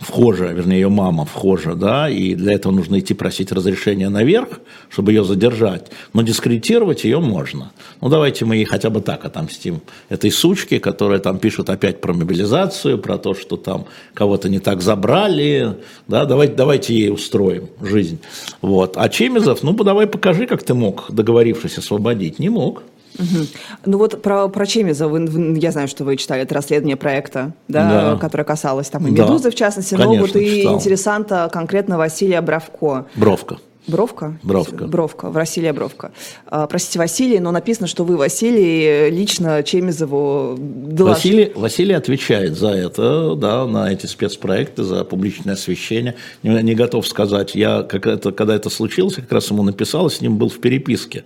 вхожа, 0.00 0.46
вернее, 0.46 0.80
ее 0.80 0.88
мама 0.88 1.24
вхожа, 1.24 1.74
да, 1.74 2.08
и 2.08 2.34
для 2.34 2.54
этого 2.54 2.72
нужно 2.72 2.98
идти 2.98 3.14
просить 3.14 3.52
разрешения 3.52 4.08
наверх, 4.08 4.60
чтобы 4.88 5.12
ее 5.12 5.24
задержать, 5.24 5.90
но 6.12 6.22
дискредитировать 6.22 7.04
ее 7.04 7.20
можно. 7.20 7.72
Ну, 8.00 8.08
давайте 8.08 8.44
мы 8.44 8.56
ей 8.56 8.64
хотя 8.64 8.90
бы 8.90 9.00
так 9.00 9.24
отомстим 9.24 9.80
этой 10.08 10.30
сучке, 10.30 10.80
которая 10.80 11.18
там 11.18 11.38
пишет 11.38 11.70
опять 11.70 12.00
про 12.00 12.12
мобилизацию, 12.12 12.98
про 12.98 13.18
то, 13.18 13.34
что 13.34 13.56
там 13.56 13.86
кого-то 14.14 14.48
не 14.48 14.60
так 14.60 14.82
забрали, 14.82 15.76
да, 16.06 16.24
давайте, 16.24 16.54
давайте 16.54 16.94
ей 16.94 17.10
устроим 17.10 17.68
жизнь. 17.80 18.18
Вот. 18.62 18.96
А 18.96 19.08
Чемизов, 19.08 19.62
ну, 19.62 19.72
давай 19.72 20.06
покажи, 20.06 20.46
как 20.46 20.62
ты 20.62 20.74
мог, 20.74 21.06
договорившись, 21.10 21.78
освободить. 21.78 22.38
Не 22.38 22.48
мог. 22.48 22.82
Угу. 23.18 23.46
Ну 23.86 23.98
вот 23.98 24.22
про, 24.22 24.48
про 24.48 24.66
Чемиза, 24.66 25.08
вы, 25.08 25.58
я 25.58 25.72
знаю, 25.72 25.88
что 25.88 26.04
вы 26.04 26.16
читали 26.16 26.42
это 26.42 26.54
расследование 26.54 26.96
проекта, 26.96 27.52
да, 27.68 28.12
да. 28.12 28.16
которое 28.16 28.44
касалось 28.44 28.88
там 28.88 29.06
и 29.06 29.10
«Медузы», 29.10 29.44
да. 29.44 29.50
в 29.50 29.54
частности, 29.54 29.94
Конечно, 29.94 30.14
но 30.14 30.20
вот 30.20 30.36
и 30.36 30.60
читал. 30.60 30.74
интересанта 30.76 31.50
конкретно 31.52 31.98
Василия 31.98 32.40
Бравко. 32.40 33.06
Бровка. 33.14 33.58
Бровка? 33.88 34.38
Бровка. 34.42 34.86
Бровка, 34.86 35.30
Василия 35.30 35.72
Бровка. 35.72 36.12
А, 36.46 36.66
простите, 36.66 36.98
Василий, 36.98 37.40
но 37.40 37.50
написано, 37.50 37.86
что 37.86 38.04
вы, 38.04 38.18
Василий, 38.18 39.08
лично 39.10 39.62
Чемизову 39.62 40.56
доложили. 40.58 41.12
Василий, 41.12 41.52
Василий 41.54 41.94
отвечает 41.94 42.56
за 42.56 42.68
это, 42.68 43.34
да, 43.34 43.66
на 43.66 43.90
эти 43.90 44.04
спецпроекты, 44.04 44.84
за 44.84 45.04
публичное 45.04 45.54
освещение. 45.54 46.16
Не, 46.42 46.62
не 46.62 46.74
готов 46.74 47.06
сказать, 47.06 47.54
я, 47.54 47.82
как 47.82 48.06
это, 48.06 48.30
когда 48.30 48.54
это 48.54 48.68
случилось, 48.68 49.14
как 49.14 49.32
раз 49.32 49.50
ему 49.50 49.62
написал, 49.62 50.10
с 50.10 50.20
ним 50.20 50.36
был 50.36 50.50
в 50.50 50.60
переписке, 50.60 51.24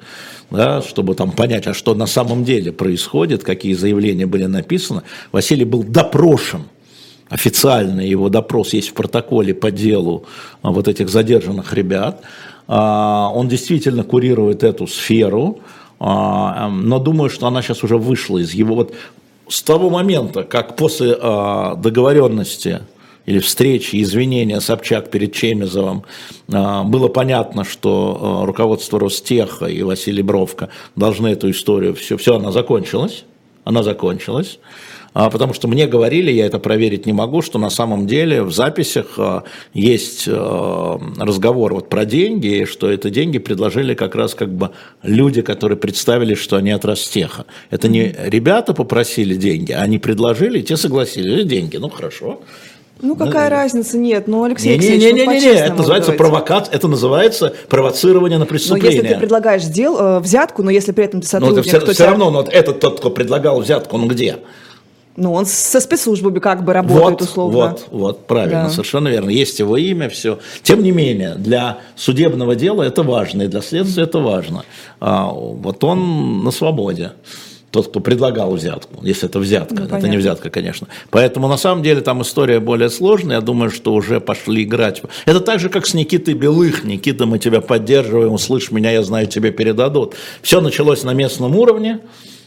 да, 0.50 0.82
чтобы 0.82 1.16
там 1.16 1.32
понять, 1.32 1.66
а 1.66 1.74
что 1.74 1.94
на 1.94 2.06
самом 2.06 2.44
деле 2.44 2.70
происходит, 2.72 3.42
какие 3.42 3.74
заявления 3.74 4.26
были 4.26 4.44
написаны. 4.44 5.02
Василий 5.32 5.64
был 5.64 5.82
допрошен 5.82 6.62
официальный 7.32 8.08
его 8.08 8.28
допрос 8.28 8.74
есть 8.74 8.90
в 8.90 8.92
протоколе 8.92 9.54
по 9.54 9.70
делу 9.70 10.26
а, 10.60 10.70
вот 10.70 10.86
этих 10.86 11.08
задержанных 11.08 11.72
ребят. 11.72 12.22
А, 12.68 13.30
он 13.34 13.48
действительно 13.48 14.04
курирует 14.04 14.62
эту 14.62 14.86
сферу, 14.86 15.60
а, 15.98 16.68
но 16.68 16.98
думаю, 16.98 17.30
что 17.30 17.46
она 17.46 17.62
сейчас 17.62 17.82
уже 17.84 17.98
вышла 17.98 18.38
из 18.38 18.52
его... 18.54 18.74
Вот 18.74 18.94
с 19.48 19.62
того 19.62 19.90
момента, 19.90 20.44
как 20.44 20.76
после 20.76 21.14
э, 21.20 21.74
договоренности 21.76 22.80
или 23.26 23.38
встречи, 23.38 24.00
извинения 24.00 24.60
Собчак 24.60 25.10
перед 25.10 25.34
Чемизовым, 25.34 26.04
было 26.48 27.08
понятно, 27.08 27.64
что 27.64 28.44
руководство 28.46 28.98
Ростеха 28.98 29.66
и 29.66 29.82
Василий 29.82 30.22
Бровко 30.22 30.70
должны 30.96 31.28
эту 31.28 31.50
историю, 31.50 31.94
все, 31.94 32.16
все, 32.16 32.36
она 32.36 32.50
закончилась, 32.50 33.24
она 33.64 33.82
закончилась. 33.82 34.58
А, 35.14 35.28
потому 35.28 35.52
что 35.52 35.68
мне 35.68 35.86
говорили, 35.86 36.30
я 36.30 36.46
это 36.46 36.58
проверить 36.58 37.04
не 37.04 37.12
могу, 37.12 37.42
что 37.42 37.58
на 37.58 37.68
самом 37.68 38.06
деле 38.06 38.42
в 38.42 38.50
записях 38.50 39.18
а, 39.18 39.44
есть 39.74 40.24
а, 40.26 40.98
разговор 41.18 41.74
вот 41.74 41.90
про 41.90 42.06
деньги, 42.06 42.64
что 42.64 42.90
это 42.90 43.10
деньги 43.10 43.38
предложили 43.38 43.94
как 43.94 44.14
раз 44.14 44.34
как 44.34 44.50
бы 44.50 44.70
люди, 45.02 45.42
которые 45.42 45.76
представили, 45.76 46.34
что 46.34 46.56
они 46.56 46.70
от 46.70 46.84
Ростеха. 46.84 47.44
Это 47.70 47.88
не 47.88 48.14
ребята 48.24 48.72
попросили 48.72 49.34
деньги, 49.34 49.72
они 49.72 49.98
предложили, 49.98 50.62
те 50.62 50.78
согласились, 50.78 51.44
деньги, 51.44 51.76
ну 51.76 51.90
хорошо. 51.90 52.40
Ну, 53.02 53.16
какая 53.16 53.50
ну, 53.50 53.56
разница? 53.56 53.98
Нет, 53.98 54.28
ну, 54.28 54.44
Алексей 54.44 54.78
не, 54.78 54.90
не, 54.90 54.96
не, 54.96 55.12
не, 55.12 55.26
не, 55.26 55.40
не, 55.40 55.46
это 55.48 55.74
называется 55.74 56.12
провокация, 56.12 56.74
это 56.74 56.86
называется 56.86 57.52
провоцирование 57.68 58.38
на 58.38 58.46
преступление. 58.46 58.90
Но 58.90 59.02
если 59.02 59.14
ты 59.14 59.20
предлагаешь 59.20 59.64
дел, 59.64 59.98
э, 59.98 60.18
взятку, 60.20 60.62
но 60.62 60.70
если 60.70 60.92
при 60.92 61.04
этом 61.04 61.20
ты 61.20 61.26
сотрудник... 61.26 61.64
Ну, 61.64 61.70
это 61.70 61.84
все, 61.84 61.92
все 61.94 62.06
равно, 62.06 62.30
но 62.30 62.42
этот 62.42 62.78
тот, 62.78 63.00
кто 63.00 63.10
предлагал 63.10 63.60
взятку, 63.60 63.96
он 63.96 64.06
где? 64.06 64.38
Ну, 65.16 65.32
он 65.34 65.46
со 65.46 65.80
спецслужбами 65.80 66.38
как 66.38 66.64
бы 66.64 66.72
работает 66.72 67.20
вот, 67.20 67.22
условно. 67.22 67.58
Вот, 67.58 67.88
вот, 67.90 68.26
правильно, 68.26 68.64
да. 68.64 68.70
совершенно 68.70 69.08
верно. 69.08 69.30
Есть 69.30 69.58
его 69.58 69.76
имя, 69.76 70.08
все. 70.08 70.38
Тем 70.62 70.82
не 70.82 70.92
менее, 70.92 71.34
для 71.34 71.78
судебного 71.96 72.54
дела 72.54 72.84
это 72.84 73.02
важно, 73.02 73.42
и 73.42 73.46
для 73.48 73.60
следствия 73.62 74.04
это 74.04 74.20
важно. 74.20 74.64
А, 75.00 75.26
вот 75.26 75.82
он 75.84 76.44
на 76.44 76.50
свободе 76.50 77.12
тот, 77.72 77.88
кто 77.88 78.00
предлагал 78.00 78.54
взятку, 78.54 79.02
если 79.02 79.28
это 79.28 79.38
взятка, 79.38 79.74
ну, 79.74 79.80
это 79.80 79.90
понятно. 79.92 80.10
не 80.10 80.18
взятка, 80.18 80.50
конечно. 80.50 80.88
Поэтому 81.10 81.48
на 81.48 81.56
самом 81.56 81.82
деле 81.82 82.02
там 82.02 82.20
история 82.20 82.60
более 82.60 82.90
сложная, 82.90 83.36
я 83.36 83.40
думаю, 83.40 83.70
что 83.70 83.94
уже 83.94 84.20
пошли 84.20 84.62
играть. 84.62 85.02
Это 85.24 85.40
так 85.40 85.58
же, 85.58 85.70
как 85.70 85.86
с 85.86 85.94
Никитой 85.94 86.34
Белых. 86.34 86.84
Никита, 86.84 87.24
мы 87.24 87.38
тебя 87.38 87.62
поддерживаем, 87.62 88.34
услышь 88.34 88.70
меня, 88.70 88.90
я 88.90 89.02
знаю, 89.02 89.26
тебе 89.26 89.52
передадут. 89.52 90.14
Все 90.42 90.60
началось 90.60 91.02
на 91.02 91.14
местном 91.14 91.56
уровне, 91.56 92.00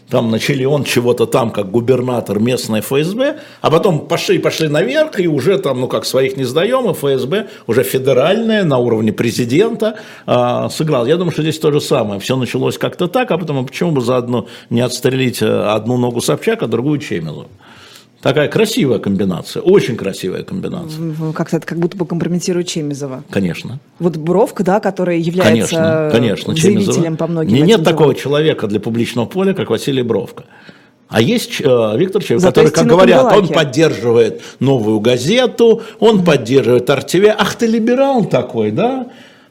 там 0.09 0.29
начали 0.29 0.65
он 0.65 0.83
чего-то 0.83 1.25
там, 1.25 1.51
как 1.51 1.71
губернатор 1.71 2.39
местной 2.39 2.81
ФСБ, 2.81 3.39
а 3.61 3.71
потом 3.71 4.07
пошли, 4.07 4.37
пошли 4.37 4.67
наверх, 4.67 5.19
и 5.19 5.27
уже 5.27 5.57
там, 5.57 5.81
ну 5.81 5.87
как, 5.87 6.05
своих 6.05 6.37
не 6.37 6.43
сдаем, 6.43 6.89
и 6.89 6.93
ФСБ 6.93 7.47
уже 7.67 7.83
федеральная 7.83 8.63
на 8.63 8.77
уровне 8.77 9.11
президента 9.11 9.97
э, 10.27 10.67
сыграл. 10.69 11.07
Я 11.07 11.17
думаю, 11.17 11.31
что 11.31 11.41
здесь 11.41 11.57
то 11.59 11.71
же 11.71 11.81
самое. 11.81 12.19
Все 12.19 12.35
началось 12.35 12.77
как-то 12.77 13.07
так, 13.07 13.31
а 13.31 13.37
потом, 13.37 13.59
а 13.59 13.63
почему 13.63 13.91
бы 13.91 14.01
заодно 14.01 14.47
не 14.69 14.81
отстрелить 14.81 15.41
э, 15.41 15.47
одну 15.47 15.97
ногу 15.97 16.21
Собчак, 16.21 16.61
а 16.63 16.67
другую 16.67 16.99
Чемилу? 16.99 17.47
Такая 18.25 18.47
красивая 18.47 18.97
комбинация, 18.97 19.61
очень 19.61 19.95
красивая 19.95 20.41
комбинация. 20.41 21.13
Как-то 21.33 21.57
это 21.57 21.67
как 21.67 21.77
будто 21.77 21.95
бы 21.95 22.07
компрометирует 22.07 22.67
Чемизова. 22.67 23.23
Конечно. 23.29 23.77
Вот 23.99 24.17
Бровка, 24.17 24.63
да, 24.63 24.79
который 24.79 25.21
является 25.21 25.75
конечно, 25.75 26.09
конечно, 26.11 26.55
заявителем 26.55 26.93
Чемизова. 26.95 27.15
по 27.17 27.27
многим 27.27 27.53
Не, 27.53 27.61
Нет 27.61 27.83
такого 27.83 28.15
человека 28.15 28.65
для 28.65 28.79
публичного 28.79 29.27
поля, 29.27 29.53
как 29.53 29.69
Василий 29.69 30.01
Бровка. 30.01 30.45
А 31.07 31.21
есть 31.21 31.61
э, 31.61 31.97
Виктор 31.97 32.23
Чев, 32.23 32.41
который, 32.41 32.71
как 32.71 32.87
говорят, 32.87 33.31
он 33.31 33.47
поддерживает 33.47 34.41
новую 34.59 35.01
газету, 35.01 35.83
он 35.99 36.21
mm-hmm. 36.21 36.25
поддерживает 36.25 36.89
РТВ. 36.89 37.25
Ах 37.37 37.53
ты 37.53 37.67
либерал 37.67 38.25
такой, 38.25 38.71
да? 38.71 39.05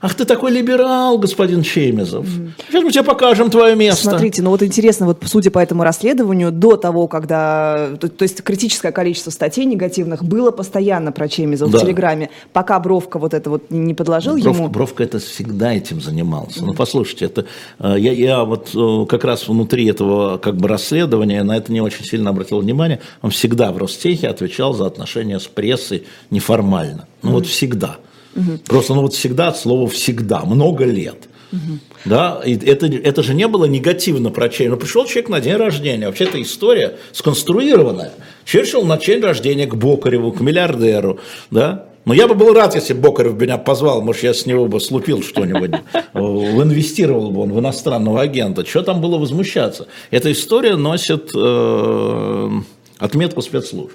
Ах, 0.05 0.15
ты 0.15 0.27
такой 0.27 0.51
либерал, 0.53 1.17
господин 1.17 1.63
Чемезов. 1.63 2.27
Mm. 2.27 2.51
Сейчас 2.69 2.85
мы 2.85 2.93
тебе 2.93 3.05
покажем 3.05 3.51
твое 3.51 3.75
место. 3.75 4.11
Смотрите, 4.11 4.43
ну 4.43 4.51
вот 4.51 4.63
интересно, 4.63 5.07
вот 5.07 5.23
судя 5.25 5.51
по 5.51 5.59
этому 5.59 5.83
расследованию, 5.83 6.53
до 6.53 6.77
того, 6.77 7.09
когда, 7.09 7.89
то, 7.99 8.11
то 8.11 8.23
есть 8.23 8.43
критическое 8.43 8.93
количество 8.93 9.31
статей 9.31 9.65
негативных 9.65 10.23
было 10.23 10.51
постоянно 10.51 11.11
про 11.11 11.27
Чемезова 11.27 11.73
да. 11.73 11.79
в 11.79 11.81
Телеграме, 11.81 12.29
пока 12.53 12.79
Бровка 12.81 13.19
вот 13.19 13.33
это 13.33 13.49
вот 13.49 13.71
не 13.71 13.95
подложил 13.95 14.37
Бровка, 14.37 14.51
ему. 14.51 14.69
Бровка 14.69 15.05
это 15.05 15.21
всегда 15.21 15.73
этим 15.73 16.03
занимался. 16.03 16.61
Mm. 16.61 16.67
Ну, 16.67 16.75
послушайте, 16.75 17.25
это 17.25 17.47
э, 17.79 17.95
я, 17.97 18.13
я 18.13 18.45
вот 18.45 18.73
э, 18.75 19.07
как 19.09 19.25
раз 19.25 19.49
внутри 19.49 19.87
этого 19.87 20.37
как 20.37 20.59
бы 20.59 20.69
расследования 20.69 21.43
на 21.45 21.57
это 21.57 21.73
не 21.73 21.81
очень 21.81 22.05
сильно 22.05 22.29
обратил 22.29 22.61
внимание. 22.61 23.01
Он 23.23 23.31
всегда 23.31 23.73
в 23.73 23.79
Ростехе 23.79 24.29
отвечал 24.29 24.75
за 24.75 24.85
отношения 24.85 25.41
с 25.41 25.47
прессой 25.47 26.05
неформально. 26.29 27.07
Ну 27.23 27.31
mm. 27.31 27.33
вот 27.33 27.47
всегда. 27.47 27.97
Угу. 28.35 28.59
Просто 28.67 28.95
ну 28.95 29.03
вот 29.03 29.15
всегда 29.15 29.49
от 29.49 29.59
слова 29.59 29.89
всегда, 29.89 30.45
много 30.45 30.85
лет. 30.85 31.29
Угу. 31.53 31.79
Да, 32.05 32.41
и 32.45 32.57
это, 32.57 32.87
это 32.87 33.23
же 33.23 33.35
не 33.35 33.49
было 33.49 33.65
негативно 33.65 34.31
про 34.31 34.49
Черчилля. 34.49 34.71
Но 34.71 34.77
пришел 34.77 35.07
человек 35.07 35.29
на 35.31 35.41
день 35.41 35.57
рождения. 35.57 36.07
Вообще 36.07 36.25
эта 36.25 36.43
история 36.43 36.97
сконструированная. 37.13 38.13
Черчилл 38.45 38.85
на 38.85 38.99
день 38.99 39.21
рождения 39.21 39.67
к 39.67 39.75
Бокареву, 39.75 40.33
к 40.33 40.41
миллиардеру. 40.41 41.21
Да? 41.51 41.87
Но 42.05 42.13
я 42.13 42.29
бы 42.29 42.35
был 42.35 42.53
рад, 42.53 42.75
если 42.75 42.93
Бокарев 42.93 43.41
меня 43.41 43.57
позвал, 43.57 44.03
может, 44.03 44.23
я 44.23 44.35
с 44.35 44.45
него 44.45 44.67
бы 44.67 44.79
слупил 44.81 45.23
что-нибудь, 45.23 45.71
инвестировал 46.15 47.31
бы 47.31 47.41
он 47.41 47.53
в 47.53 47.61
иностранного 47.61 48.21
агента. 48.21 48.67
Что 48.67 48.83
там 48.83 49.01
было 49.01 49.17
возмущаться? 49.17 49.87
Эта 50.11 50.31
история 50.31 50.77
носит 50.77 51.31
э, 51.35 52.51
отметку 52.99 53.41
спецслужб. 53.41 53.95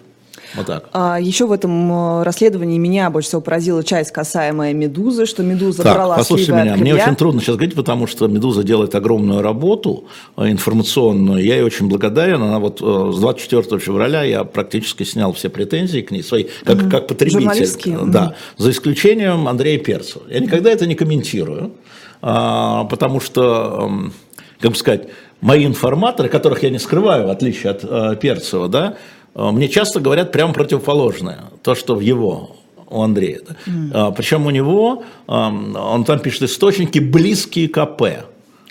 Вот 0.56 0.66
так. 0.66 0.90
А, 0.94 1.20
еще 1.20 1.46
в 1.46 1.52
этом 1.52 1.92
э, 1.92 2.24
расследовании 2.24 2.78
меня 2.78 3.10
больше 3.10 3.30
всего 3.30 3.42
поразила 3.42 3.84
часть, 3.84 4.12
касаемая 4.12 4.74
«Медузы», 4.74 5.26
что 5.26 5.44
«Медуза» 5.44 5.84
так, 5.84 5.96
брала 5.96 6.18
послушайте 6.18 6.54
меня, 6.54 6.76
мне 6.76 6.96
очень 6.96 7.16
трудно 7.16 7.42
сейчас 7.42 7.56
говорить, 7.56 7.76
потому 7.76 8.08
что 8.08 8.28
«Медуза» 8.28 8.64
делает 8.64 8.96
огромную 8.96 9.42
работу 9.42 10.06
э, 10.38 10.50
информационную, 10.50 11.44
я 11.44 11.56
ей 11.56 11.64
очень 11.64 11.88
благодарен, 11.88 12.42
она 12.42 12.60
вот 12.60 12.82
э, 12.82 13.12
с 13.14 13.20
24 13.20 13.80
февраля 13.80 14.24
я 14.24 14.44
практически 14.44 15.04
снял 15.04 15.34
все 15.34 15.50
претензии 15.50 16.02
к 16.02 16.12
ней, 16.12 16.24
свои, 16.24 16.46
как, 16.64 16.78
mm 16.78 16.90
как 16.90 17.08
потребитель. 17.08 17.98
Да, 18.08 18.36
за 18.58 18.72
исключением 18.72 19.48
Андрея 19.48 19.78
Перцева. 19.78 20.24
Я 20.30 20.40
никогда 20.40 20.72
это 20.72 20.88
не 20.88 20.96
комментирую, 20.96 21.74
а, 22.22 22.86
потому 22.86 23.20
что, 23.20 23.88
эм, 23.88 24.14
как 24.60 24.72
бы 24.72 24.78
сказать, 24.78 25.10
мои 25.42 25.66
информаторы, 25.66 26.30
которых 26.30 26.64
я 26.64 26.70
не 26.70 26.80
скрываю, 26.80 27.28
в 27.28 27.30
отличие 27.30 27.72
от 27.72 28.20
Перцева, 28.20 28.68
да, 28.68 28.98
мне 29.36 29.70
часто 29.70 30.00
говорят 30.00 30.32
прямо 30.32 30.54
противоположное, 30.54 31.46
то, 31.62 31.76
что 31.76 31.96
в 31.96 32.00
его, 32.00 32.56
у 32.90 33.02
Андрея. 33.02 33.42
Mm. 33.68 33.92
А, 33.94 34.12
причем 34.12 34.46
у 34.46 34.50
него, 34.50 35.04
он 35.28 36.04
там 36.06 36.20
пишет 36.20 36.44
источники, 36.44 37.00
близкие 37.00 37.70
к 37.70 37.78
АП. 37.78 38.02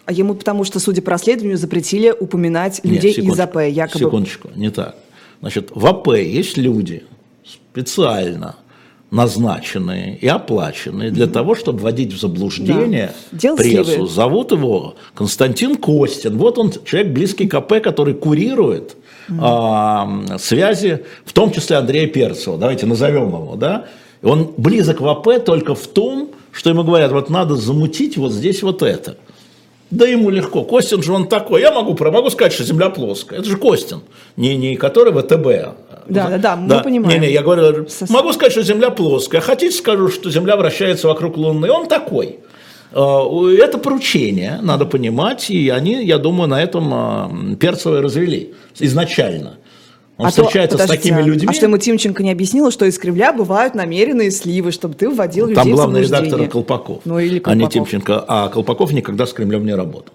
А 0.05 0.13
ему 0.13 0.35
потому 0.35 0.65
что, 0.65 0.81
судя 0.81 1.03
по 1.03 1.11
расследованию, 1.13 1.59
запретили 1.59 2.11
упоминать 2.19 2.81
людей 2.83 3.15
Нет, 3.17 3.33
из 3.35 3.41
АП, 3.41 3.57
якобы. 3.69 3.99
Секундочку, 3.99 4.49
не 4.57 4.71
так. 4.71 4.97
Значит, 5.41 5.71
в 5.75 5.87
АП 5.87 6.09
есть 6.17 6.57
люди 6.57 7.05
специально 7.45 8.57
назначенные 9.11 10.19
и 10.19 10.27
оплаченные 10.27 11.11
для 11.11 11.27
mm 11.27 11.33
того, 11.33 11.55
чтобы 11.55 11.79
вводить 11.79 12.13
в 12.13 12.21
заблуждение 12.21 13.13
да. 13.33 13.55
прессу. 13.57 14.07
Зовут 14.07 14.53
его 14.53 14.97
Константин 15.15 15.77
Костин. 15.77 16.37
Вот 16.37 16.59
он, 16.59 16.73
человек 16.85 17.13
близкий 17.13 17.47
к 17.47 17.55
АП, 17.55 17.81
который 17.83 18.15
курирует 18.15 18.97
mm 19.29 20.39
связи, 20.39 21.05
в 21.25 21.33
том 21.33 21.53
числе 21.53 21.77
Андрея 21.77 22.07
Перцева. 22.07 22.57
Давайте 22.57 22.87
назовем 22.87 23.29
его, 23.29 23.57
да? 23.57 23.87
Он 24.23 24.53
близок 24.57 25.01
в 25.01 25.09
АП 25.09 25.45
только 25.45 25.75
в 25.75 25.87
том, 25.87 26.31
что 26.53 26.71
ему 26.71 26.83
говорят, 26.83 27.13
вот 27.13 27.31
надо 27.31 27.55
замутить 27.55 28.17
вот 28.17 28.33
здесь 28.33 28.63
вот 28.63 28.83
это. 28.83 29.17
Да 29.91 30.07
ему 30.07 30.29
легко. 30.29 30.65
Костин 30.65 31.03
же 31.03 31.13
он 31.13 31.29
такой. 31.29 31.63
Я 31.63 31.73
могу, 31.73 31.97
могу 32.11 32.29
сказать, 32.31 32.53
что 32.53 32.63
Земля 32.65 32.91
плоская. 32.91 33.39
Это 33.39 33.49
же 33.49 33.57
Костин, 33.57 34.03
не, 34.37 34.57
не 34.57 34.77
который 34.77 35.13
ВТБ. 35.13 35.77
Да, 36.09 36.29
да, 36.29 36.39
да, 36.39 36.57
мы 36.57 36.69
да. 36.69 36.81
понимаем. 36.81 37.21
Не, 37.21 37.27
не, 37.27 37.33
я 37.33 37.43
говорю, 37.43 37.87
могу 38.11 38.33
сказать, 38.33 38.53
что 38.53 38.63
Земля 38.63 38.91
плоская. 38.91 39.41
Хотите, 39.41 39.77
скажу, 39.77 40.09
что 40.09 40.31
Земля 40.31 40.57
вращается 40.57 41.09
вокруг 41.09 41.37
Луны. 41.37 41.71
Он 41.71 41.87
такой. 41.87 42.39
А, 42.93 43.51
это 43.51 43.79
поручение, 43.79 44.59
надо 44.63 44.87
понимать, 44.87 45.51
и 45.51 45.69
они, 45.69 46.05
я 46.05 46.19
думаю, 46.19 46.49
на 46.49 46.63
этом 46.63 46.91
а, 46.93 47.31
Перцева 47.59 48.01
развели 48.01 48.55
изначально. 48.79 49.59
Он 50.17 50.27
а 50.27 50.31
встречается 50.31 50.77
то, 50.77 50.85
с 50.85 50.87
такими 50.89 51.23
людьми. 51.23 51.47
А 51.49 51.53
что 51.53 51.67
ему 51.67 51.79
Тимченко 51.79 52.25
не 52.25 52.33
объяснила, 52.33 52.73
что 52.73 52.85
из 52.85 52.99
Кремля 52.99 53.33
бывают 53.33 53.77
намеренные 53.77 54.33
сливы, 54.33 54.73
чтобы 54.73 54.95
ты 54.95 55.09
вводил 55.09 55.47
людей 55.47 55.63
Там 55.63 55.71
главный 55.71 56.03
редактор 56.03 56.49
Колпаков, 56.49 57.03
ну, 57.05 57.21
или 57.21 57.39
Колпаков. 57.39 57.53
а 57.53 57.55
не 57.55 57.69
Тимченко. 57.69 58.25
А 58.27 58.49
Колпаков 58.49 58.91
никогда 58.91 59.27
с 59.27 59.33
Кремлем 59.33 59.65
не 59.65 59.75
работал. 59.75 60.15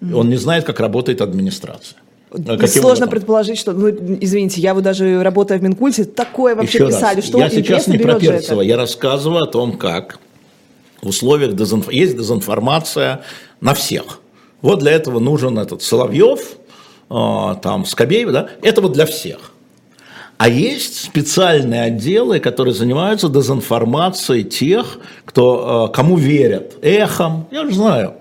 Mm. 0.00 0.14
Он 0.14 0.30
не 0.30 0.36
знает, 0.36 0.64
как 0.64 0.80
работает 0.80 1.20
администрация. 1.20 1.98
Каким 2.30 2.66
Сложно 2.66 2.88
образом? 2.88 3.08
предположить, 3.10 3.58
что, 3.58 3.72
ну, 3.72 3.90
извините, 3.90 4.62
я 4.62 4.72
вот 4.72 4.84
даже 4.84 5.22
работая 5.22 5.58
в 5.58 5.62
Минкульте, 5.62 6.04
такое 6.04 6.54
вообще 6.54 6.78
Еще 6.78 6.86
писали, 6.86 7.16
раз, 7.16 7.26
что 7.26 7.38
я 7.38 7.50
сейчас 7.50 7.86
не 7.88 7.98
про 7.98 8.18
Перцева, 8.18 8.62
я 8.62 8.78
рассказываю 8.78 9.42
о 9.42 9.46
том, 9.46 9.76
как 9.76 10.18
в 11.02 11.08
условиях 11.08 11.54
дезинф... 11.54 11.92
есть 11.92 12.16
дезинформация 12.16 13.22
на 13.60 13.74
всех. 13.74 14.20
Вот 14.62 14.78
для 14.78 14.92
этого 14.92 15.18
нужен 15.18 15.58
этот 15.58 15.82
Соловьев, 15.82 16.40
э, 17.10 17.54
там 17.60 17.84
Скобеев, 17.84 18.30
да, 18.30 18.48
это 18.62 18.80
вот 18.80 18.92
для 18.92 19.06
всех. 19.06 19.50
А 20.38 20.48
есть 20.48 21.04
специальные 21.04 21.82
отделы, 21.82 22.38
которые 22.40 22.74
занимаются 22.74 23.28
дезинформацией 23.28 24.44
тех, 24.44 24.98
кто, 25.24 25.88
э, 25.90 25.94
кому 25.94 26.16
верят. 26.16 26.76
Эхом, 26.82 27.48
я 27.50 27.66
же 27.66 27.74
знаю. 27.74 28.14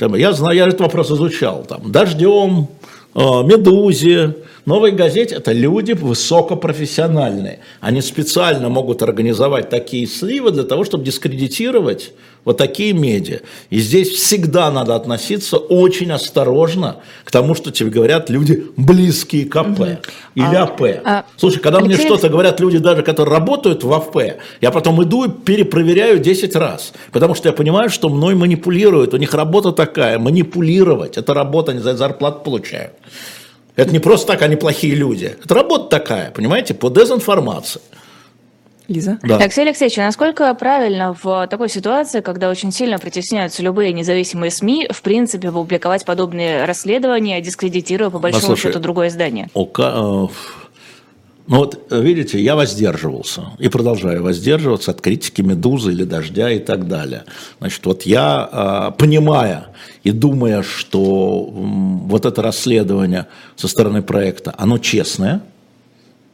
Я 0.00 0.32
знаю, 0.32 0.56
я 0.56 0.66
этот 0.66 0.80
вопрос 0.80 1.10
изучал. 1.10 1.64
Там, 1.68 1.90
дождем, 1.90 2.68
«Медузе», 3.14 4.36
«Новой 4.68 4.90
газете»– 4.90 5.34
это 5.36 5.52
люди 5.52 5.92
высокопрофессиональные. 5.92 7.60
Они 7.80 8.02
специально 8.02 8.68
могут 8.68 9.02
организовать 9.02 9.70
такие 9.70 10.06
сливы 10.06 10.50
для 10.50 10.64
того, 10.64 10.84
чтобы 10.84 11.04
дискредитировать 11.04 12.12
вот 12.44 12.58
такие 12.58 12.92
медиа. 12.92 13.40
И 13.70 13.78
здесь 13.78 14.10
всегда 14.10 14.70
надо 14.70 14.94
относиться 14.94 15.56
очень 15.56 16.12
осторожно 16.12 16.96
к 17.24 17.30
тому, 17.30 17.54
что 17.54 17.70
тебе 17.70 17.88
говорят 17.88 18.28
люди 18.28 18.66
близкие 18.76 19.46
к 19.46 19.56
АП 19.56 19.80
угу. 19.80 19.86
или 20.34 20.54
а, 20.54 20.64
АП. 20.64 20.82
А, 21.02 21.24
Слушай, 21.38 21.60
когда 21.60 21.78
Алексей... 21.78 21.96
мне 21.96 22.06
что-то 22.06 22.28
говорят 22.28 22.60
люди 22.60 22.76
даже, 22.76 23.02
которые 23.02 23.38
работают 23.38 23.84
в 23.84 23.92
АП, 23.94 24.16
я 24.60 24.70
потом 24.70 25.02
иду 25.02 25.24
и 25.24 25.30
перепроверяю 25.30 26.18
10 26.18 26.54
раз, 26.56 26.92
потому 27.10 27.34
что 27.34 27.48
я 27.48 27.54
понимаю, 27.54 27.88
что 27.88 28.10
мной 28.10 28.34
манипулируют. 28.34 29.14
У 29.14 29.16
них 29.16 29.32
работа 29.32 29.72
такая, 29.72 30.18
манипулировать. 30.18 31.16
Это 31.16 31.32
работа, 31.32 31.72
они 31.72 31.80
за 31.80 31.96
зарплату 31.96 32.40
получают. 32.44 32.92
Это 33.78 33.92
не 33.92 34.00
просто 34.00 34.32
так, 34.32 34.42
они 34.42 34.56
плохие 34.56 34.96
люди. 34.96 35.36
Это 35.40 35.54
работа 35.54 35.88
такая, 35.88 36.32
понимаете, 36.32 36.74
по 36.74 36.90
дезинформации. 36.90 37.80
Лиза. 38.88 39.20
Да. 39.22 39.36
Алексей 39.36 39.60
Алексеевич, 39.60 39.98
а 39.98 40.02
насколько 40.02 40.52
правильно 40.54 41.14
в 41.22 41.46
такой 41.46 41.68
ситуации, 41.68 42.20
когда 42.20 42.50
очень 42.50 42.72
сильно 42.72 42.98
притесняются 42.98 43.62
любые 43.62 43.92
независимые 43.92 44.50
СМИ, 44.50 44.88
в 44.90 45.00
принципе, 45.02 45.52
публиковать 45.52 46.04
подобные 46.04 46.64
расследования, 46.64 47.40
дискредитируя 47.40 48.10
по 48.10 48.18
большому 48.18 48.40
Послушай, 48.40 48.62
счету 48.62 48.80
другое 48.80 49.08
издание? 49.08 49.48
ОК, 49.54 49.78
э, 49.78 50.26
ну 51.48 51.56
вот, 51.56 51.90
видите, 51.90 52.40
я 52.42 52.54
воздерживался 52.54 53.52
и 53.58 53.68
продолжаю 53.68 54.22
воздерживаться 54.22 54.90
от 54.90 55.00
критики 55.00 55.40
«Медузы» 55.40 55.92
или 55.92 56.04
«Дождя» 56.04 56.50
и 56.50 56.58
так 56.58 56.86
далее. 56.86 57.24
Значит, 57.58 57.86
вот 57.86 58.02
я, 58.02 58.90
э, 58.90 58.98
понимая 58.98 59.68
и 60.04 60.10
думая, 60.10 60.62
что 60.62 61.48
вот 61.50 62.26
это 62.26 62.42
расследование 62.42 63.28
со 63.56 63.66
стороны 63.66 64.02
проекта, 64.02 64.54
оно 64.58 64.76
честное, 64.76 65.40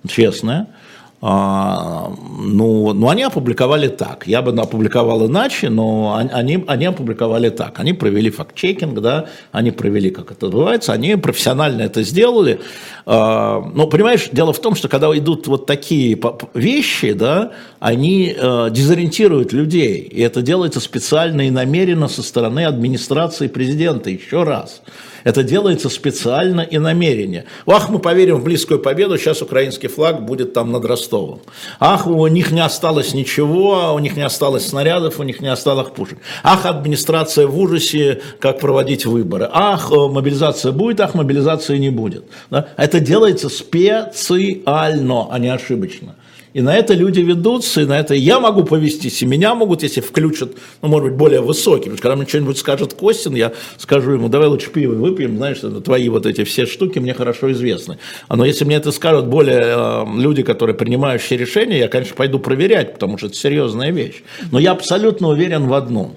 честное, 0.09 0.63
а, 0.63 0.84
ну, 1.27 2.93
ну, 2.93 3.09
они 3.09 3.23
опубликовали 3.23 3.89
так. 3.89 4.27
Я 4.27 4.43
бы 4.43 4.53
опубликовал 4.61 5.27
иначе, 5.27 5.71
но 5.71 6.15
они, 6.17 6.63
они 6.67 6.85
опубликовали 6.85 7.49
так. 7.49 7.81
Они 7.81 7.95
провели 7.95 8.29
факт-чекинг, 8.29 9.01
да, 9.01 9.25
они 9.51 9.71
провели, 9.71 10.11
как 10.11 10.33
это 10.33 10.47
называется, 10.47 10.93
они 10.93 11.17
профессионально 11.17 11.81
это 11.81 12.03
сделали. 12.03 12.61
А, 13.07 13.63
но, 13.75 13.87
понимаешь, 13.87 14.29
дело 14.33 14.53
в 14.53 14.59
том, 14.59 14.75
что 14.75 14.89
когда 14.89 15.17
идут 15.17 15.47
вот 15.47 15.65
такие 15.65 16.21
вещи, 16.53 17.15
да, 17.15 17.53
они 17.81 18.35
э, 18.37 18.69
дезориентируют 18.71 19.55
людей. 19.55 20.01
И 20.01 20.21
это 20.21 20.43
делается 20.43 20.81
специально 20.81 21.47
и 21.47 21.51
намеренно 21.51 22.09
со 22.09 22.23
стороны 22.23 22.67
администрации 22.67 23.49
президента. 23.49 24.11
Еще 24.11 24.43
раз. 24.43 24.83
Это 25.25 25.43
делается 25.43 25.89
специально 25.89 26.61
и 26.61 26.79
намеренно. 26.79 27.45
Ах, 27.67 27.89
мы 27.89 27.99
поверим 27.99 28.37
в 28.37 28.45
близкую 28.45 28.79
победу, 28.79 29.17
сейчас 29.19 29.43
украинский 29.43 29.89
флаг 29.89 30.25
будет 30.25 30.53
там 30.53 30.71
над 30.71 30.85
Ростовом. 30.85 31.41
Ах, 31.81 32.07
у 32.07 32.27
них 32.27 32.53
не 32.53 32.61
осталось 32.61 33.15
ничего, 33.15 33.95
у 33.95 33.99
них 33.99 34.17
не 34.17 34.23
осталось 34.23 34.69
снарядов, 34.69 35.19
у 35.19 35.23
них 35.23 35.41
не 35.41 35.49
осталось 35.49 35.89
пушек. 35.89 36.19
Ах, 36.43 36.67
администрация 36.67 37.47
в 37.47 37.59
ужасе, 37.59 38.21
как 38.39 38.61
проводить 38.61 39.07
выборы. 39.07 39.49
Ах, 39.51 39.91
э, 39.91 40.09
мобилизация 40.09 40.73
будет, 40.73 41.01
ах, 41.01 41.15
мобилизации 41.15 41.79
не 41.79 41.91
будет. 41.91 42.25
Да? 42.51 42.69
Это 42.77 43.01
делается 43.01 43.49
специально, 43.49 45.29
а 45.31 45.39
не 45.39 45.49
ошибочно. 45.49 46.17
И 46.55 46.61
на 46.61 46.77
это 46.77 46.95
люди 46.95 47.19
ведутся, 47.19 47.81
и 47.81 47.85
на 47.85 47.99
это 47.99 48.15
я 48.15 48.39
могу 48.39 48.63
повестись, 48.63 49.21
и 49.23 49.27
меня 49.27 49.57
могут, 49.57 49.83
если 49.83 50.01
включат, 50.01 50.53
ну, 50.83 50.89
может 50.89 51.09
быть, 51.09 51.19
более 51.19 51.43
что 51.53 51.79
когда 51.79 52.15
мне 52.15 52.27
что-нибудь 52.27 52.57
скажет 52.59 52.95
Костин, 52.95 53.35
я 53.35 53.53
скажу 53.77 54.13
ему, 54.13 54.29
давай 54.29 54.47
лучше 54.47 54.71
пиво 54.71 54.95
выпьем, 54.95 55.37
знаешь, 55.37 55.59
это 55.59 55.81
твои 55.81 56.09
вот 56.09 56.27
эти 56.27 56.45
все 56.45 56.65
штуки 56.67 57.01
мне 57.01 57.13
хорошо 57.13 57.51
известны. 57.51 57.99
А 58.29 58.37
Но 58.37 58.45
если 58.45 58.65
мне 58.65 58.77
это 58.77 58.93
скажут 58.93 59.27
более 59.27 59.63
э, 59.63 60.05
люди, 60.17 60.45
которые 60.45 60.77
принимающие 60.77 61.37
решения, 61.37 61.81
я, 61.81 61.89
конечно, 61.89 62.15
пойду 62.15 62.39
проверять, 62.39 62.95
потому 62.95 63.19
что 63.19 63.27
это 63.27 63.35
серьезная 63.35 63.91
вещь. 63.91 64.23
Но 64.53 64.61
я 64.61 64.71
абсолютно 64.71 65.31
уверен 65.31 65.67
в 65.67 65.75
одном. 65.75 66.15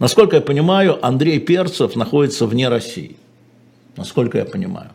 Насколько 0.00 0.34
я 0.36 0.42
понимаю, 0.42 0.98
Андрей 1.00 1.38
Перцев 1.38 1.94
находится 1.94 2.46
вне 2.46 2.68
России. 2.68 3.14
Насколько 3.96 4.38
я 4.38 4.46
понимаю 4.46 4.90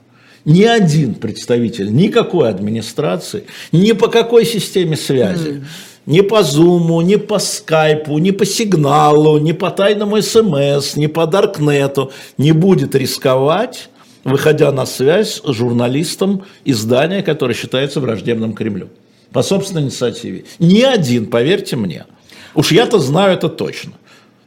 ни 0.46 0.64
один 0.64 1.16
представитель 1.16 1.94
никакой 1.94 2.50
администрации, 2.50 3.46
ни 3.72 3.92
по 3.92 4.08
какой 4.08 4.46
системе 4.46 4.98
связи, 4.98 5.64
ни 6.06 6.22
по 6.22 6.44
Зуму, 6.44 7.02
ни 7.02 7.16
по 7.16 7.40
Скайпу, 7.40 8.18
ни 8.18 8.32
по 8.32 8.46
сигналу, 8.46 9.38
ни 9.38 9.52
по 9.52 9.70
тайному 9.70 10.22
СМС, 10.22 10.96
ни 10.96 11.08
по 11.08 11.28
Даркнету 11.28 12.12
не 12.38 12.52
будет 12.52 12.96
рисковать, 12.96 13.90
выходя 14.24 14.72
на 14.72 14.86
связь 14.86 15.42
с 15.44 15.54
журналистом 15.54 16.44
издания, 16.66 17.22
которое 17.22 17.54
считается 17.54 18.00
враждебным 18.00 18.54
Кремлю. 18.54 18.90
По 19.32 19.44
собственной 19.44 19.84
инициативе. 19.84 20.44
Ни 20.60 20.82
один, 20.82 21.28
поверьте 21.28 21.76
мне. 21.76 22.06
Уж 22.54 22.74
я-то 22.74 23.00
знаю 23.00 23.34
это 23.34 23.48
точно. 23.48 23.94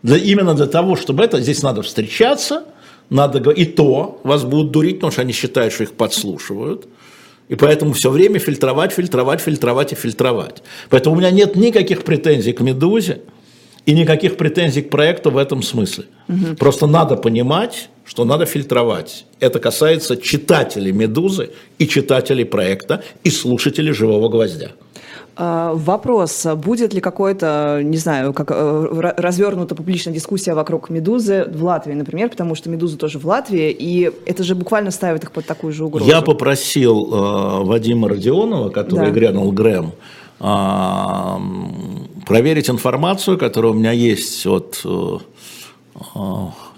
Для, 0.03 0.18
именно 0.18 0.53
для 0.55 0.66
того, 0.66 0.95
чтобы 0.97 1.24
это, 1.24 1.40
здесь 1.40 1.62
надо 1.62 1.82
встречаться– 1.82 2.64
надо 3.11 3.40
говорить, 3.40 3.68
и 3.68 3.70
то 3.70 4.20
вас 4.24 4.44
будут 4.44 4.70
дурить, 4.70 4.96
потому 4.96 5.12
что 5.12 5.22
они 5.22 5.32
считают, 5.32 5.72
что 5.72 5.84
их 5.84 5.92
подслушивают. 5.92 6.86
И 7.48 7.57
поэтому 7.57 7.92
все 7.92 8.11
время 8.11 8.38
фильтровать, 8.38 8.92
фильтровать, 8.92 9.40
фильтровать 9.40 9.92
и 9.92 9.94
фильтровать. 9.94 10.62
Поэтому 10.88 11.16
у 11.16 11.18
меня 11.18 11.30
нет 11.30 11.57
никаких 11.57 12.02
претензий 12.02 12.52
к 12.52 12.61
«Медузе» 12.61 13.20
и 13.84 13.92
никаких 13.92 14.36
претензий 14.36 14.82
к 14.82 14.88
проекту 14.88 15.30
в 15.30 15.36
этом 15.36 15.62
смысле. 15.62 16.05
Угу. 16.28 16.57
Просто 16.57 16.86
надо 16.86 17.16
понимать, 17.16 17.90
что 18.07 18.24
надо 18.24 18.46
фильтровать. 18.46 19.26
Это 19.40 19.61
касается 19.61 20.16
читателей 20.16 20.92
«Медузы» 20.92 21.50
и 21.78 21.86
читателей 21.86 22.46
проекта 22.46 23.02
и 23.24 23.30
слушателей 23.30 23.92
«Живого 23.92 24.28
гвоздя». 24.30 24.70
А, 25.37 25.72
вопрос, 25.74 26.47
будет 26.57 26.95
ли 26.95 27.01
какой-то, 27.01 27.80
не 27.82 27.97
знаю, 27.97 28.32
как 28.32 28.53
э, 28.53 29.12
развернута 29.16 29.74
публичная 29.74 30.14
дискуссия 30.14 30.55
вокруг 30.55 30.91
«Медузы» 30.91 31.47
в 31.53 31.64
Латвии, 31.64 31.95
например, 31.95 32.28
потому 32.30 32.55
что 32.55 32.70
«Медуза» 32.70 32.97
тоже 32.97 33.18
в 33.18 33.26
Латвии, 33.26 33.70
и 33.76 34.12
это 34.26 34.45
же 34.45 34.55
буквально 34.55 34.93
ставит 34.93 35.24
их 35.24 35.32
под 35.32 35.45
такую 35.45 35.72
же 35.72 35.85
угрозу. 35.85 36.09
Я 36.09 36.22
попросил 36.22 37.12
э, 37.12 37.64
Вадима 37.64 38.09
Родионова, 38.09 38.68
который 38.70 39.07
да. 39.07 39.11
грянул 39.11 39.51
Грэм, 39.51 39.93
э, 40.39 41.37
проверить 42.26 42.70
информацию, 42.70 43.37
которая 43.37 43.72
у 43.72 43.74
меня 43.74 43.93
есть 43.93 44.47
от 44.47 44.82
э, 44.85 45.18
э 46.14 46.18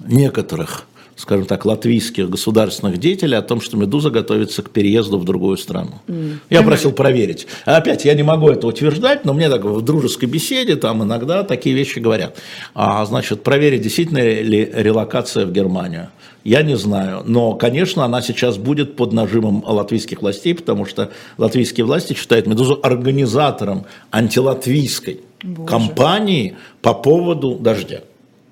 некоторых 0.09 0.87
скажем 1.17 1.47
так, 1.47 1.64
латвийских 1.64 2.29
государственных 2.29 2.99
деятелей 2.99 3.37
о 3.37 3.43
том, 3.43 3.62
что 3.62 3.79
«Медуза» 3.79 4.11
готовится 4.11 4.62
к 4.62 4.71
переезду 4.71 5.19
в 5.19 5.25
другую 5.25 5.57
страну. 5.57 5.93
Mm. 6.07 6.35
Я 6.51 6.62
просил 6.62 6.93
проверить. 6.93 7.47
А 7.64 7.79
опять, 7.79 8.05
я 8.05 8.12
не 8.12 8.23
могу 8.23 8.51
это 8.51 8.67
утверждать, 8.67 9.25
но 9.25 9.33
мне 9.33 9.49
так 9.49 9.64
в 9.64 9.81
дружеской 9.81 10.29
беседе 10.29 10.77
там 10.77 11.03
иногда 11.03 11.43
такие 11.43 11.75
вещи 11.75 12.01
говорят. 12.01 12.37
А, 12.75 13.05
значит, 13.07 13.43
проверить, 13.43 13.81
действительно 13.81 14.19
ли 14.19 14.71
релокация 14.75 15.47
в 15.47 15.53
Германию. 15.53 16.11
Я 16.45 16.62
не 16.62 16.77
знаю, 16.77 17.23
но, 17.25 17.55
конечно, 17.55 18.05
она 18.05 18.21
сейчас 18.23 18.59
будет 18.59 18.95
под 18.95 19.12
нажимом 19.12 19.64
латвийских 19.67 20.21
властей, 20.21 20.55
потому 20.55 20.85
что 20.85 21.11
латвийские 21.39 21.87
власти 21.87 22.12
считают 22.12 22.47
«Медузу» 22.47 22.79
организатором 22.83 23.87
антилатвийской 24.12 25.23
Боже. 25.43 25.67
кампании 25.69 26.57
по 26.83 26.93
поводу 26.93 27.57
дождя. 27.57 28.03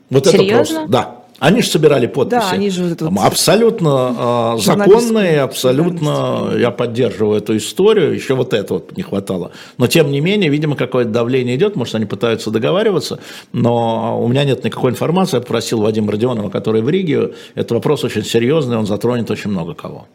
Вот 0.09 0.27
Серьезно? 0.27 0.43
это 0.43 0.57
просто. 0.57 0.87
Да. 0.89 1.24
Они 1.45 1.61
же 1.61 1.69
собирали 1.69 2.07
подписи. 2.07 2.41
Да, 2.41 2.51
они 2.51 2.71
же 2.71 2.85
вот 2.85 3.03
абсолютно 3.19 4.55
э, 4.57 4.63
законные, 4.63 5.43
абсолютно 5.43 6.53
я 6.57 6.71
поддерживаю 6.71 7.39
эту 7.39 7.57
историю. 7.59 8.15
Еще 8.15 8.35
вот 8.35 8.55
это 8.55 8.75
вот 8.75 8.97
не 8.97 9.03
хватало. 9.03 9.51
Но 9.77 9.87
тем 9.87 10.11
не 10.11 10.21
менее, 10.21 10.49
видимо, 10.49 10.75
какое-то 10.75 11.11
давление 11.11 11.57
идет. 11.57 11.77
Может, 11.77 11.97
они 11.97 12.07
пытаются 12.07 12.51
договариваться. 12.51 13.19
Но 13.53 14.19
у 14.23 14.29
меня 14.29 14.45
нет 14.45 14.65
никакой 14.65 14.93
информации. 14.93 15.37
Я 15.37 15.43
попросил 15.43 15.83
Вадима 15.83 16.13
Родионова, 16.13 16.49
который 16.49 16.81
в 16.81 16.89
Риге. 16.89 17.33
Это 17.55 17.75
вопрос 17.75 18.05
очень 18.05 18.25
серьезный, 18.25 18.79
он 18.79 18.87
затронет 18.87 19.31
очень 19.31 19.51
много 19.51 19.75
кого. 19.75 20.07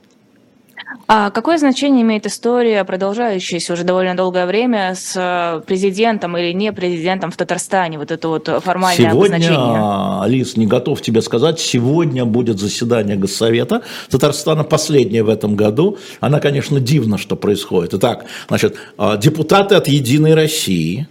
А 1.12 1.32
какое 1.32 1.57
значение 1.57 2.03
имеет 2.03 2.28
история, 2.28 2.84
продолжающаяся 2.84 3.74
уже 3.74 3.84
довольно 3.84 4.16
долгое 4.16 4.45
время, 4.45 4.93
с 4.93 5.16
э, 5.16 5.60
президентом 5.66 6.38
или 6.38 6.51
не 6.51 6.72
президентом 6.72 7.32
в 7.32 7.36
Татарстане? 7.36 7.97
Вот 7.97 8.12
это 8.12 8.28
вот 8.28 8.47
формальное 8.64 9.10
сегодня, 9.10 9.38
обозначение. 9.38 10.22
Алис, 10.22 10.55
не 10.55 10.68
готов 10.68 11.01
тебе 11.01 11.24
сказать, 11.24 11.60
сегодня 11.60 12.26
будет 12.26 12.60
заседание 12.60 13.18
Госсовета 13.18 13.82
Татарстана, 14.12 14.64
последнее 14.64 15.24
в 15.24 15.30
этом 15.30 15.55
году. 15.55 15.97
Она, 16.20 16.39
конечно, 16.39 16.80
дивно, 16.80 17.18
что 17.18 17.36
происходит. 17.36 17.95
Итак, 17.95 18.26
значит, 18.47 18.76
а, 18.99 19.18
депутаты 19.18 19.74
от 19.74 19.88
«Единой 19.88 20.36
России», 20.36 21.07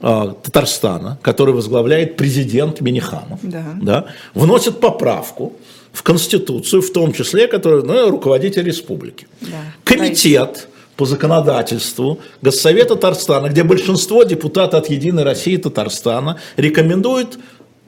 а, 0.00 0.34
Татарстана, 0.42 1.20
который 1.22 1.54
возглавляет 1.54 2.16
президент 2.16 2.80
Миниханов, 2.80 3.38
да. 3.42 3.64
Да, 3.80 4.04
вносят 4.34 4.80
поправку, 4.80 5.52
в 5.96 6.02
Конституцию, 6.02 6.82
в 6.82 6.90
том 6.90 7.14
числе, 7.14 7.48
который 7.48 7.82
ну, 7.82 8.10
руководитель 8.10 8.64
республики. 8.64 9.26
Да. 9.40 9.56
Комитет 9.82 10.68
по 10.94 11.06
законодательству 11.06 12.20
Госсовета 12.42 12.96
Татарстана, 12.96 13.48
где 13.48 13.62
большинство 13.62 14.22
депутатов 14.22 14.82
от 14.82 14.90
Единой 14.90 15.22
России 15.22 15.56
Татарстана 15.56 16.38
рекомендует 16.58 17.38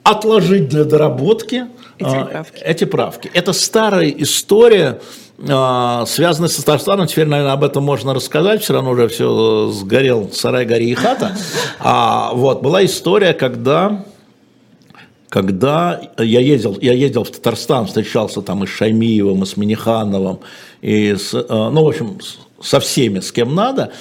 отложить 0.01 0.69
для 0.69 0.85
доработки 0.85 1.67
эти 1.99 2.15
а, 2.15 2.25
правки? 2.25 2.61
Эти 2.63 2.83
правки. 2.85 3.31
Это 3.35 3.53
старая 3.53 4.09
история, 4.09 4.99
а, 5.47 6.05
связанная 6.07 6.49
с 6.49 6.55
Татарстаном. 6.55 7.05
Теперь, 7.05 7.27
наверное, 7.27 7.53
об 7.53 7.63
этом 7.63 7.83
можно 7.83 8.15
рассказать. 8.15 8.63
Все 8.63 8.73
равно 8.73 8.89
уже 8.89 9.07
все 9.09 9.69
сгорел 9.71 10.31
сарай, 10.33 10.65
гори 10.65 10.89
и 10.89 10.95
хата. 10.95 11.37
А, 11.79 12.31
вот, 12.33 12.63
была 12.63 12.83
история, 12.83 13.33
когда 13.33 14.03
когда 15.29 16.01
я 16.17 16.39
ездил, 16.39 16.77
я 16.81 16.93
ездил 16.93 17.23
в 17.23 17.31
Татарстан, 17.31 17.85
встречался 17.85 18.41
там 18.41 18.63
и 18.63 18.67
с 18.67 18.69
Шаймиевым, 18.69 19.43
и 19.43 19.45
с 19.45 19.57
Минихановым, 19.57 20.39
и 20.81 21.15
с, 21.15 21.33
ну, 21.33 21.83
в 21.83 21.87
общем, 21.87 22.19
со 22.61 22.79
всеми, 22.79 23.19
с 23.19 23.31
кем 23.31 23.53
надо, 23.53 23.91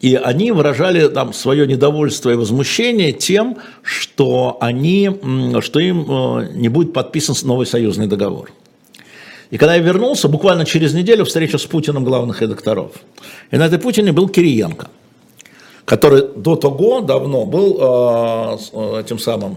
и 0.00 0.14
они 0.14 0.52
выражали 0.52 1.08
там 1.08 1.32
свое 1.32 1.66
недовольство 1.66 2.30
и 2.30 2.34
возмущение 2.34 3.12
тем, 3.12 3.58
что, 3.82 4.56
они, 4.60 5.10
что 5.60 5.80
им 5.80 6.06
э, 6.08 6.52
не 6.54 6.68
будет 6.68 6.92
подписан 6.92 7.34
новый 7.42 7.66
союзный 7.66 8.06
договор. 8.06 8.52
И 9.50 9.58
когда 9.58 9.74
я 9.74 9.82
вернулся, 9.82 10.28
буквально 10.28 10.64
через 10.64 10.94
неделю 10.94 11.24
встреча 11.24 11.58
с 11.58 11.64
Путиным 11.64 12.04
главных 12.04 12.42
редакторов. 12.42 12.92
И 13.50 13.56
на 13.56 13.66
этой 13.66 13.78
Путине 13.78 14.12
был 14.12 14.28
Кириенко, 14.28 14.88
который 15.84 16.22
до 16.36 16.54
того 16.54 17.00
давно 17.00 17.44
был 17.44 17.78
э, 17.80 18.58
э 18.72 19.00
этим 19.00 19.18
самым 19.18 19.56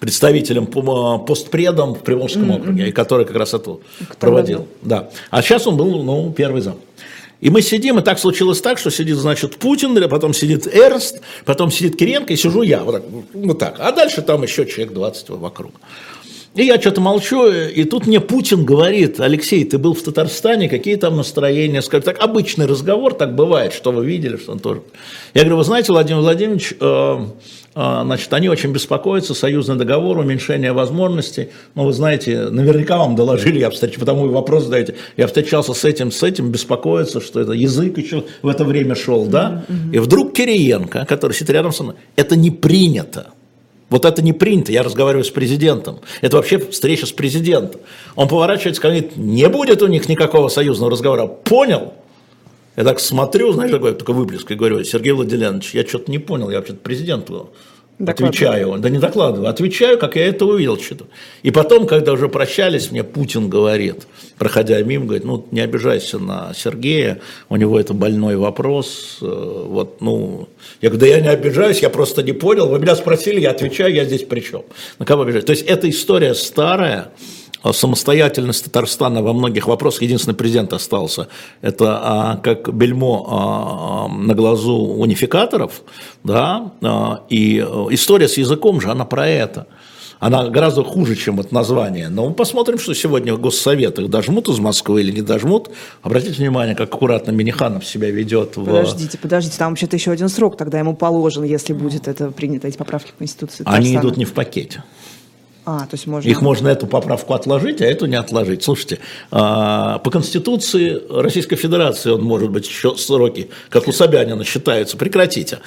представителем 0.00 0.64
э, 0.64 1.26
постпредом 1.26 1.94
в 1.94 2.00
Приволжском 2.00 2.50
mm-hmm. 2.50 2.60
округе, 2.60 2.92
который 2.92 3.26
как 3.26 3.36
раз 3.36 3.54
это 3.54 3.78
проводил. 4.18 4.66
Да. 4.82 5.08
А 5.30 5.42
сейчас 5.42 5.66
он 5.66 5.76
был 5.76 6.02
ну, 6.02 6.32
первый 6.32 6.60
зам. 6.62 6.76
И 7.40 7.50
мы 7.50 7.60
сидим, 7.60 7.98
и 7.98 8.02
так 8.02 8.18
случилось 8.18 8.60
так, 8.62 8.78
что 8.78 8.90
сидит, 8.90 9.16
значит, 9.16 9.56
Путин, 9.56 10.08
потом 10.08 10.32
сидит 10.32 10.66
Эрнст, 10.66 11.20
потом 11.44 11.70
сидит 11.70 11.96
Киренко, 11.96 12.32
и 12.32 12.36
сижу 12.36 12.62
я, 12.62 12.82
вот 12.82 12.92
так, 12.92 13.02
вот 13.34 13.58
так. 13.58 13.76
А 13.78 13.92
дальше 13.92 14.22
там 14.22 14.42
еще 14.42 14.64
человек 14.64 14.94
20 14.94 15.28
вокруг. 15.30 15.72
И 16.56 16.64
я 16.64 16.80
что-то 16.80 17.02
молчу, 17.02 17.48
и 17.50 17.84
тут 17.84 18.06
мне 18.06 18.18
Путин 18.18 18.64
говорит, 18.64 19.20
Алексей, 19.20 19.62
ты 19.66 19.76
был 19.76 19.92
в 19.92 20.00
Татарстане, 20.00 20.70
какие 20.70 20.96
там 20.96 21.14
настроения? 21.14 21.82
Скажем 21.82 22.04
так, 22.04 22.18
обычный 22.18 22.64
разговор, 22.64 23.12
так 23.12 23.34
бывает, 23.34 23.74
что 23.74 23.92
вы 23.92 24.06
видели, 24.06 24.38
что 24.38 24.52
он 24.52 24.60
тоже. 24.60 24.80
Я 25.34 25.42
говорю, 25.42 25.58
вы 25.58 25.64
знаете, 25.64 25.92
Владимир 25.92 26.22
Владимирович, 26.22 26.72
э, 26.80 27.18
э, 27.74 28.00
значит, 28.04 28.32
они 28.32 28.48
очень 28.48 28.72
беспокоятся, 28.72 29.34
союзный 29.34 29.76
договор, 29.76 30.16
уменьшение 30.16 30.72
возможностей. 30.72 31.50
Ну, 31.74 31.84
вы 31.84 31.92
знаете, 31.92 32.48
наверняка 32.48 32.96
вам 32.96 33.16
доложили, 33.16 33.58
я 33.58 33.68
встречался, 33.68 34.00
потому 34.00 34.22
вы 34.22 34.30
вопрос 34.30 34.64
задаете. 34.64 34.94
Я 35.18 35.26
встречался 35.26 35.74
с 35.74 35.84
этим, 35.84 36.10
с 36.10 36.22
этим, 36.22 36.50
беспокоится, 36.50 37.20
что 37.20 37.38
это 37.38 37.52
язык 37.52 37.98
еще 37.98 38.24
в 38.40 38.48
это 38.48 38.64
время 38.64 38.94
шел, 38.94 39.26
да? 39.26 39.66
И 39.92 39.98
вдруг 39.98 40.32
Кириенко, 40.32 41.04
который 41.04 41.32
сидит 41.32 41.50
рядом 41.50 41.72
со 41.72 41.82
мной, 41.82 41.96
это 42.16 42.34
не 42.34 42.50
принято. 42.50 43.34
Вот 43.88 44.04
это 44.04 44.20
не 44.20 44.32
принято, 44.32 44.72
я 44.72 44.82
разговариваю 44.82 45.24
с 45.24 45.30
президентом. 45.30 46.00
Это 46.20 46.36
вообще 46.36 46.58
встреча 46.58 47.06
с 47.06 47.12
президентом. 47.12 47.80
Он 48.16 48.26
поворачивается 48.26 48.82
говорит, 48.82 49.16
не 49.16 49.48
будет 49.48 49.80
у 49.82 49.86
них 49.86 50.08
никакого 50.08 50.48
союзного 50.48 50.90
разговора. 50.90 51.26
Понял? 51.26 51.94
Я 52.76 52.84
так 52.84 53.00
смотрю, 53.00 53.52
знаешь, 53.52 53.70
такой 53.70 53.94
только 53.94 54.12
выплеск, 54.12 54.50
и 54.50 54.54
говорю, 54.54 54.84
Сергей 54.84 55.12
Владимирович, 55.12 55.74
я 55.74 55.86
что-то 55.86 56.10
не 56.10 56.18
понял, 56.18 56.50
я 56.50 56.58
вообще-то 56.58 56.80
президенту 57.98 58.26
Отвечаю, 58.26 58.78
да 58.78 58.90
не 58.90 58.98
докладываю, 58.98 59.48
отвечаю, 59.48 59.98
как 59.98 60.16
я 60.16 60.26
это 60.26 60.44
увидел. 60.44 60.78
Что-то. 60.78 61.06
И 61.42 61.50
потом, 61.50 61.86
когда 61.86 62.12
уже 62.12 62.28
прощались, 62.28 62.90
мне 62.90 63.02
Путин 63.02 63.48
говорит, 63.48 64.06
проходя 64.38 64.82
мимо, 64.82 65.06
говорит, 65.06 65.24
ну, 65.24 65.46
не 65.50 65.60
обижайся 65.60 66.18
на 66.18 66.52
Сергея, 66.54 67.20
у 67.48 67.56
него 67.56 67.80
это 67.80 67.94
больной 67.94 68.36
вопрос, 68.36 69.18
э, 69.22 69.26
вот, 69.26 70.00
ну, 70.00 70.48
я 70.82 70.90
говорю, 70.90 71.00
да 71.00 71.06
я 71.06 71.20
не 71.20 71.28
обижаюсь, 71.28 71.80
я 71.80 71.90
просто 71.90 72.22
не 72.22 72.32
понял, 72.32 72.68
вы 72.68 72.78
меня 72.78 72.96
спросили, 72.96 73.40
я 73.40 73.50
отвечаю, 73.50 73.94
я 73.94 74.04
здесь 74.04 74.24
при 74.24 74.40
чем? 74.40 74.64
На 74.98 75.06
кого 75.06 75.22
обижаюсь? 75.22 75.44
То 75.44 75.52
есть, 75.52 75.62
эта 75.62 75.88
история 75.88 76.34
старая, 76.34 77.12
самостоятельность 77.72 78.64
Татарстана 78.64 79.22
во 79.22 79.32
многих 79.32 79.66
вопросах, 79.66 80.02
единственный 80.02 80.34
президент 80.34 80.72
остался, 80.72 81.28
это 81.62 82.00
а, 82.02 82.36
как 82.36 82.72
бельмо 82.74 83.26
а, 83.28 84.08
на 84.08 84.34
глазу 84.34 84.74
унификаторов, 84.74 85.82
да, 86.24 86.72
а, 86.82 87.22
и 87.28 87.58
э, 87.58 87.86
история 87.90 88.28
с 88.28 88.36
языком 88.36 88.80
же, 88.80 88.90
она 88.90 89.04
про 89.04 89.28
это. 89.28 89.66
Она 90.18 90.48
гораздо 90.48 90.82
хуже, 90.82 91.14
чем 91.14 91.40
это 91.40 91.54
название. 91.54 92.08
Но 92.08 92.28
мы 92.28 92.34
посмотрим, 92.34 92.78
что 92.78 92.94
сегодня 92.94 93.34
в 93.34 93.40
Госсоветах 93.40 94.08
дожмут 94.08 94.48
из 94.48 94.58
Москвы 94.58 95.02
или 95.02 95.12
не 95.12 95.20
дожмут. 95.20 95.70
Обратите 96.02 96.32
внимание, 96.32 96.74
как 96.74 96.92
аккуратно 96.94 97.32
Миниханов 97.32 97.84
себя 97.84 98.10
ведет. 98.10 98.52
Подождите, 98.52 99.18
в... 99.18 99.20
подождите, 99.20 99.58
там 99.58 99.72
вообще-то 99.72 99.96
еще 99.96 100.10
один 100.10 100.28
срок 100.28 100.56
тогда 100.56 100.78
ему 100.78 100.96
положен, 100.96 101.44
если 101.44 101.74
будет 101.74 102.08
это 102.08 102.30
принято, 102.30 102.66
эти 102.66 102.78
поправки 102.78 103.10
в 103.10 103.18
Конституции. 103.18 103.62
Они 103.66 103.94
идут 103.94 104.16
не 104.16 104.24
в 104.24 104.32
пакете. 104.32 104.82
А, 105.68 105.80
то 105.80 105.94
есть 105.94 106.06
можно... 106.06 106.28
Их 106.28 106.42
можно 106.42 106.68
эту 106.68 106.86
поправку 106.86 107.34
отложить, 107.34 107.82
а 107.82 107.84
эту 107.84 108.06
не 108.06 108.14
отложить. 108.14 108.62
Слушайте, 108.62 109.00
а, 109.32 109.98
по 109.98 110.12
Конституции 110.12 111.02
Российской 111.10 111.56
Федерации 111.56 112.10
он 112.10 112.22
может 112.22 112.50
быть 112.50 112.68
еще 112.68 112.94
сроки, 112.96 113.50
как 113.68 113.88
у 113.88 113.92
Собянина 113.92 114.44
считаются, 114.44 114.96
прекратите. 114.96 115.58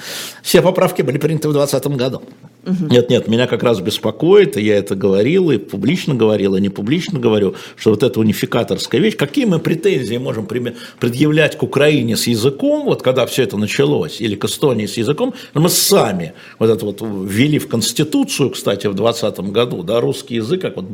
Все 0.42 0.62
поправки 0.62 1.02
были 1.02 1.18
приняты 1.18 1.50
в 1.50 1.52
2020 1.52 1.98
году. 1.98 2.22
Нет, 2.64 3.08
нет, 3.08 3.26
меня 3.26 3.46
как 3.46 3.62
раз 3.62 3.80
беспокоит, 3.80 4.56
и 4.56 4.62
я 4.62 4.76
это 4.76 4.94
говорил, 4.94 5.50
и 5.50 5.56
публично 5.56 6.14
говорил, 6.14 6.56
и 6.56 6.60
не 6.60 6.68
публично 6.68 7.18
говорю, 7.18 7.54
что 7.76 7.90
вот 7.90 8.02
эта 8.02 8.20
унификаторская 8.20 9.00
вещь, 9.00 9.16
какие 9.16 9.46
мы 9.46 9.58
претензии 9.60 10.16
можем 10.16 10.46
предъявлять 10.46 11.56
к 11.56 11.62
Украине 11.62 12.16
с 12.16 12.26
языком, 12.26 12.84
вот 12.84 13.02
когда 13.02 13.24
все 13.26 13.44
это 13.44 13.56
началось, 13.56 14.20
или 14.20 14.34
к 14.34 14.44
Эстонии 14.44 14.86
с 14.86 14.96
языком, 14.98 15.34
мы 15.54 15.68
сами 15.68 16.34
вот 16.58 16.68
это 16.68 16.84
вот 16.84 17.00
ввели 17.00 17.58
в 17.58 17.68
Конституцию, 17.68 18.50
кстати, 18.50 18.86
в 18.86 18.94
2020 18.94 19.52
году, 19.52 19.82
да, 19.90 20.00
русский 20.00 20.36
язык, 20.36 20.62
как 20.62 20.76
вот 20.76 20.84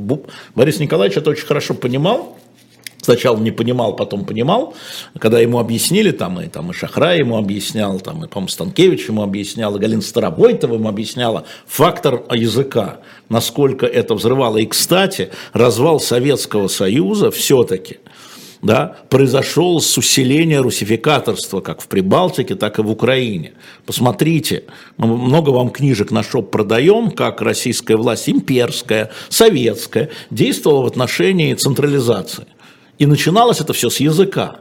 Борис 0.55 0.81
Николаевич 0.81 1.19
это 1.19 1.31
очень 1.31 1.47
хорошо 1.47 1.75
понимал, 1.75 2.39
сначала 3.03 3.37
не 3.37 3.51
понимал, 3.51 3.95
потом 3.95 4.25
понимал, 4.25 4.75
когда 5.19 5.39
ему 5.39 5.59
объяснили, 5.59 6.13
там 6.13 6.41
и, 6.41 6.49
там, 6.49 6.71
и 6.71 6.75
Шахра 6.75 7.15
ему 7.15 7.37
объяснял, 7.37 8.01
там, 8.01 8.25
и, 8.25 8.29
по-моему, 8.29 8.49
Станкевич 8.49 9.09
ему 9.09 9.23
объяснял, 9.23 9.77
и 9.77 9.79
Галина 9.79 10.01
Старобойтова 10.03 10.75
ему 10.75 10.89
объясняла 10.89 11.45
фактор 11.67 12.25
языка, 12.33 13.01
насколько 13.29 13.85
это 13.85 14.15
взрывало. 14.15 14.57
И, 14.57 14.67
кстати, 14.67 15.31
развал 15.53 16.01
Советского 16.01 16.69
Союза 16.69 17.31
все-таки 17.31 17.99
да, 18.67 18.97
произошел 19.09 19.81
с 19.81 19.97
усиления 19.97 20.61
русификаторства 20.61 21.61
как 21.61 21.81
в 21.81 21.89
Прибалтике, 21.89 22.55
так 22.57 22.79
и 22.79 22.83
в 22.83 22.91
Украине. 22.91 23.53
Посмотрите, 23.87 24.65
мы 24.97 25.17
много 25.17 25.51
вам 25.51 25.71
книжек 25.71 26.11
на 26.11 26.23
шоп 26.23 26.51
продаем, 26.51 27.11
как 27.11 27.41
российская 27.41 27.97
власть, 27.97 28.29
имперская, 28.29 29.11
советская, 29.29 30.11
действовала 30.31 30.83
в 30.83 30.87
отношении 30.87 31.55
централизации. 31.55 32.47
И 32.99 33.07
начиналось 33.07 33.61
это 33.61 33.73
все 33.73 33.89
с 33.89 34.01
языка. 34.01 34.61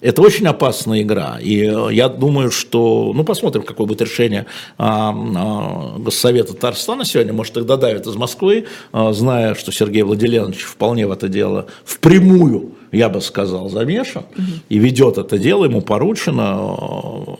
Это 0.00 0.22
очень 0.22 0.46
опасная 0.46 1.02
игра. 1.02 1.38
И 1.40 1.62
э, 1.62 1.92
я 1.92 2.08
думаю, 2.08 2.50
что... 2.50 3.12
Ну, 3.14 3.22
посмотрим, 3.22 3.62
какое 3.62 3.86
будет 3.86 4.00
решение 4.00 4.46
а, 4.78 5.10
а, 5.10 5.98
Госсовета 5.98 6.54
Татарстана 6.54 7.04
сегодня. 7.04 7.32
Может, 7.32 7.58
их 7.58 7.66
додавят 7.66 8.06
из 8.06 8.16
Москвы, 8.16 8.66
а, 8.92 9.12
зная, 9.12 9.54
что 9.54 9.72
Сергей 9.72 10.02
Владимирович 10.02 10.62
вполне 10.62 11.06
в 11.06 11.12
это 11.12 11.28
дело 11.28 11.66
впрямую, 11.84 12.72
я 12.92 13.10
бы 13.10 13.20
сказал, 13.20 13.68
замешан. 13.68 14.24
Угу. 14.36 14.44
И 14.70 14.78
ведет 14.78 15.18
это 15.18 15.38
дело, 15.38 15.66
ему 15.66 15.82
поручено. 15.82 17.36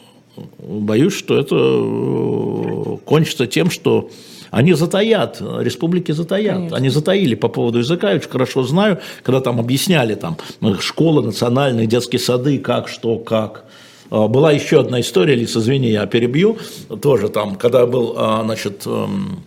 Боюсь, 0.59 1.15
что 1.15 1.39
это 1.39 1.57
э, 1.57 2.97
кончится 3.05 3.47
тем, 3.47 3.71
что 3.71 4.11
они 4.51 4.75
затаят, 4.75 5.41
республики 5.41 6.13
затаят. 6.13 6.57
Конечно. 6.57 6.77
Они 6.77 6.89
затаили 6.89 7.35
по 7.35 7.49
поводу 7.49 7.79
языка, 7.79 8.11
я 8.11 8.17
очень 8.17 8.31
хорошо 8.31 8.63
знаю, 8.65 8.99
когда 9.23 9.41
там 9.41 9.61
объясняли, 9.61 10.15
там, 10.15 10.37
школы 10.81 11.23
национальные, 11.23 11.87
детские 11.87 12.21
сады, 12.21 12.59
как, 12.59 12.89
что, 12.89 13.19
как. 13.19 13.65
А, 14.11 14.27
была 14.29 14.53
еще 14.53 14.81
одна 14.81 15.01
история, 15.01 15.35
Лиз, 15.35 15.57
извини, 15.57 15.91
я 15.91 16.07
перебью, 16.07 16.59
тоже 17.01 17.29
там, 17.29 17.55
когда 17.55 17.87
был, 17.87 18.15
а, 18.17 18.43
значит, 18.45 18.83
эм, 18.87 19.45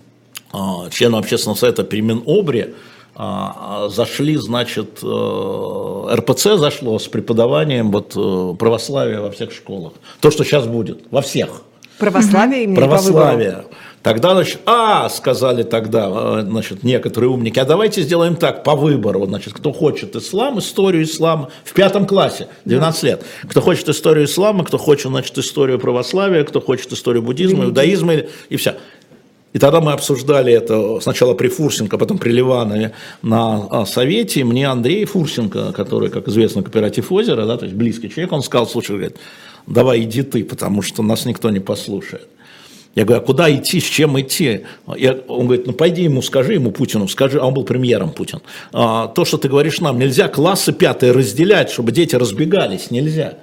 а, 0.52 0.90
членом 0.90 1.20
общественного 1.20 1.58
совета 1.58 1.84
при 1.84 2.02
Минобре, 2.02 2.74
зашли, 3.16 4.38
значит, 4.38 5.02
э, 5.04 6.16
РПЦ 6.16 6.58
зашло 6.58 6.98
с 6.98 7.08
преподаванием 7.08 7.92
вот 7.92 8.14
э, 8.16 8.56
православия 8.58 9.22
во 9.22 9.30
всех 9.30 9.52
школах. 9.52 9.94
То, 10.20 10.32
что 10.32 10.44
сейчас 10.44 10.66
будет, 10.66 11.04
во 11.12 11.22
всех. 11.22 11.62
Православие 12.00 12.64
именно 12.64 12.76
Православие. 12.76 13.66
Тогда, 14.04 14.34
значит, 14.34 14.60
а, 14.66 15.08
сказали 15.08 15.64
тогда, 15.64 16.10
э, 16.12 16.42
значит, 16.46 16.84
некоторые 16.84 17.30
умники, 17.30 17.58
а 17.58 17.64
давайте 17.64 18.02
сделаем 18.02 18.36
так, 18.36 18.66
по 18.66 18.76
выбору, 18.76 19.26
значит, 19.26 19.54
кто 19.54 19.72
хочет 19.72 20.14
ислам, 20.18 20.60
историю 20.60 21.04
ислама, 21.04 21.50
в 21.64 21.72
пятом 21.72 22.06
классе, 22.06 22.50
12 22.66 23.02
да. 23.02 23.08
лет, 23.08 23.24
кто 23.48 23.62
хочет 23.62 23.88
историю 23.88 24.26
ислама, 24.26 24.66
кто 24.66 24.78
хочет, 24.78 25.08
значит, 25.08 25.38
историю 25.38 25.80
православия, 25.80 26.44
кто 26.44 26.60
хочет 26.60 26.92
историю 26.92 27.24
буддизма, 27.24 27.64
иудаизма, 27.64 28.16
и, 28.16 28.28
и 28.50 28.58
все. 28.58 28.76
И 29.54 29.60
тогда 29.60 29.80
мы 29.80 29.94
обсуждали 29.94 30.52
это 30.52 31.00
сначала 31.00 31.34
при 31.34 31.48
Фурсенко, 31.48 31.98
потом 31.98 32.18
при 32.18 32.32
Ливанове 32.32 32.92
на 33.22 33.68
а, 33.70 33.86
совете. 33.86 34.44
Мне 34.44 34.68
Андрей 34.68 35.06
Фурсенко, 35.06 35.72
который, 35.72 36.10
как 36.10 36.28
известно, 36.28 36.62
кооператив 36.62 37.10
озера, 37.12 37.46
да, 37.46 37.56
то 37.56 37.66
есть 37.66 37.78
близкий 37.78 38.10
человек, 38.10 38.34
он 38.34 38.44
сказал, 38.44 38.68
слушай, 38.68 38.98
говорит, 38.98 39.16
давай 39.66 40.02
иди 40.02 40.24
ты, 40.24 40.44
потому 40.44 40.82
что 40.82 41.04
нас 41.04 41.26
никто 41.26 41.52
не 41.52 41.60
послушает. 41.60 42.28
Я 42.96 43.06
говорю, 43.06 43.24
а 43.24 43.26
куда 43.26 43.54
идти, 43.54 43.80
с 43.80 43.86
чем 43.86 44.20
идти? 44.20 44.66
Я, 44.96 45.18
он 45.28 45.48
говорит, 45.48 45.66
ну 45.66 45.74
пойди 45.74 46.04
ему 46.04 46.22
скажи, 46.22 46.54
ему 46.54 46.72
Путину 46.72 47.08
скажи, 47.08 47.40
а 47.40 47.46
он 47.48 47.54
был 47.54 47.64
премьером 47.64 48.12
Путин. 48.12 48.42
А, 48.72 49.08
то, 49.08 49.26
что 49.26 49.38
ты 49.38 49.50
говоришь 49.50 49.82
нам, 49.82 49.98
нельзя 49.98 50.28
классы 50.28 50.74
пятые 50.74 51.12
разделять, 51.12 51.72
чтобы 51.72 51.92
дети 51.92 52.16
разбегались, 52.16 52.92
нельзя. 52.92 53.36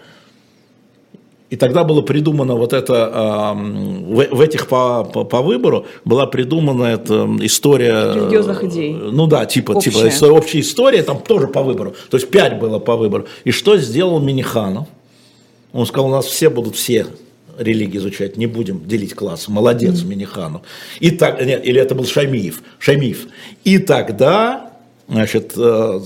И 1.49 1.57
тогда 1.57 1.83
было 1.83 2.01
придумано 2.01 2.55
вот 2.55 2.73
это, 2.73 3.57
в, 3.57 4.25
в 4.31 4.41
этих 4.41 4.69
по, 4.69 5.03
по, 5.03 5.25
по 5.25 5.43
выбору 5.43 5.85
была 6.05 6.27
придумана 6.27 6.85
эта 6.85 7.29
история... 7.41 8.15
Религиозных 8.15 8.63
идей. 8.63 8.93
Ну 8.93 9.27
да, 9.27 9.47
типа, 9.47 9.73
общая. 9.73 9.91
типа 9.91 10.27
общая 10.27 10.61
история, 10.61 11.03
там 11.03 11.19
тоже 11.19 11.49
по 11.49 11.65
выбору. 11.65 11.95
То 12.09 12.19
есть 12.19 12.31
пять 12.31 12.61
было 12.61 12.79
по 12.79 12.97
выбору. 12.97 13.27
И 13.43 13.51
что 13.51 13.77
сделал 13.79 14.21
Миниханов? 14.21 14.87
Он 15.73 15.87
сказал, 15.87 16.07
у 16.07 16.13
нас 16.13 16.27
все 16.27 16.51
будут 16.51 16.77
все 16.77 17.09
религии 17.61 17.99
изучать, 17.99 18.37
не 18.37 18.47
будем 18.47 18.87
делить 18.87 19.15
класс. 19.15 19.49
Молодец, 19.49 20.01
mm-hmm. 20.01 20.07
Миниханов. 20.07 20.63
И 20.99 21.11
так, 21.11 21.45
нет, 21.45 21.65
или 21.65 21.81
это 21.81 21.95
был 21.95 22.07
Шамиев. 22.07 22.63
Шамиев. 22.79 23.27
И 23.65 23.79
тогда 23.79 24.70
значит, 25.11 25.53
э, 25.57 26.01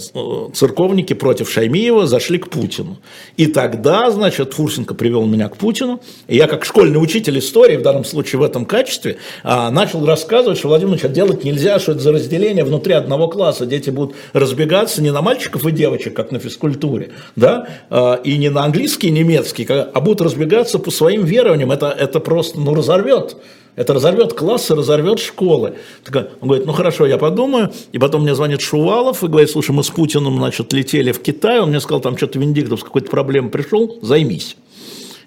церковники 0.54 1.12
против 1.12 1.50
Шаймиева 1.50 2.06
зашли 2.06 2.38
к 2.38 2.48
Путину. 2.48 2.96
И 3.36 3.46
тогда, 3.46 4.10
значит, 4.10 4.54
Фурсенко 4.54 4.94
привел 4.94 5.26
меня 5.26 5.48
к 5.48 5.56
Путину, 5.56 6.00
и 6.26 6.36
я 6.36 6.46
как 6.46 6.64
школьный 6.64 7.02
учитель 7.02 7.38
истории, 7.38 7.76
в 7.76 7.82
данном 7.82 8.04
случае 8.04 8.40
в 8.40 8.42
этом 8.42 8.64
качестве, 8.64 9.18
а, 9.42 9.70
начал 9.70 10.04
рассказывать, 10.06 10.58
что, 10.58 10.68
Владимир 10.68 10.94
Ильич, 10.94 11.12
делать 11.12 11.44
нельзя, 11.44 11.78
что 11.78 11.92
это 11.92 12.00
за 12.00 12.12
разделение 12.12 12.64
внутри 12.64 12.94
одного 12.94 13.28
класса, 13.28 13.66
дети 13.66 13.90
будут 13.90 14.16
разбегаться 14.32 15.02
не 15.02 15.10
на 15.10 15.20
мальчиков 15.20 15.66
и 15.66 15.70
девочек, 15.70 16.14
как 16.14 16.32
на 16.32 16.38
физкультуре, 16.38 17.12
да, 17.36 17.68
а, 17.90 18.14
и 18.14 18.38
не 18.38 18.48
на 18.48 18.64
английский 18.64 19.08
и 19.08 19.10
немецкий, 19.10 19.66
а 19.68 20.00
будут 20.00 20.22
разбегаться 20.22 20.78
по 20.78 20.90
своим 20.90 21.24
верованиям, 21.24 21.70
это, 21.70 21.88
это 21.88 22.20
просто, 22.20 22.58
ну, 22.58 22.74
разорвет 22.74 23.36
это 23.76 23.94
разорвет 23.94 24.34
классы, 24.34 24.74
разорвет 24.74 25.18
школы. 25.18 25.74
Так, 26.04 26.30
он 26.40 26.48
говорит, 26.48 26.66
ну 26.66 26.72
хорошо, 26.72 27.06
я 27.06 27.18
подумаю. 27.18 27.72
И 27.92 27.98
потом 27.98 28.22
мне 28.22 28.34
звонит 28.34 28.60
Шувалов 28.60 29.24
и 29.24 29.26
говорит, 29.26 29.50
слушай, 29.50 29.72
мы 29.72 29.82
с 29.82 29.90
Путиным, 29.90 30.36
значит, 30.36 30.72
летели 30.72 31.10
в 31.12 31.20
Китай. 31.20 31.60
Он 31.60 31.70
мне 31.70 31.80
сказал, 31.80 32.00
там 32.00 32.16
что-то 32.16 32.38
Венедиктов 32.38 32.80
с 32.80 32.84
какой-то 32.84 33.10
проблемой 33.10 33.50
пришел, 33.50 33.98
займись. 34.00 34.56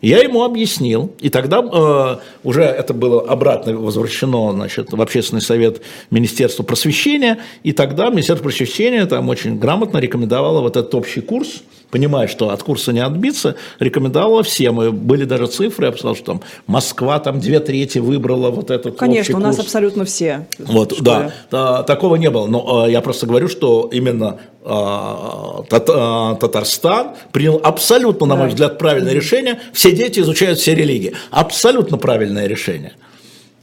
Я 0.01 0.19
ему 0.19 0.43
объяснил, 0.43 1.11
и 1.19 1.29
тогда 1.29 1.59
э, 1.59 2.17
уже 2.43 2.61
это 2.61 2.93
было 2.93 3.21
обратно 3.21 3.75
возвращено 3.75 4.51
значит, 4.51 4.93
в 4.93 5.01
Общественный 5.01 5.41
совет 5.41 5.81
Министерства 6.11 6.61
просвещения, 6.61 7.39
и 7.63 7.71
тогда 7.71 8.09
Министерство 8.09 8.43
просвещения 8.43 9.05
там 9.07 9.27
очень 9.27 9.57
грамотно 9.57 9.97
рекомендовало 9.97 10.61
вот 10.61 10.77
этот 10.77 10.93
общий 10.93 11.21
курс, 11.21 11.63
понимая, 11.91 12.27
что 12.27 12.49
от 12.49 12.63
курса 12.63 12.93
не 12.93 12.99
отбиться, 12.99 13.55
рекомендовала 13.79 14.43
всем. 14.43 14.81
И 14.81 14.89
были 14.89 15.25
даже 15.25 15.47
цифры, 15.47 15.87
я 15.87 15.91
посмотрел, 15.91 16.15
что 16.15 16.25
там 16.33 16.41
Москва 16.67 17.19
там 17.19 17.39
две 17.39 17.59
трети 17.59 17.99
выбрала 17.99 18.49
вот 18.49 18.71
этот 18.71 18.97
Конечно, 18.97 19.37
у 19.37 19.39
нас 19.39 19.59
абсолютно 19.59 20.05
все. 20.05 20.47
Вот, 20.59 20.95
да, 21.01 21.31
да, 21.51 21.83
такого 21.83 22.15
не 22.15 22.29
было. 22.29 22.47
Но 22.47 22.85
э, 22.87 22.91
я 22.91 23.01
просто 23.01 23.27
говорю, 23.27 23.47
что 23.47 23.89
именно 23.91 24.39
э, 24.63 25.63
Татарстан 25.69 27.11
принял 27.31 27.59
абсолютно, 27.63 28.27
на 28.27 28.35
мой 28.35 28.49
взгляд, 28.49 28.77
правильное 28.77 29.13
решение. 29.13 29.59
Все 29.73 29.91
дети 29.91 30.19
изучают 30.19 30.59
все 30.59 30.75
религии. 30.75 31.13
Абсолютно 31.31 31.97
правильное 31.97 32.47
решение. 32.47 32.93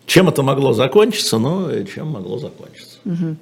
Чем 0.07 0.29
это 0.29 0.43
могло 0.43 0.73
закончиться? 0.73 1.39
Ну, 1.39 1.71
чем 1.87 2.09
могло 2.09 2.39
закончиться. 2.39 2.99
Угу. 3.05 3.37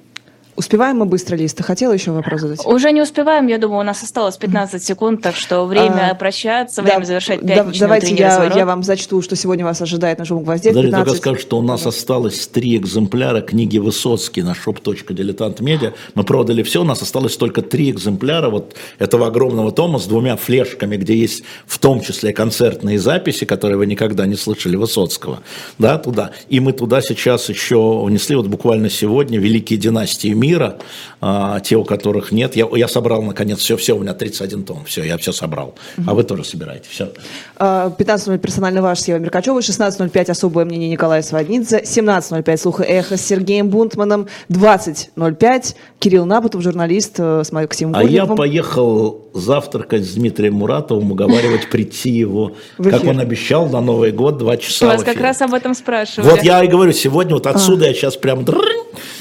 Успеваем 0.55 0.97
мы 0.97 1.05
быстро, 1.05 1.35
Лиз? 1.35 1.53
Ты 1.55 1.63
хотела 1.63 1.93
еще 1.93 2.11
вопрос 2.11 2.41
задать? 2.41 2.63
Уже 2.65 2.91
не 2.91 3.01
успеваем, 3.01 3.47
я 3.47 3.57
думаю, 3.57 3.79
у 3.79 3.83
нас 3.83 4.03
осталось 4.03 4.37
15 4.37 4.83
секунд, 4.83 5.21
так 5.21 5.35
что 5.35 5.65
время 5.65 6.11
а, 6.11 6.15
прощаться, 6.15 6.83
время 6.83 6.99
да, 6.99 7.05
завершать 7.05 7.41
пятничный 7.41 7.79
Давайте 7.79 8.13
я, 8.13 8.51
я 8.55 8.65
вам 8.65 8.83
зачту, 8.83 9.21
что 9.23 9.35
сегодня 9.35 9.65
вас 9.65 9.81
ожидает 9.81 10.19
на 10.19 10.25
живом 10.25 10.43
гвозде. 10.43 10.69
Подожди, 10.69 10.91
15... 10.91 11.05
только 11.05 11.17
скажу, 11.19 11.39
что 11.39 11.57
у 11.57 11.63
нас 11.63 11.87
осталось 11.87 12.45
три 12.47 12.77
экземпляра 12.77 13.41
книги 13.41 13.79
Высоцкий 13.79 14.43
на 14.43 14.51
shop.diletant.media. 14.51 15.93
Мы 16.13 16.23
продали 16.23 16.61
все, 16.61 16.81
у 16.81 16.85
нас 16.85 17.01
осталось 17.01 17.35
только 17.35 17.63
три 17.63 17.89
экземпляра 17.89 18.49
вот 18.49 18.75
этого 18.99 19.27
огромного 19.27 19.71
тома 19.71 19.97
с 19.97 20.05
двумя 20.05 20.35
флешками, 20.35 20.97
где 20.97 21.15
есть 21.15 21.43
в 21.65 21.79
том 21.79 22.01
числе 22.01 22.31
концертные 22.31 22.99
записи, 22.99 23.45
которые 23.45 23.77
вы 23.77 23.87
никогда 23.87 24.27
не 24.27 24.35
слышали 24.35 24.75
Высоцкого. 24.75 25.39
Да, 25.79 25.97
туда. 25.97 26.31
И 26.49 26.59
мы 26.59 26.73
туда 26.73 27.01
сейчас 27.01 27.49
еще 27.49 27.77
унесли 27.77 28.35
вот 28.35 28.47
буквально 28.47 28.91
сегодня 28.91 29.39
«Великие 29.39 29.79
династии 29.79 30.42
мира, 30.43 30.77
а, 31.21 31.59
те, 31.61 31.77
у 31.77 31.85
которых 31.85 32.33
нет. 32.33 32.55
Я, 32.55 32.67
я 32.75 32.87
собрал, 32.87 33.21
наконец, 33.21 33.59
все, 33.59 33.77
все, 33.77 33.95
у 33.95 33.99
меня 33.99 34.13
31 34.13 34.63
том, 34.65 34.83
все, 34.85 35.03
я 35.03 35.17
все 35.17 35.31
собрал. 35.31 35.75
Угу. 35.97 36.09
А 36.09 36.13
вы 36.13 36.23
тоже 36.23 36.43
собираете, 36.43 36.85
все. 36.89 37.11
15.05 37.59 38.37
персонально 38.39 38.81
ваш 38.81 38.99
Сева 38.99 39.19
Меркачева, 39.19 39.59
16.05 39.59 40.31
особое 40.31 40.65
мнение 40.65 40.89
Николая 40.89 41.21
Сваднидзе, 41.21 41.83
17.05 41.83 42.57
слуха 42.57 42.83
эхо 42.83 43.15
с 43.15 43.21
Сергеем 43.21 43.69
Бунтманом, 43.69 44.27
20.05 44.49 45.75
Кирилл 45.99 46.25
Набутов, 46.25 46.61
журналист 46.61 47.15
э, 47.19 47.43
с 47.45 47.51
Максимом 47.53 47.95
А 47.95 48.03
я 48.03 48.25
поехал 48.25 49.29
завтракать 49.33 50.03
с 50.03 50.15
Дмитрием 50.15 50.55
Муратовым, 50.55 51.11
уговаривать 51.11 51.69
прийти 51.69 52.09
его, 52.09 52.51
как 52.77 53.05
он 53.05 53.19
обещал, 53.19 53.69
на 53.69 53.79
Новый 53.79 54.11
год, 54.11 54.37
два 54.37 54.57
часа. 54.57 54.87
Вас 54.87 55.03
как 55.03 55.21
раз 55.21 55.41
об 55.41 55.53
этом 55.53 55.73
спрашивали. 55.73 56.29
Вот 56.29 56.43
я 56.43 56.63
и 56.63 56.67
говорю, 56.67 56.91
сегодня 56.91 57.33
вот 57.33 57.47
отсюда 57.47 57.85
а. 57.85 57.87
я 57.87 57.93
сейчас 57.93 58.17
прям 58.17 58.43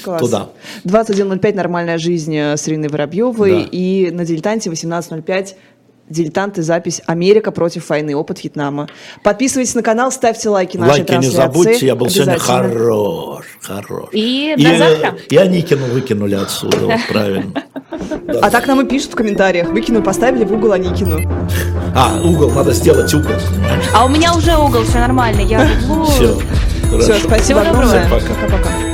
туда. 0.05 0.49
21.05 0.85 1.55
«Нормальная 1.55 1.99
жизнь» 1.99 2.37
с 2.37 2.69
Ириной 2.69 2.89
Воробьевой 2.89 3.63
да. 3.63 3.69
и 3.71 4.11
на 4.11 4.25
«Дилетанте» 4.25 4.71
18.05 4.71 5.55
дилетанты, 6.13 6.63
запись 6.63 7.03
«Америка 7.07 7.51
против 7.51 7.89
войны. 7.89 8.15
Опыт 8.15 8.43
Вьетнама». 8.45 8.89
Подписывайтесь 9.23 9.75
на 9.75 9.83
канал, 9.83 10.13
ставьте 10.13 10.49
лайки 10.49 10.77
нашей 10.77 10.91
лайки 10.91 11.07
трансляции. 11.07 11.37
не 11.37 11.43
забудьте, 11.43 11.87
я 11.87 11.95
был 11.95 12.09
сегодня 12.09 12.39
хорош, 12.39 13.47
хорош. 13.61 14.09
И, 14.13 14.55
и 14.57 14.65
до 14.65 14.79
завтра. 14.79 15.17
И 15.29 15.37
Аникину 15.37 15.87
выкинули 15.87 16.35
отсюда, 16.35 16.79
вот 16.79 17.01
правильно. 17.09 17.53
А 18.41 18.51
так 18.51 18.67
нам 18.67 18.81
и 18.81 18.89
пишут 18.89 19.13
в 19.13 19.15
комментариях. 19.15 19.69
Выкину, 19.69 20.03
поставили 20.03 20.45
в 20.45 20.53
угол 20.53 20.73
Аникину. 20.73 21.21
А, 21.95 22.19
угол, 22.23 22.51
надо 22.51 22.73
сделать 22.73 23.13
угол. 23.13 23.33
А 23.95 24.05
у 24.05 24.09
меня 24.09 24.35
уже 24.35 24.57
угол, 24.57 24.83
все 24.83 24.99
нормально, 24.99 25.41
я 25.43 25.69
Все, 26.09 26.39
Все, 27.01 27.19
спасибо 27.19 27.61
огромное. 27.61 28.09
Пока. 28.09 28.35
Пока-пока. 28.35 28.92